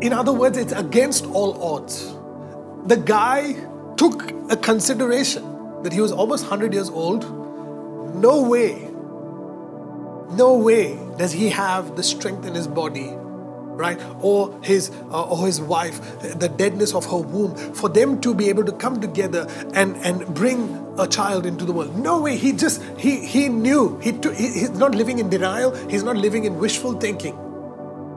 in 0.00 0.12
other 0.12 0.32
words, 0.32 0.56
it's 0.56 0.72
against 0.72 1.26
all 1.26 1.60
odds. 1.60 2.14
The 2.86 2.96
guy 2.96 3.54
took 3.96 4.30
a 4.48 4.56
consideration 4.56 5.42
that 5.82 5.92
he 5.92 6.00
was 6.00 6.12
almost 6.12 6.44
100 6.44 6.72
years 6.72 6.88
old. 6.88 7.24
No 8.14 8.42
way, 8.42 8.90
no 10.30 10.56
way 10.56 10.96
does 11.18 11.32
he 11.32 11.48
have 11.48 11.96
the 11.96 12.02
strength 12.04 12.46
in 12.46 12.54
his 12.54 12.68
body 12.68 13.12
right? 13.76 14.00
Or 14.20 14.58
his 14.62 14.90
uh, 15.10 15.22
or 15.24 15.46
his 15.46 15.60
wife 15.60 16.00
the 16.38 16.48
deadness 16.48 16.94
of 16.94 17.04
her 17.06 17.18
womb 17.18 17.54
for 17.74 17.88
them 17.88 18.20
to 18.22 18.34
be 18.34 18.48
able 18.48 18.64
to 18.64 18.72
come 18.72 19.00
together 19.00 19.46
and 19.74 19.96
and 19.96 20.26
bring 20.34 20.80
a 20.98 21.06
child 21.06 21.46
into 21.46 21.64
the 21.64 21.72
world. 21.72 21.96
No 21.98 22.20
way. 22.20 22.36
He 22.36 22.52
just 22.52 22.82
he 22.96 23.24
he 23.26 23.48
knew. 23.48 23.98
He, 24.00 24.12
took, 24.12 24.34
he 24.34 24.48
he's 24.48 24.70
not 24.70 24.94
living 24.94 25.18
in 25.18 25.28
denial. 25.28 25.74
He's 25.88 26.02
not 26.02 26.16
living 26.16 26.44
in 26.44 26.58
wishful 26.58 26.94
thinking 26.94 27.38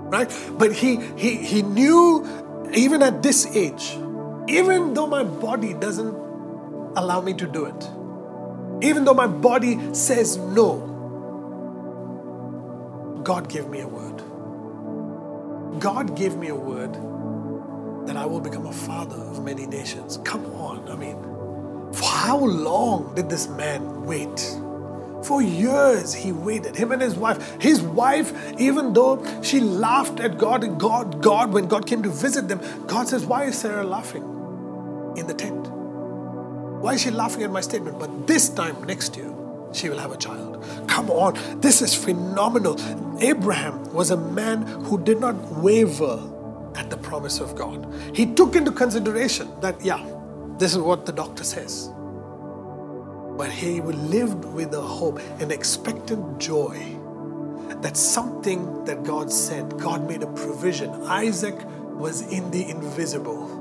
right? 0.10 0.32
But 0.58 0.74
he 0.74 0.98
he 1.18 1.36
he 1.36 1.62
knew 1.62 2.26
even 2.74 3.02
at 3.02 3.22
this 3.24 3.46
age 3.56 3.98
even 4.48 4.94
though 4.94 5.08
my 5.08 5.24
body 5.24 5.74
doesn't 5.74 6.16
allow 6.96 7.22
me 7.22 7.34
to 7.34 7.48
do 7.48 7.66
it 7.66 7.90
even 8.82 9.06
though 9.06 9.14
my 9.14 9.28
body 9.28 9.78
says 9.94 10.38
no 10.38 10.70
god 13.24 13.50
gave 13.50 13.68
me 13.68 13.82
a 13.82 13.88
word 13.88 14.22
God 15.80 16.16
gave 16.16 16.36
me 16.36 16.48
a 16.50 16.56
word 16.56 16.94
that 18.08 18.16
I 18.16 18.26
will 18.26 18.40
become 18.40 18.66
a 18.66 18.74
father 18.74 19.18
of 19.18 19.44
many 19.44 19.66
nations. 19.66 20.18
Come 20.24 20.46
on, 20.56 20.88
I 20.90 20.96
mean, 20.96 21.22
for 21.94 22.06
how 22.06 22.38
long 22.38 23.14
did 23.16 23.30
this 23.30 23.48
man 23.50 24.06
wait? 24.06 24.58
For 25.24 25.42
years 25.42 26.14
he 26.14 26.32
waited, 26.32 26.76
him 26.76 26.92
and 26.92 27.02
his 27.02 27.16
wife. 27.16 27.60
His 27.60 27.82
wife, 27.82 28.34
even 28.60 28.94
though 28.94 29.26
she 29.42 29.60
laughed 29.60 30.20
at 30.20 30.38
God 30.38 30.64
and 30.64 30.80
God, 30.80 31.22
God, 31.22 31.52
when 31.52 31.68
God 31.68 31.86
came 31.86 32.02
to 32.04 32.10
visit 32.10 32.48
them, 32.48 32.62
God 32.88 33.08
says, 33.08 33.26
Why 33.26 33.46
is 33.46 33.58
Sarah 33.58 33.84
laughing 33.84 34.24
in 35.18 35.28
the 35.28 35.34
tent? 35.34 35.68
Why 36.82 36.94
is 36.94 37.02
she 37.02 37.12
laughing 37.12 37.44
at 37.44 37.52
my 37.52 37.62
statement? 37.62 38.00
But 38.00 38.28
this 38.28 38.50
time 38.50 38.84
next 38.86 39.18
year, 39.18 39.34
she 39.74 39.90
will 39.90 40.00
have 40.00 40.12
a 40.12 40.18
child. 40.18 40.64
Come 40.88 41.10
on, 41.10 41.38
this 41.62 41.82
is 41.82 41.94
phenomenal. 41.94 42.78
Abraham 43.22 43.92
was 43.94 44.12
a 44.12 44.18
man 44.18 44.64
who 44.64 45.02
did 45.04 45.20
not 45.20 45.36
waver 45.58 46.20
at 46.76 46.90
the 46.90 46.98
promise 46.98 47.40
of 47.40 47.56
God. 47.56 47.88
He 48.14 48.34
took 48.34 48.56
into 48.56 48.72
consideration 48.72 49.50
that, 49.62 49.84
yeah, 49.84 50.06
this 50.58 50.74
is 50.74 50.80
what 50.80 51.06
the 51.06 51.12
doctor 51.12 51.44
says. 51.44 51.90
But 53.38 53.52
he 53.52 53.82
lived 53.82 54.46
with 54.46 54.74
a 54.74 54.82
hope, 54.82 55.20
an 55.40 55.52
expectant 55.52 56.40
joy 56.40 56.98
that 57.82 57.96
something 57.96 58.86
that 58.86 59.04
God 59.04 59.32
said, 59.32 59.78
God 59.78 60.08
made 60.08 60.24
a 60.24 60.28
provision. 60.28 60.90
Isaac 61.04 61.56
was 61.92 62.22
in 62.32 62.50
the 62.50 62.68
invisible. 62.68 63.54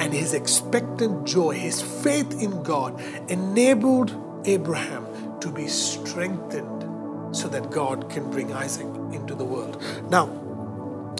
And 0.00 0.12
his 0.12 0.34
expectant 0.34 1.24
joy, 1.24 1.54
his 1.54 1.80
faith 1.80 2.42
in 2.42 2.62
God, 2.62 3.00
enabled 3.28 4.10
Abraham 4.44 5.06
to 5.40 5.50
be 5.50 5.68
strengthened 5.68 7.36
so 7.36 7.48
that 7.48 7.70
God 7.70 8.10
can 8.10 8.30
bring 8.30 8.52
Isaac 8.52 8.86
into 9.12 9.34
the 9.34 9.44
world. 9.44 9.82
Now, 10.10 10.26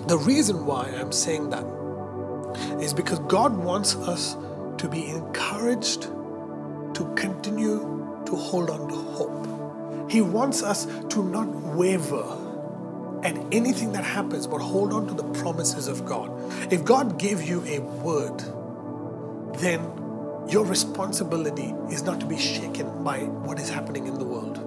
the 0.07 0.19
reason 0.19 0.67
why 0.67 0.85
I'm 0.97 1.13
saying 1.13 1.51
that 1.51 1.65
is 2.81 2.93
because 2.93 3.19
God 3.21 3.57
wants 3.57 3.97
us 3.97 4.37
to 4.79 4.89
be 4.89 5.09
encouraged 5.09 6.03
to 6.03 7.13
continue 7.17 8.23
to 8.27 8.37
hold 8.37 8.71
on 8.71 8.89
to 8.89 8.95
hope. 8.95 10.11
He 10.11 10.21
wants 10.21 10.63
us 10.63 10.87
to 11.11 11.25
not 11.25 11.49
waver 11.49 12.39
at 13.23 13.37
anything 13.53 13.93
that 13.93 14.05
happens, 14.05 14.47
but 14.47 14.61
hold 14.61 14.93
on 14.93 15.07
to 15.07 15.15
the 15.15 15.25
promises 15.41 15.89
of 15.89 16.05
God. 16.05 16.31
If 16.73 16.85
God 16.85 17.19
gave 17.19 17.43
you 17.43 17.65
a 17.67 17.79
word, 17.79 18.43
then 19.59 19.81
your 20.49 20.65
responsibility 20.65 21.75
is 21.91 22.03
not 22.03 22.21
to 22.21 22.27
be 22.27 22.39
shaken 22.39 23.03
by 23.05 23.21
what 23.21 23.59
is 23.59 23.69
happening 23.69 24.07
in 24.07 24.19
the 24.19 24.25
world. 24.25 24.59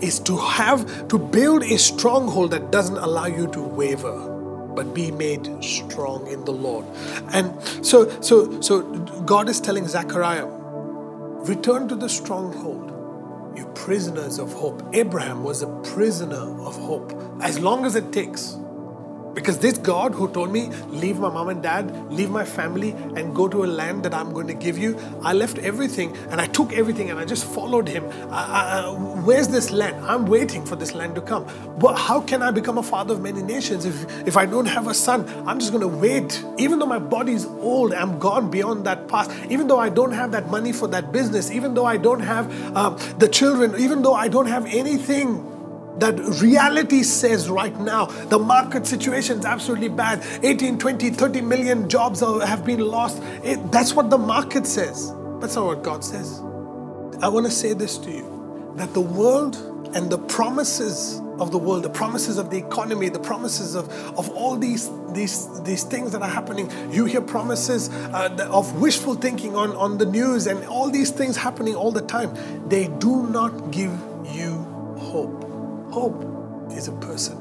Is 0.00 0.20
to 0.20 0.36
have 0.36 1.08
to 1.08 1.18
build 1.18 1.62
a 1.64 1.78
stronghold 1.78 2.50
that 2.50 2.70
doesn't 2.70 2.98
allow 2.98 3.26
you 3.26 3.46
to 3.48 3.60
waver, 3.60 4.28
but 4.74 4.94
be 4.94 5.10
made 5.10 5.62
strong 5.64 6.26
in 6.26 6.44
the 6.44 6.52
Lord. 6.52 6.84
And 7.32 7.58
so 7.84 8.08
so 8.20 8.60
so 8.60 8.82
God 9.24 9.48
is 9.48 9.60
telling 9.60 9.86
Zechariah, 9.88 10.46
return 10.46 11.88
to 11.88 11.96
the 11.96 12.08
stronghold, 12.08 12.90
you 13.56 13.66
prisoners 13.74 14.38
of 14.38 14.52
hope. 14.52 14.82
Abraham 14.92 15.42
was 15.42 15.62
a 15.62 15.68
prisoner 15.82 16.60
of 16.66 16.76
hope, 16.76 17.12
as 17.40 17.58
long 17.58 17.86
as 17.86 17.96
it 17.96 18.12
takes. 18.12 18.56
Because 19.34 19.58
this 19.58 19.78
God 19.78 20.14
who 20.14 20.28
told 20.28 20.52
me, 20.52 20.68
leave 20.88 21.18
my 21.18 21.28
mom 21.28 21.48
and 21.48 21.62
dad, 21.62 22.12
leave 22.12 22.30
my 22.30 22.44
family, 22.44 22.92
and 23.16 23.34
go 23.34 23.48
to 23.48 23.64
a 23.64 23.66
land 23.66 24.04
that 24.04 24.14
I'm 24.14 24.32
going 24.32 24.46
to 24.46 24.54
give 24.54 24.78
you, 24.78 24.98
I 25.22 25.32
left 25.32 25.58
everything 25.58 26.16
and 26.30 26.40
I 26.40 26.46
took 26.46 26.72
everything 26.72 27.10
and 27.10 27.18
I 27.18 27.24
just 27.24 27.44
followed 27.44 27.88
him. 27.88 28.08
I, 28.30 28.84
I, 28.84 28.90
where's 29.24 29.48
this 29.48 29.70
land? 29.70 30.04
I'm 30.04 30.26
waiting 30.26 30.64
for 30.64 30.76
this 30.76 30.94
land 30.94 31.14
to 31.16 31.20
come. 31.20 31.46
But 31.78 31.96
how 31.96 32.20
can 32.20 32.42
I 32.42 32.50
become 32.50 32.78
a 32.78 32.82
father 32.82 33.14
of 33.14 33.20
many 33.20 33.42
nations 33.42 33.84
if, 33.84 34.26
if 34.26 34.36
I 34.36 34.46
don't 34.46 34.66
have 34.66 34.86
a 34.86 34.94
son? 34.94 35.28
I'm 35.46 35.58
just 35.58 35.72
going 35.72 35.82
to 35.82 35.88
wait. 35.88 36.42
Even 36.58 36.78
though 36.78 36.86
my 36.86 36.98
body's 36.98 37.46
old, 37.46 37.92
I'm 37.92 38.18
gone 38.18 38.50
beyond 38.50 38.84
that 38.86 39.08
past. 39.08 39.30
Even 39.50 39.66
though 39.66 39.78
I 39.78 39.88
don't 39.88 40.12
have 40.12 40.32
that 40.32 40.50
money 40.50 40.72
for 40.72 40.88
that 40.88 41.12
business, 41.12 41.50
even 41.50 41.74
though 41.74 41.86
I 41.86 41.96
don't 41.96 42.20
have 42.20 42.76
um, 42.76 42.98
the 43.18 43.28
children, 43.28 43.74
even 43.80 44.02
though 44.02 44.14
I 44.14 44.28
don't 44.28 44.46
have 44.46 44.66
anything 44.66 45.53
that 45.98 46.18
reality 46.42 47.02
says 47.02 47.48
right 47.48 47.78
now 47.80 48.06
the 48.06 48.38
market 48.38 48.86
situation 48.86 49.38
is 49.38 49.44
absolutely 49.44 49.88
bad. 49.88 50.24
18 50.42 50.78
20 50.78 51.10
30 51.10 51.40
million 51.40 51.88
jobs 51.88 52.20
have 52.20 52.64
been 52.64 52.80
lost. 52.80 53.22
It, 53.42 53.70
that's 53.70 53.94
what 53.94 54.10
the 54.10 54.18
market 54.18 54.66
says. 54.66 55.12
That's 55.40 55.56
not 55.56 55.66
what 55.66 55.82
god 55.82 56.04
says. 56.04 56.40
I 57.22 57.28
want 57.28 57.46
to 57.46 57.52
say 57.52 57.74
this 57.74 57.98
to 57.98 58.10
you 58.10 58.72
that 58.76 58.92
the 58.92 59.00
world 59.00 59.56
and 59.94 60.10
the 60.10 60.18
promises 60.18 61.20
of 61.38 61.52
the 61.52 61.58
world 61.58 61.84
the 61.84 61.90
promises 61.90 62.38
of 62.38 62.50
the 62.50 62.58
economy 62.58 63.08
the 63.08 63.18
promises 63.18 63.74
of, 63.74 63.88
of 64.18 64.28
all 64.30 64.56
these 64.56 64.90
these 65.12 65.62
these 65.62 65.84
things 65.84 66.12
that 66.12 66.22
are 66.22 66.28
happening 66.28 66.70
you 66.92 67.04
hear 67.04 67.20
promises 67.20 67.88
uh, 67.88 68.48
of 68.50 68.80
wishful 68.80 69.14
thinking 69.14 69.54
on 69.54 69.70
on 69.76 69.98
the 69.98 70.06
news 70.06 70.46
and 70.46 70.64
all 70.66 70.90
these 70.90 71.10
things 71.10 71.36
happening 71.36 71.74
all 71.74 71.92
the 71.92 72.02
time. 72.02 72.34
They 72.68 72.88
do 72.98 73.28
not 73.28 73.70
give 73.70 73.92
you 74.26 74.54
hope 74.98 75.43
Hope 75.94 76.24
is 76.72 76.88
a 76.88 76.92
person. 76.94 77.36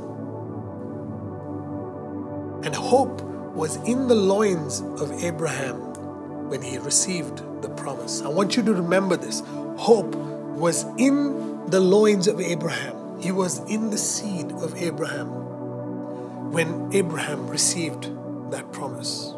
And 2.64 2.76
hope 2.76 3.20
was 3.56 3.78
in 3.78 4.08
the 4.08 4.14
loins 4.14 4.82
of 5.02 5.12
Abraham 5.24 5.78
when 6.52 6.62
he 6.62 6.78
received 6.78 7.40
the 7.64 7.70
promise. 7.70 8.22
I 8.22 8.28
want 8.28 8.56
you 8.56 8.62
to 8.62 8.72
remember 8.76 9.18
this. 9.18 9.42
Hope 9.80 10.14
was 10.14 10.86
in 11.00 11.66
the 11.72 11.80
loins 11.80 12.28
of 12.28 12.40
Abraham. 12.40 13.20
He 13.20 13.32
was 13.32 13.58
in 13.68 13.90
the 13.90 13.98
seed 13.98 14.52
of 14.52 14.78
Abraham 14.78 15.30
when 16.52 16.94
Abraham 16.94 17.48
received 17.48 18.12
that 18.52 18.72
promise. 18.72 19.34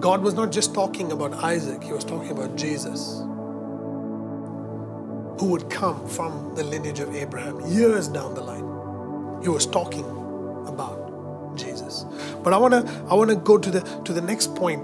God 0.00 0.20
was 0.20 0.34
not 0.34 0.52
just 0.52 0.74
talking 0.74 1.12
about 1.12 1.32
Isaac, 1.32 1.82
He 1.82 1.94
was 1.94 2.04
talking 2.04 2.30
about 2.30 2.56
Jesus, 2.56 3.22
who 5.38 5.46
would 5.46 5.68
come 5.70 6.08
from 6.08 6.54
the 6.54 6.64
lineage 6.64 7.00
of 7.00 7.14
Abraham 7.14 7.60
years 7.66 8.08
down 8.08 8.34
the 8.34 8.42
line. 8.42 9.42
He 9.42 9.48
was 9.48 9.66
talking 9.66 10.04
about 10.66 11.54
Jesus. 11.56 12.04
But 12.42 12.52
I 12.52 12.58
want 12.58 12.74
to 12.74 13.04
I 13.08 13.14
want 13.14 13.30
to 13.30 13.36
go 13.36 13.58
to 13.58 13.70
the 13.70 13.80
to 14.04 14.12
the 14.12 14.20
next 14.20 14.54
point 14.54 14.82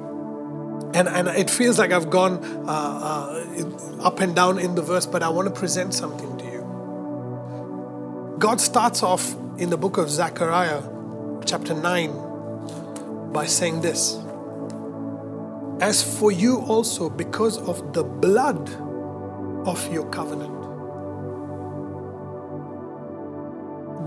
and, 0.94 1.08
and 1.08 1.28
it 1.28 1.48
feels 1.48 1.78
like 1.78 1.90
I've 1.90 2.10
gone 2.10 2.44
uh, 2.68 2.70
uh, 2.70 4.02
up 4.02 4.20
and 4.20 4.36
down 4.36 4.58
in 4.58 4.74
the 4.74 4.82
verse, 4.82 5.06
but 5.06 5.22
I 5.22 5.30
want 5.30 5.48
to 5.52 5.54
present 5.58 5.94
something 5.94 6.36
to 6.36 6.44
you. 6.44 8.36
God 8.38 8.60
starts 8.60 9.02
off 9.02 9.34
in 9.58 9.70
the 9.70 9.78
book 9.78 9.96
of 9.96 10.10
Zechariah, 10.10 10.82
chapter 11.46 11.72
9, 11.72 13.32
by 13.32 13.46
saying 13.46 13.80
this 13.80 14.18
As 15.80 16.02
for 16.18 16.30
you 16.30 16.58
also, 16.58 17.08
because 17.08 17.56
of 17.56 17.94
the 17.94 18.04
blood 18.04 18.68
of 19.66 19.92
your 19.92 20.08
covenant. 20.10 20.60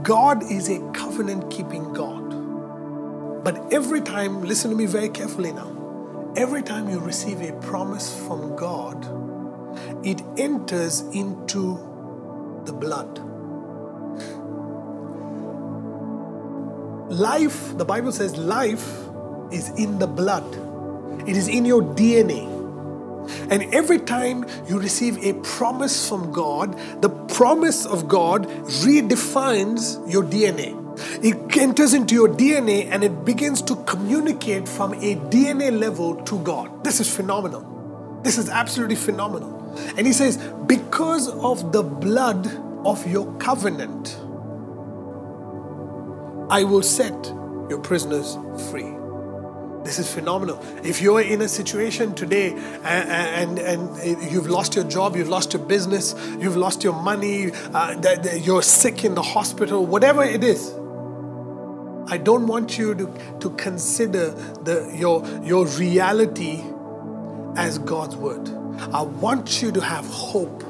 God 0.03 0.43
is 0.51 0.69
a 0.69 0.79
covenant 0.91 1.51
keeping 1.51 1.93
God. 1.93 3.43
But 3.43 3.73
every 3.73 4.01
time, 4.01 4.43
listen 4.43 4.71
to 4.71 4.77
me 4.77 4.85
very 4.85 5.09
carefully 5.09 5.51
now 5.51 5.75
every 6.37 6.61
time 6.61 6.89
you 6.89 6.99
receive 6.99 7.41
a 7.41 7.53
promise 7.61 8.15
from 8.27 8.55
God, 8.55 9.05
it 10.05 10.21
enters 10.37 11.01
into 11.13 11.77
the 12.65 12.73
blood. 12.73 13.19
Life, 17.11 17.77
the 17.77 17.85
Bible 17.85 18.11
says, 18.11 18.35
life 18.35 18.85
is 19.51 19.69
in 19.77 19.99
the 19.99 20.07
blood, 20.07 20.45
it 21.27 21.37
is 21.37 21.47
in 21.47 21.65
your 21.65 21.81
DNA. 21.81 22.54
And 23.49 23.63
every 23.73 23.99
time 23.99 24.45
you 24.67 24.79
receive 24.79 25.17
a 25.23 25.33
promise 25.41 26.07
from 26.07 26.31
God, 26.31 26.77
the 27.01 27.09
promise 27.09 27.85
of 27.85 28.07
God 28.07 28.47
redefines 28.47 30.11
your 30.11 30.23
DNA. 30.23 30.81
It 31.23 31.57
enters 31.57 31.93
into 31.93 32.15
your 32.15 32.29
DNA 32.29 32.87
and 32.89 33.03
it 33.03 33.25
begins 33.25 33.61
to 33.63 33.75
communicate 33.83 34.67
from 34.67 34.93
a 34.93 35.15
DNA 35.15 35.77
level 35.77 36.15
to 36.23 36.39
God. 36.39 36.83
This 36.83 36.99
is 36.99 37.13
phenomenal. 37.13 38.21
This 38.23 38.37
is 38.37 38.49
absolutely 38.49 38.95
phenomenal. 38.95 39.55
And 39.97 40.07
he 40.07 40.13
says, 40.13 40.37
Because 40.65 41.27
of 41.27 41.71
the 41.71 41.83
blood 41.83 42.47
of 42.85 43.05
your 43.07 43.31
covenant, 43.37 44.17
I 46.49 46.63
will 46.63 46.83
set 46.83 47.25
your 47.69 47.79
prisoners 47.79 48.37
free. 48.69 48.94
This 49.85 49.99
is 49.99 50.11
phenomenal. 50.11 50.59
If 50.83 50.99
you're 50.99 51.21
in 51.21 51.41
a 51.43 51.47
situation 51.47 52.15
today 52.15 52.53
and, 52.83 53.59
and, 53.59 53.59
and 53.59 54.31
you've 54.31 54.47
lost 54.47 54.73
your 54.73 54.83
job, 54.83 55.15
you've 55.15 55.29
lost 55.29 55.53
your 55.53 55.61
business, 55.63 56.15
you've 56.39 56.57
lost 56.57 56.83
your 56.83 56.93
money, 56.93 57.51
uh, 57.71 57.95
you're 58.33 58.63
sick 58.63 59.05
in 59.05 59.13
the 59.13 59.21
hospital, 59.21 59.85
whatever 59.85 60.23
it 60.23 60.43
is, 60.43 60.73
I 62.07 62.17
don't 62.17 62.47
want 62.47 62.79
you 62.79 62.95
to, 62.95 63.37
to 63.41 63.49
consider 63.51 64.31
the, 64.31 64.91
your, 64.95 65.23
your 65.43 65.67
reality 65.67 66.63
as 67.55 67.77
God's 67.77 68.15
word. 68.15 68.49
I 68.91 69.03
want 69.03 69.61
you 69.61 69.71
to 69.71 69.81
have 69.81 70.05
hope 70.07 70.61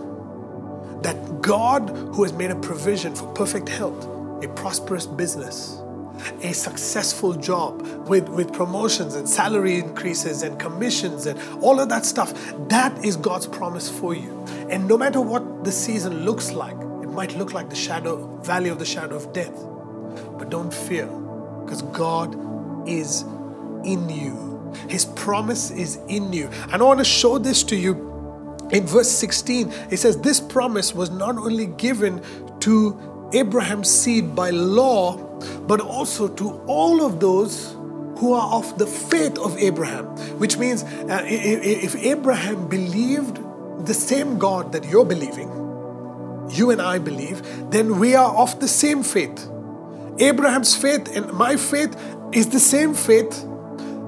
that 1.03 1.41
God, 1.41 1.89
who 1.89 2.23
has 2.23 2.33
made 2.33 2.51
a 2.51 2.55
provision 2.55 3.15
for 3.15 3.31
perfect 3.33 3.69
health, 3.69 4.05
a 4.43 4.47
prosperous 4.55 5.05
business, 5.05 5.81
a 6.41 6.53
successful 6.53 7.33
job 7.33 7.81
with, 8.07 8.29
with 8.29 8.53
promotions 8.53 9.15
and 9.15 9.27
salary 9.27 9.79
increases 9.79 10.43
and 10.43 10.59
commissions 10.59 11.25
and 11.25 11.39
all 11.61 11.79
of 11.79 11.89
that 11.89 12.05
stuff, 12.05 12.33
that 12.69 13.05
is 13.05 13.15
God's 13.15 13.47
promise 13.47 13.89
for 13.89 14.13
you. 14.13 14.45
And 14.69 14.87
no 14.87 14.97
matter 14.97 15.21
what 15.21 15.63
the 15.63 15.71
season 15.71 16.25
looks 16.25 16.51
like, 16.51 16.75
it 16.75 17.09
might 17.09 17.35
look 17.37 17.53
like 17.53 17.69
the 17.69 17.75
shadow, 17.75 18.37
valley 18.41 18.69
of 18.69 18.79
the 18.79 18.85
shadow 18.85 19.15
of 19.15 19.31
death. 19.33 19.55
But 20.37 20.49
don't 20.49 20.73
fear 20.73 21.07
because 21.63 21.81
God 21.81 22.35
is 22.87 23.23
in 23.83 24.09
you. 24.09 24.73
His 24.89 25.05
promise 25.05 25.71
is 25.71 25.97
in 26.07 26.33
you. 26.33 26.49
And 26.71 26.81
I 26.81 26.85
want 26.85 26.99
to 26.99 27.05
show 27.05 27.37
this 27.37 27.63
to 27.65 27.75
you. 27.75 28.13
In 28.71 28.85
verse 28.85 29.09
16, 29.09 29.71
it 29.91 29.97
says, 29.97 30.19
This 30.19 30.39
promise 30.39 30.93
was 30.93 31.09
not 31.11 31.37
only 31.37 31.67
given 31.67 32.21
to 32.61 33.29
Abraham's 33.33 33.89
seed 33.89 34.35
by 34.35 34.49
law, 34.49 35.17
but 35.67 35.81
also 35.81 36.27
to 36.27 36.61
all 36.67 37.05
of 37.05 37.19
those 37.19 37.73
who 38.17 38.33
are 38.33 38.53
of 38.53 38.77
the 38.77 38.87
faith 38.87 39.37
of 39.39 39.57
Abraham. 39.57 40.05
Which 40.39 40.57
means 40.57 40.83
uh, 40.83 41.23
if 41.25 41.95
Abraham 41.95 42.67
believed 42.67 43.39
the 43.85 43.93
same 43.93 44.37
God 44.39 44.71
that 44.71 44.85
you're 44.85 45.05
believing, 45.05 45.49
you 46.49 46.71
and 46.71 46.81
I 46.81 46.99
believe, 46.99 47.41
then 47.71 47.99
we 47.99 48.15
are 48.15 48.35
of 48.35 48.59
the 48.59 48.67
same 48.67 49.03
faith. 49.03 49.49
Abraham's 50.19 50.75
faith 50.75 51.15
and 51.15 51.31
my 51.33 51.57
faith 51.57 51.95
is 52.31 52.49
the 52.49 52.59
same 52.59 52.93
faith 52.93 53.45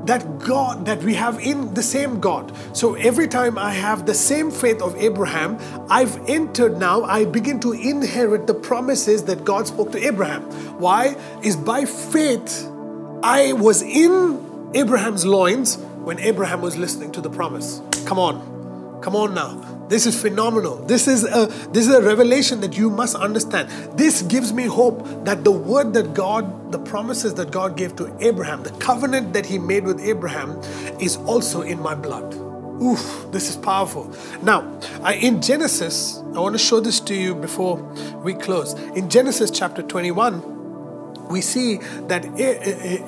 that 0.08 0.39
God 0.39 0.86
that 0.86 1.03
we 1.03 1.14
have 1.14 1.39
in 1.39 1.74
the 1.74 1.84
same 1.84 2.20
God. 2.20 2.51
So 2.76 2.95
every 2.95 3.28
time 3.28 3.58
I 3.58 3.72
have 3.72 4.05
the 4.05 4.14
same 4.14 4.51
faith 4.51 4.82
of 4.82 4.95
Abraham, 4.95 5.58
I've 5.89 6.18
entered 6.28 6.78
now, 6.78 7.03
I 7.03 7.26
begin 7.26 7.60
to 7.62 7.74
inherit 7.74 8.47
the 8.47 8.53
promises 8.53 9.24
that 9.26 9.45
God 9.45 9.68
spoke 9.68 9.91
to 9.91 10.05
Abraham. 10.05 10.43
Why? 10.80 11.16
Is 11.43 11.55
by 11.55 11.86
faith 11.86 12.68
I 13.24 13.53
was 13.53 13.82
in 13.82 14.72
Abraham's 14.74 15.26
loins 15.26 15.78
when 15.78 16.20
Abraham 16.20 16.62
was 16.62 16.78
listening 16.78 17.12
to 17.14 17.22
the 17.22 17.30
promise. 17.30 17.82
Come 18.05 18.20
on. 18.20 18.57
Come 19.01 19.15
on 19.15 19.33
now. 19.33 19.63
This 19.87 20.05
is 20.05 20.19
phenomenal. 20.19 20.75
This 20.77 21.07
is 21.07 21.23
a 21.23 21.45
this 21.71 21.87
is 21.87 21.93
a 21.93 22.01
revelation 22.01 22.59
that 22.61 22.77
you 22.77 22.89
must 22.89 23.15
understand. 23.15 23.69
This 23.97 24.21
gives 24.23 24.51
me 24.51 24.65
hope 24.65 25.23
that 25.23 25.43
the 25.43 25.51
word 25.51 25.93
that 25.93 26.13
God, 26.13 26.71
the 26.71 26.79
promises 26.79 27.33
that 27.35 27.51
God 27.51 27.77
gave 27.77 27.95
to 27.97 28.13
Abraham, 28.19 28.63
the 28.63 28.71
covenant 28.71 29.33
that 29.33 29.45
he 29.45 29.59
made 29.59 29.85
with 29.85 30.01
Abraham 30.01 30.59
is 30.99 31.17
also 31.17 31.61
in 31.61 31.79
my 31.79 31.95
blood. 31.95 32.35
Oof, 32.81 33.27
this 33.31 33.49
is 33.49 33.55
powerful. 33.55 34.13
Now, 34.43 34.79
in 35.21 35.41
Genesis, 35.41 36.21
I 36.35 36.39
want 36.39 36.53
to 36.53 36.59
show 36.59 36.79
this 36.79 36.99
to 37.01 37.15
you 37.15 37.33
before 37.33 37.77
we 38.23 38.35
close. 38.35 38.73
In 38.95 39.09
Genesis 39.09 39.49
chapter 39.49 39.81
21, 39.81 40.57
we 41.30 41.41
see 41.41 41.78
that 42.07 42.25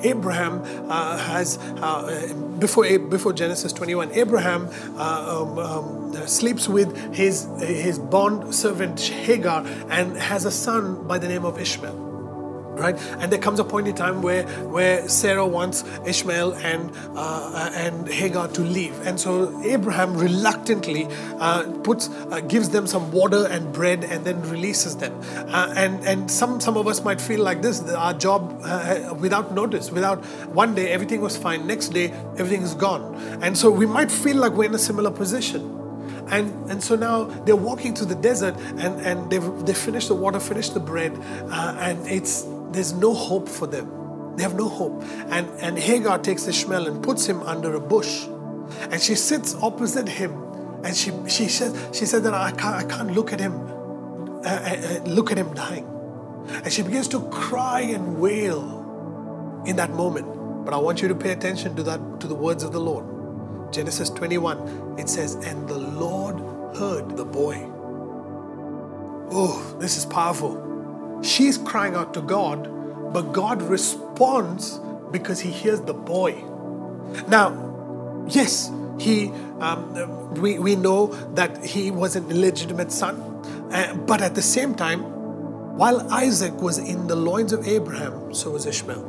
Abraham 0.04 0.62
uh, 0.90 1.16
has, 1.18 1.58
uh, 1.58 2.32
before, 2.58 2.98
before 2.98 3.32
Genesis 3.32 3.72
21, 3.72 4.12
Abraham 4.12 4.68
uh, 4.96 5.42
um, 5.42 5.58
um, 5.58 6.26
sleeps 6.26 6.68
with 6.68 7.14
his, 7.14 7.48
his 7.60 7.98
bond 7.98 8.54
servant 8.54 9.00
Hagar 9.00 9.64
and 9.88 10.16
has 10.16 10.44
a 10.44 10.50
son 10.50 11.06
by 11.06 11.18
the 11.18 11.28
name 11.28 11.44
of 11.44 11.58
Ishmael 11.58 12.09
right? 12.80 12.96
And 13.20 13.30
there 13.30 13.38
comes 13.38 13.60
a 13.60 13.64
point 13.64 13.86
in 13.86 13.94
time 13.94 14.22
where 14.22 14.44
where 14.76 15.08
Sarah 15.08 15.46
wants 15.46 15.84
Ishmael 16.06 16.54
and 16.54 16.90
uh, 17.14 17.70
and 17.74 18.08
Hagar 18.08 18.48
to 18.48 18.62
leave, 18.62 18.98
and 19.06 19.20
so 19.20 19.62
Abraham 19.62 20.16
reluctantly 20.16 21.06
uh, 21.38 21.70
puts 21.84 22.08
uh, 22.08 22.40
gives 22.40 22.70
them 22.70 22.86
some 22.86 23.12
water 23.12 23.46
and 23.50 23.72
bread, 23.72 24.04
and 24.04 24.24
then 24.24 24.42
releases 24.50 24.96
them. 24.96 25.12
Uh, 25.48 25.72
and 25.76 26.04
and 26.04 26.30
some 26.30 26.60
some 26.60 26.76
of 26.76 26.86
us 26.86 27.04
might 27.04 27.20
feel 27.20 27.42
like 27.42 27.62
this: 27.62 27.82
our 27.90 28.14
job 28.14 28.60
uh, 28.64 29.14
without 29.20 29.54
notice, 29.54 29.90
without 29.90 30.24
one 30.54 30.74
day 30.74 30.90
everything 30.90 31.20
was 31.20 31.36
fine, 31.36 31.66
next 31.66 31.88
day 31.88 32.12
everything 32.38 32.62
is 32.62 32.74
gone, 32.74 33.14
and 33.42 33.56
so 33.56 33.70
we 33.70 33.86
might 33.86 34.10
feel 34.10 34.36
like 34.36 34.52
we're 34.52 34.64
in 34.64 34.74
a 34.74 34.78
similar 34.78 35.10
position. 35.10 35.76
And, 36.30 36.70
and 36.70 36.82
so 36.82 36.94
now 36.94 37.24
they're 37.24 37.56
walking 37.56 37.94
through 37.94 38.06
the 38.06 38.14
desert 38.14 38.54
and, 38.78 39.00
and 39.00 39.28
they've, 39.30 39.66
they 39.66 39.74
finished 39.74 40.08
the 40.08 40.14
water, 40.14 40.38
finished 40.38 40.74
the 40.74 40.80
bread, 40.80 41.12
uh, 41.50 41.76
and 41.80 42.06
it's 42.06 42.46
there's 42.72 42.92
no 42.92 43.14
hope 43.14 43.48
for 43.48 43.66
them. 43.66 44.36
They 44.36 44.42
have 44.42 44.54
no 44.54 44.68
hope. 44.68 45.02
And, 45.28 45.48
and 45.60 45.78
Hagar 45.78 46.18
takes 46.18 46.46
Ishmael 46.46 46.86
and 46.86 47.02
puts 47.02 47.26
him 47.26 47.42
under 47.42 47.74
a 47.74 47.80
bush. 47.80 48.26
And 48.90 49.00
she 49.00 49.14
sits 49.14 49.54
opposite 49.56 50.08
him. 50.08 50.32
And 50.84 50.96
she, 50.96 51.12
she, 51.28 51.48
says, 51.48 51.76
she 51.96 52.06
said 52.06 52.22
that 52.22 52.34
I 52.34 52.52
can't, 52.52 52.76
I 52.76 52.84
can't 52.84 53.12
look 53.12 53.32
at 53.32 53.40
him, 53.40 53.52
uh, 53.52 54.48
uh, 54.48 54.48
uh, 54.48 55.04
look 55.04 55.30
at 55.30 55.36
him 55.36 55.52
dying. 55.54 55.86
And 56.48 56.72
she 56.72 56.82
begins 56.82 57.08
to 57.08 57.20
cry 57.28 57.80
and 57.80 58.18
wail 58.18 59.62
in 59.66 59.76
that 59.76 59.90
moment. 59.90 60.64
But 60.64 60.74
I 60.74 60.78
want 60.78 61.02
you 61.02 61.08
to 61.08 61.14
pay 61.14 61.32
attention 61.32 61.76
to 61.76 61.82
that, 61.82 62.20
to 62.20 62.26
the 62.26 62.34
words 62.34 62.62
of 62.62 62.72
the 62.72 62.80
Lord. 62.80 63.04
Genesis 63.72 64.10
21, 64.10 64.96
it 64.98 65.08
says, 65.08 65.34
And 65.34 65.68
the 65.68 65.78
Lord 65.78 66.36
heard 66.76 67.16
the 67.16 67.24
boy. 67.24 67.66
Oh, 69.32 69.76
this 69.78 69.96
is 69.96 70.06
powerful. 70.06 70.69
She's 71.22 71.58
crying 71.58 71.94
out 71.94 72.14
to 72.14 72.22
God, 72.22 73.12
but 73.12 73.32
God 73.32 73.62
responds 73.62 74.78
because 75.10 75.40
he 75.40 75.50
hears 75.50 75.80
the 75.80 75.94
boy. 75.94 76.42
Now, 77.28 78.24
yes, 78.28 78.70
he 78.98 79.32
um, 79.60 80.34
we, 80.34 80.58
we 80.58 80.76
know 80.76 81.08
that 81.34 81.64
he 81.64 81.90
was 81.90 82.16
an 82.16 82.30
illegitimate 82.30 82.90
son. 82.90 83.20
Uh, 83.72 83.94
but 83.94 84.20
at 84.22 84.34
the 84.34 84.42
same 84.42 84.74
time, 84.74 85.02
while 85.76 86.00
Isaac 86.12 86.54
was 86.60 86.78
in 86.78 87.06
the 87.06 87.16
loins 87.16 87.52
of 87.52 87.66
Abraham, 87.66 88.34
so 88.34 88.50
was 88.50 88.66
Ishmael. 88.66 89.06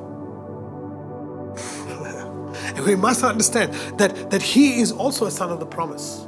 and 2.76 2.80
we 2.86 2.95
must 2.95 3.24
understand 3.24 3.74
that, 3.97 4.30
that 4.30 4.41
he 4.41 4.80
is 4.80 4.91
also 4.91 5.26
a 5.26 5.32
son 5.32 5.49
of 5.49 5.59
the 5.59 5.66
promise. 5.66 6.28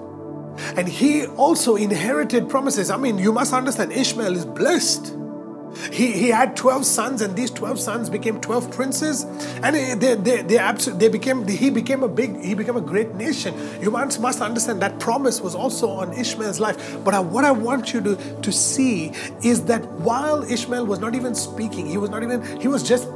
And 0.75 0.87
he 0.87 1.25
also 1.27 1.75
inherited 1.75 2.49
promises. 2.49 2.89
I 2.89 2.97
mean, 2.97 3.17
you 3.17 3.31
must 3.31 3.53
understand, 3.53 3.91
Ishmael 3.91 4.35
is 4.35 4.45
blessed. 4.45 5.15
He, 5.91 6.11
he 6.11 6.29
had 6.29 6.55
12 6.55 6.85
sons, 6.85 7.21
and 7.21 7.35
these 7.35 7.51
12 7.51 7.79
sons 7.79 8.09
became 8.09 8.39
12 8.39 8.71
princes, 8.71 9.23
and 9.63 9.75
they, 9.75 10.15
they, 10.15 10.41
they, 10.41 10.73
they 10.73 11.09
became, 11.09 11.47
he 11.47 11.69
became 11.69 12.03
a 12.03 12.07
big, 12.07 12.41
he 12.41 12.53
became 12.53 12.77
a 12.77 12.81
great 12.81 13.15
nation. 13.15 13.53
You 13.81 13.91
must, 13.91 14.21
must 14.21 14.41
understand 14.41 14.81
that 14.81 14.99
promise 14.99 15.41
was 15.41 15.55
also 15.55 15.89
on 15.89 16.13
Ishmael's 16.13 16.59
life. 16.59 17.03
But 17.03 17.13
I, 17.13 17.19
what 17.19 17.45
I 17.45 17.51
want 17.51 17.93
you 17.93 18.01
to, 18.01 18.41
to 18.41 18.51
see 18.51 19.11
is 19.43 19.65
that 19.65 19.83
while 19.91 20.43
Ishmael 20.43 20.85
was 20.85 20.99
not 20.99 21.15
even 21.15 21.35
speaking, 21.35 21.87
he 21.87 21.97
was 21.97 22.09
not 22.09 22.23
even, 22.23 22.41
he 22.59 22.67
was 22.67 22.83
just 22.87 23.07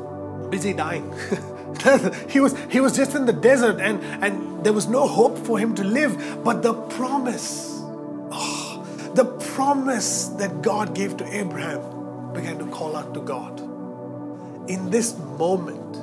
busy 0.49 0.73
dying. 0.73 1.13
he 2.29 2.39
was 2.39 2.55
he 2.69 2.79
was 2.79 2.95
just 2.95 3.15
in 3.15 3.25
the 3.25 3.33
desert 3.33 3.79
and 3.79 4.01
and 4.23 4.63
there 4.63 4.73
was 4.73 4.87
no 4.87 5.07
hope 5.07 5.37
for 5.37 5.59
him 5.59 5.75
to 5.75 5.83
live 5.83 6.43
but 6.43 6.63
the 6.63 6.73
promise 6.73 7.81
oh, 8.31 9.11
the 9.13 9.25
promise 9.53 10.29
that 10.39 10.61
god 10.61 10.95
gave 10.95 11.15
to 11.17 11.25
abraham 11.25 11.96
began 12.37 12.57
to 12.59 12.65
call 12.67 12.95
out 12.95 13.13
to 13.13 13.21
God. 13.21 13.59
In 14.69 14.89
this 14.89 15.17
moment, 15.17 15.97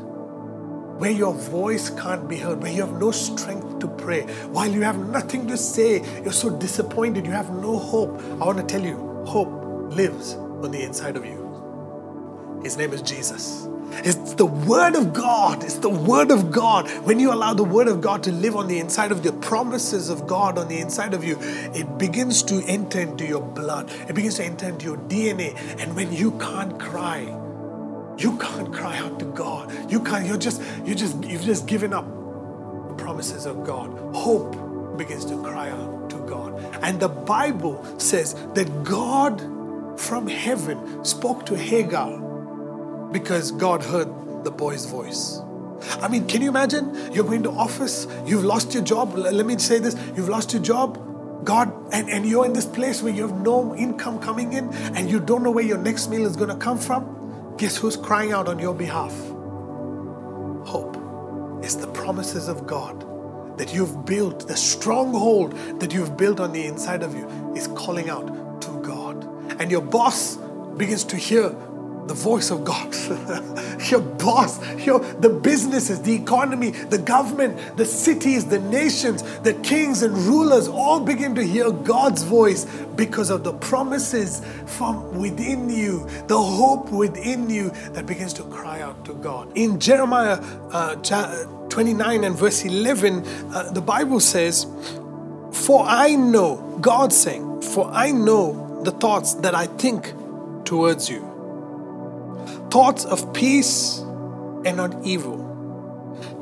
where 0.98 1.10
your 1.10 1.34
voice 1.34 1.90
can't 1.90 2.28
be 2.28 2.36
heard, 2.36 2.62
where 2.62 2.72
you 2.72 2.80
have 2.80 2.98
no 3.00 3.10
strength 3.10 3.78
to 3.80 3.88
pray, 3.88 4.22
while 4.56 4.70
you 4.70 4.82
have 4.82 4.98
nothing 5.08 5.46
to 5.48 5.56
say, 5.56 6.02
you're 6.22 6.32
so 6.32 6.50
disappointed, 6.50 7.26
you 7.26 7.32
have 7.32 7.50
no 7.50 7.78
hope. 7.78 8.20
I 8.40 8.46
want 8.46 8.58
to 8.58 8.64
tell 8.64 8.82
you, 8.82 8.96
hope 9.26 9.48
lives 9.92 10.34
on 10.34 10.70
the 10.70 10.82
inside 10.82 11.16
of 11.16 11.24
you. 11.24 12.60
His 12.62 12.76
name 12.76 12.92
is 12.92 13.02
Jesus. 13.02 13.68
It's 14.04 14.34
the 14.34 14.46
Word 14.46 14.96
of 14.96 15.12
God. 15.12 15.62
It's 15.62 15.78
the 15.78 15.88
Word 15.88 16.30
of 16.30 16.50
God. 16.50 16.88
When 17.04 17.20
you 17.20 17.32
allow 17.32 17.54
the 17.54 17.64
Word 17.64 17.88
of 17.88 18.00
God 18.00 18.22
to 18.24 18.32
live 18.32 18.56
on 18.56 18.66
the 18.66 18.78
inside 18.78 19.12
of 19.12 19.24
you, 19.24 19.30
the 19.30 19.38
promises 19.38 20.08
of 20.08 20.26
God 20.26 20.58
on 20.58 20.68
the 20.68 20.78
inside 20.78 21.14
of 21.14 21.24
you, 21.24 21.38
it 21.40 21.98
begins 21.98 22.42
to 22.44 22.62
enter 22.66 23.00
into 23.00 23.24
your 23.24 23.42
blood. 23.42 23.90
It 24.08 24.14
begins 24.14 24.36
to 24.36 24.44
enter 24.44 24.68
into 24.68 24.86
your 24.86 24.96
DNA. 24.96 25.56
And 25.80 25.94
when 25.94 26.12
you 26.12 26.32
can't 26.32 26.78
cry, 26.78 27.20
you 28.18 28.36
can't 28.38 28.72
cry 28.72 28.98
out 28.98 29.18
to 29.18 29.24
God. 29.26 29.90
You 29.90 30.00
can't. 30.00 30.26
You're 30.26 30.36
just. 30.36 30.62
You 30.84 30.94
just. 30.94 31.22
You've 31.24 31.42
just 31.42 31.66
given 31.66 31.92
up 31.92 32.06
promises 32.98 33.46
of 33.46 33.64
God. 33.64 33.90
Hope 34.14 34.56
begins 34.96 35.24
to 35.26 35.42
cry 35.42 35.70
out 35.70 36.10
to 36.10 36.16
God. 36.18 36.54
And 36.82 37.00
the 37.00 37.08
Bible 37.08 37.84
says 37.98 38.34
that 38.54 38.84
God 38.84 39.40
from 39.98 40.26
heaven 40.26 41.04
spoke 41.04 41.46
to 41.46 41.56
Hagar 41.56 42.23
because 43.14 43.52
God 43.52 43.80
heard 43.80 44.08
the 44.42 44.50
boy's 44.50 44.86
voice. 44.86 45.40
I 46.02 46.08
mean, 46.08 46.26
can 46.26 46.42
you 46.42 46.48
imagine? 46.48 47.12
You're 47.12 47.24
going 47.24 47.44
to 47.44 47.50
office, 47.50 48.08
you've 48.26 48.44
lost 48.44 48.74
your 48.74 48.82
job. 48.82 49.14
Let 49.14 49.46
me 49.46 49.56
say 49.56 49.78
this 49.78 49.94
you've 50.16 50.28
lost 50.28 50.52
your 50.52 50.60
job. 50.60 51.00
God, 51.44 51.72
and, 51.92 52.10
and 52.10 52.26
you're 52.26 52.44
in 52.44 52.54
this 52.54 52.66
place 52.66 53.02
where 53.02 53.12
you 53.12 53.22
have 53.28 53.40
no 53.40 53.74
income 53.76 54.18
coming 54.18 54.54
in 54.54 54.72
and 54.96 55.10
you 55.10 55.20
don't 55.20 55.42
know 55.42 55.52
where 55.52 55.64
your 55.64 55.78
next 55.78 56.08
meal 56.08 56.26
is 56.26 56.36
going 56.36 56.48
to 56.48 56.56
come 56.56 56.76
from. 56.76 57.54
Guess 57.56 57.76
who's 57.76 57.96
crying 57.96 58.32
out 58.32 58.48
on 58.48 58.58
your 58.58 58.74
behalf? 58.74 59.12
Hope. 60.66 60.96
It's 61.62 61.76
the 61.76 61.90
promises 61.94 62.48
of 62.48 62.66
God 62.66 63.06
that 63.58 63.72
you've 63.72 64.04
built, 64.04 64.48
the 64.48 64.56
stronghold 64.56 65.52
that 65.80 65.94
you've 65.94 66.16
built 66.16 66.40
on 66.40 66.52
the 66.52 66.64
inside 66.64 67.04
of 67.04 67.14
you 67.14 67.54
is 67.54 67.68
calling 67.68 68.10
out 68.10 68.60
to 68.62 68.82
God. 68.82 69.22
And 69.60 69.70
your 69.70 69.82
boss 69.82 70.36
begins 70.76 71.04
to 71.04 71.16
hear 71.16 71.54
the 72.06 72.14
voice 72.14 72.50
of 72.50 72.64
God. 72.64 72.94
your 73.90 74.00
boss, 74.00 74.60
your 74.84 74.98
the 74.98 75.28
businesses, 75.28 76.02
the 76.02 76.14
economy, 76.14 76.70
the 76.70 76.98
government, 76.98 77.76
the 77.76 77.84
cities, 77.84 78.46
the 78.46 78.58
nations, 78.58 79.22
the 79.40 79.54
kings 79.54 80.02
and 80.02 80.16
rulers 80.16 80.68
all 80.68 81.00
begin 81.00 81.34
to 81.34 81.42
hear 81.42 81.70
God's 81.70 82.22
voice 82.22 82.64
because 82.96 83.30
of 83.30 83.44
the 83.44 83.52
promises 83.52 84.42
from 84.66 85.18
within 85.18 85.68
you, 85.70 86.06
the 86.26 86.40
hope 86.40 86.90
within 86.90 87.50
you 87.50 87.70
that 87.92 88.06
begins 88.06 88.32
to 88.34 88.42
cry 88.44 88.80
out 88.80 89.04
to 89.04 89.14
God. 89.14 89.50
In 89.54 89.80
Jeremiah 89.80 90.38
uh, 90.72 90.96
29 91.68 92.24
and 92.24 92.36
verse 92.36 92.64
11, 92.64 93.24
uh, 93.52 93.70
the 93.72 93.80
Bible 93.80 94.20
says, 94.20 94.66
For 95.52 95.84
I 95.84 96.14
know, 96.14 96.78
God 96.80 97.12
saying, 97.12 97.62
For 97.62 97.90
I 97.90 98.10
know 98.12 98.82
the 98.84 98.92
thoughts 98.92 99.34
that 99.34 99.54
I 99.54 99.66
think 99.66 100.12
towards 100.64 101.08
you 101.08 101.33
thoughts 102.74 103.04
of 103.04 103.32
peace 103.32 104.00
and 104.64 104.76
not 104.78 104.92
evil, 105.06 105.38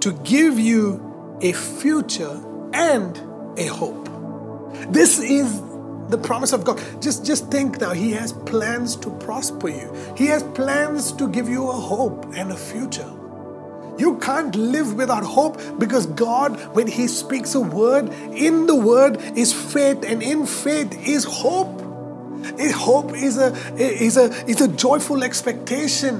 to 0.01 0.15
give 0.25 0.59
you 0.59 1.39
a 1.43 1.53
future 1.53 2.41
and 2.73 3.21
a 3.59 3.67
hope. 3.67 4.09
This 4.89 5.19
is 5.19 5.61
the 6.09 6.17
promise 6.17 6.55
of 6.55 6.65
God. 6.65 6.81
Just, 7.03 7.27
just 7.27 7.51
think 7.51 7.83
now, 7.83 7.93
He 7.93 8.13
has 8.13 8.33
plans 8.33 8.97
to 8.97 9.11
prosper 9.19 9.69
you, 9.69 9.95
He 10.17 10.25
has 10.29 10.43
plans 10.55 11.13
to 11.13 11.29
give 11.29 11.51
you 11.51 11.69
a 11.69 11.75
hope 11.75 12.25
and 12.35 12.51
a 12.51 12.57
future. 12.57 13.13
You 13.99 14.17
can't 14.17 14.57
live 14.57 14.95
without 14.95 15.25
hope 15.25 15.61
because 15.79 16.07
God, 16.07 16.59
when 16.75 16.87
He 16.87 17.09
speaks 17.09 17.55
a 17.55 17.61
word, 17.61 18.09
in 18.33 18.67
the 18.67 18.75
word 18.75 19.21
is 19.37 19.53
faith, 19.53 20.03
and 20.03 20.23
in 20.23 20.47
faith 20.47 21.07
is 21.07 21.25
hope. 21.25 21.82
Hope 22.75 23.15
is 23.15 23.39
a, 23.39 23.55
is, 23.77 24.17
a, 24.17 24.31
is 24.49 24.61
a 24.61 24.69
joyful 24.69 25.23
expectation 25.23 26.19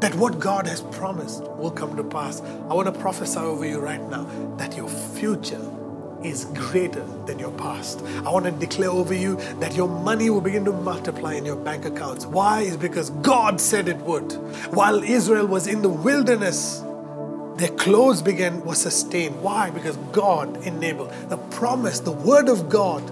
that 0.00 0.14
what 0.14 0.38
God 0.38 0.66
has 0.66 0.80
promised 0.80 1.42
will 1.42 1.70
come 1.70 1.96
to 1.96 2.04
pass. 2.04 2.40
I 2.40 2.74
want 2.74 2.92
to 2.92 3.00
prophesy 3.00 3.40
over 3.40 3.66
you 3.66 3.80
right 3.80 4.02
now 4.08 4.24
that 4.56 4.76
your 4.76 4.88
future 4.88 5.60
is 6.22 6.46
greater 6.46 7.04
than 7.26 7.38
your 7.38 7.52
past. 7.52 8.02
I 8.24 8.30
want 8.30 8.44
to 8.44 8.50
declare 8.52 8.90
over 8.90 9.14
you 9.14 9.36
that 9.60 9.74
your 9.74 9.88
money 9.88 10.30
will 10.30 10.40
begin 10.40 10.64
to 10.64 10.72
multiply 10.72 11.34
in 11.34 11.44
your 11.44 11.56
bank 11.56 11.84
accounts. 11.84 12.26
Why? 12.26 12.62
Is 12.62 12.76
because 12.76 13.10
God 13.10 13.60
said 13.60 13.88
it 13.88 13.96
would. 13.98 14.32
While 14.74 15.02
Israel 15.02 15.46
was 15.46 15.66
in 15.66 15.82
the 15.82 15.88
wilderness, 15.88 16.82
their 17.56 17.70
clothes 17.70 18.22
began 18.22 18.64
was 18.64 18.80
sustained. 18.80 19.42
Why? 19.42 19.70
Because 19.70 19.96
God 20.12 20.64
enabled. 20.64 21.12
The 21.28 21.38
promise, 21.38 22.00
the 22.00 22.12
word 22.12 22.48
of 22.48 22.68
God 22.68 23.02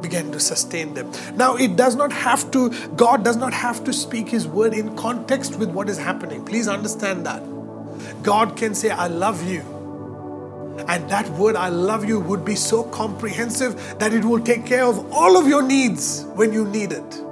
began 0.00 0.30
to 0.32 0.40
sustain 0.40 0.94
them. 0.94 1.10
Now, 1.34 1.56
it 1.56 1.76
does 1.76 1.96
not 1.96 2.12
have 2.12 2.50
to, 2.52 2.70
God 2.96 3.24
does 3.24 3.36
not 3.36 3.52
have 3.52 3.84
to 3.84 3.92
speak 3.92 4.28
His 4.28 4.46
word 4.46 4.74
in 4.74 4.96
context 4.96 5.56
with 5.56 5.70
what 5.70 5.88
is 5.88 5.98
happening. 5.98 6.44
Please 6.44 6.68
understand 6.68 7.26
that. 7.26 7.42
God 8.22 8.56
can 8.56 8.74
say, 8.74 8.90
I 8.90 9.08
love 9.08 9.48
you. 9.48 9.60
And 10.88 11.08
that 11.10 11.28
word, 11.30 11.56
I 11.56 11.68
love 11.68 12.04
you, 12.08 12.20
would 12.20 12.44
be 12.44 12.54
so 12.54 12.84
comprehensive 12.84 13.98
that 13.98 14.12
it 14.12 14.24
will 14.24 14.40
take 14.40 14.64
care 14.64 14.84
of 14.84 15.12
all 15.12 15.36
of 15.36 15.46
your 15.48 15.62
needs 15.62 16.24
when 16.34 16.52
you 16.52 16.64
need 16.66 16.92
it. 16.92 17.22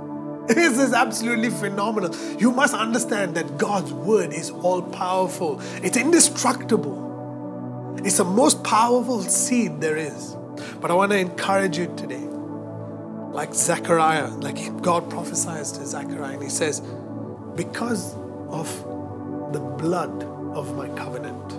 This 0.47 0.79
is 0.79 0.93
absolutely 0.93 1.51
phenomenal. 1.51 2.15
You 2.39 2.53
must 2.53 2.73
understand 2.73 3.35
that 3.35 3.59
God's 3.59 3.93
word 3.93 4.33
is 4.33 4.51
all 4.51 4.81
powerful, 4.81 5.61
it's 5.83 5.97
indestructible. 5.97 7.05
It's 8.05 8.19
the 8.19 8.25
most 8.25 8.63
powerful 8.63 9.23
seed 9.23 9.81
there 9.81 9.97
is. 9.97 10.37
But 10.81 10.91
I 10.91 10.95
want 10.95 11.13
to 11.13 11.19
encourage 11.19 11.79
you 11.79 11.93
today 11.97 12.26
like 13.37 13.55
Zechariah, 13.55 14.29
like 14.29 14.81
God 14.81 15.11
prophesies 15.11 15.71
to 15.73 15.85
Zechariah, 15.85 16.33
and 16.33 16.43
he 16.43 16.49
says, 16.49 16.81
Because 17.55 18.15
of 18.49 18.67
the 19.53 19.61
blood 19.61 20.25
of 20.57 20.75
my 20.75 20.89
covenant, 20.97 21.53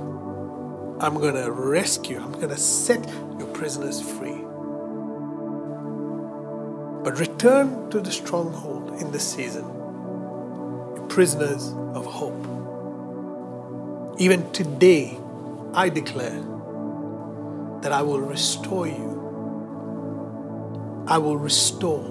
I'm 0.99 1.19
going 1.19 1.35
to 1.35 1.51
rescue, 1.51 2.19
I'm 2.19 2.31
going 2.31 2.49
to 2.49 2.57
set 2.57 3.07
your 3.37 3.47
prisoners 3.49 4.01
free. 4.01 4.41
But 7.03 7.19
return 7.19 7.91
to 7.91 7.99
the 7.99 8.11
stronghold 8.11 8.99
in 8.99 9.11
this 9.11 9.31
season, 9.31 9.63
you 9.63 11.05
prisoners 11.09 11.75
of 11.93 12.07
hope. 12.07 12.43
Even 14.19 14.51
today, 14.51 15.19
I 15.75 15.89
declare 15.89 16.43
that 17.81 17.91
I 17.91 18.01
will 18.01 18.19
restore 18.19 18.87
you 18.87 19.26
I 21.09 21.17
will 21.17 21.37
restore 21.37 22.03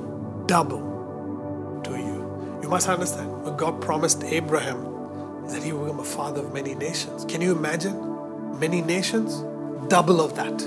double 0.46 1.80
to 1.84 1.90
you. 1.90 2.58
You 2.62 2.68
must 2.68 2.88
understand 2.88 3.30
what 3.44 3.58
God 3.58 3.80
promised 3.82 4.24
Abraham 4.24 5.44
is 5.44 5.52
that 5.52 5.62
he 5.62 5.72
will 5.72 5.84
become 5.84 6.00
a 6.00 6.04
father 6.04 6.40
of 6.40 6.54
many 6.54 6.74
nations. 6.74 7.26
Can 7.26 7.42
you 7.42 7.52
imagine? 7.52 8.58
Many 8.58 8.80
nations? 8.80 9.44
Double 9.88 10.20
of 10.20 10.34
that. 10.36 10.58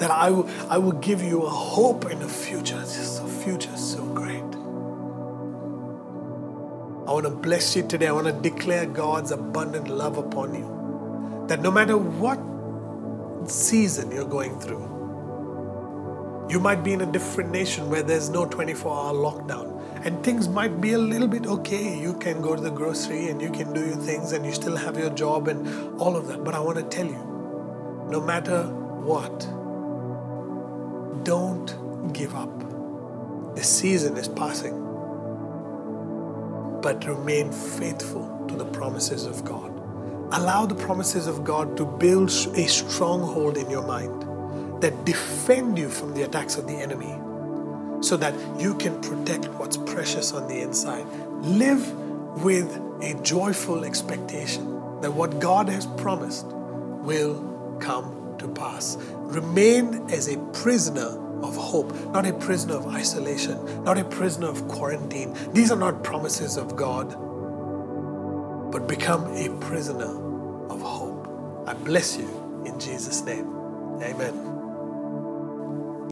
That 0.00 0.10
I 0.10 0.30
will, 0.30 0.48
I 0.70 0.78
will 0.78 0.92
give 0.92 1.22
you 1.22 1.42
a 1.42 1.50
hope 1.50 2.06
and 2.06 2.22
a 2.22 2.28
future. 2.28 2.80
It's 2.80 2.96
just 2.96 3.22
a 3.22 3.26
future 3.26 3.70
is 3.74 3.92
so 3.92 4.02
great. 4.14 4.40
I 7.06 7.12
want 7.12 7.26
to 7.26 7.30
bless 7.30 7.76
you 7.76 7.86
today. 7.86 8.06
I 8.06 8.12
want 8.12 8.28
to 8.28 8.32
declare 8.32 8.86
God's 8.86 9.30
abundant 9.30 9.88
love 9.88 10.16
upon 10.16 10.54
you. 10.54 11.44
That 11.48 11.60
no 11.60 11.70
matter 11.70 11.98
what 11.98 12.38
season 13.50 14.10
you're 14.10 14.24
going 14.24 14.58
through, 14.58 14.99
You 16.50 16.58
might 16.58 16.82
be 16.82 16.92
in 16.92 17.00
a 17.00 17.06
different 17.06 17.52
nation 17.52 17.88
where 17.88 18.02
there's 18.02 18.28
no 18.28 18.44
24 18.44 18.92
hour 18.92 19.14
lockdown 19.14 20.04
and 20.04 20.20
things 20.24 20.48
might 20.48 20.80
be 20.80 20.94
a 20.94 20.98
little 20.98 21.28
bit 21.28 21.46
okay. 21.46 21.96
You 21.96 22.14
can 22.14 22.42
go 22.42 22.56
to 22.56 22.60
the 22.60 22.72
grocery 22.72 23.28
and 23.28 23.40
you 23.40 23.52
can 23.52 23.72
do 23.72 23.86
your 23.86 23.96
things 23.96 24.32
and 24.32 24.44
you 24.44 24.52
still 24.52 24.74
have 24.74 24.98
your 24.98 25.10
job 25.10 25.46
and 25.46 26.00
all 26.00 26.16
of 26.16 26.26
that. 26.26 26.42
But 26.42 26.56
I 26.56 26.58
want 26.58 26.78
to 26.78 26.82
tell 26.82 27.06
you 27.06 28.08
no 28.10 28.20
matter 28.20 28.64
what, 28.64 29.38
don't 31.24 32.12
give 32.12 32.34
up. 32.34 33.54
The 33.54 33.62
season 33.62 34.16
is 34.16 34.26
passing, 34.26 34.74
but 36.82 37.06
remain 37.06 37.52
faithful 37.52 38.44
to 38.48 38.56
the 38.56 38.64
promises 38.64 39.24
of 39.24 39.44
God. 39.44 39.70
Allow 40.32 40.66
the 40.66 40.74
promises 40.74 41.28
of 41.28 41.44
God 41.44 41.76
to 41.76 41.84
build 41.84 42.30
a 42.30 42.66
stronghold 42.66 43.56
in 43.56 43.70
your 43.70 43.86
mind 43.86 44.26
that 44.80 45.04
defend 45.04 45.78
you 45.78 45.88
from 45.88 46.14
the 46.14 46.22
attacks 46.22 46.56
of 46.56 46.66
the 46.66 46.74
enemy 46.74 47.16
so 48.02 48.16
that 48.16 48.34
you 48.58 48.74
can 48.74 49.00
protect 49.00 49.46
what's 49.54 49.76
precious 49.76 50.32
on 50.32 50.48
the 50.48 50.60
inside. 50.60 51.06
Live 51.42 51.92
with 52.42 52.80
a 53.02 53.18
joyful 53.22 53.84
expectation 53.84 54.64
that 55.00 55.12
what 55.12 55.38
God 55.40 55.68
has 55.68 55.86
promised 55.86 56.46
will 56.46 57.78
come 57.80 58.36
to 58.38 58.48
pass. 58.48 58.96
Remain 59.00 60.10
as 60.10 60.28
a 60.28 60.38
prisoner 60.52 61.18
of 61.42 61.56
hope, 61.56 61.94
not 62.12 62.26
a 62.26 62.32
prisoner 62.34 62.74
of 62.74 62.86
isolation, 62.88 63.84
not 63.84 63.98
a 63.98 64.04
prisoner 64.04 64.48
of 64.48 64.66
quarantine. 64.68 65.34
These 65.52 65.70
are 65.70 65.78
not 65.78 66.02
promises 66.04 66.56
of 66.56 66.76
God, 66.76 67.10
but 68.72 68.86
become 68.86 69.24
a 69.34 69.48
prisoner 69.60 70.70
of 70.70 70.80
hope. 70.80 71.64
I 71.66 71.74
bless 71.74 72.16
you 72.16 72.62
in 72.66 72.78
Jesus' 72.78 73.22
name. 73.22 73.46
Amen. 74.02 74.59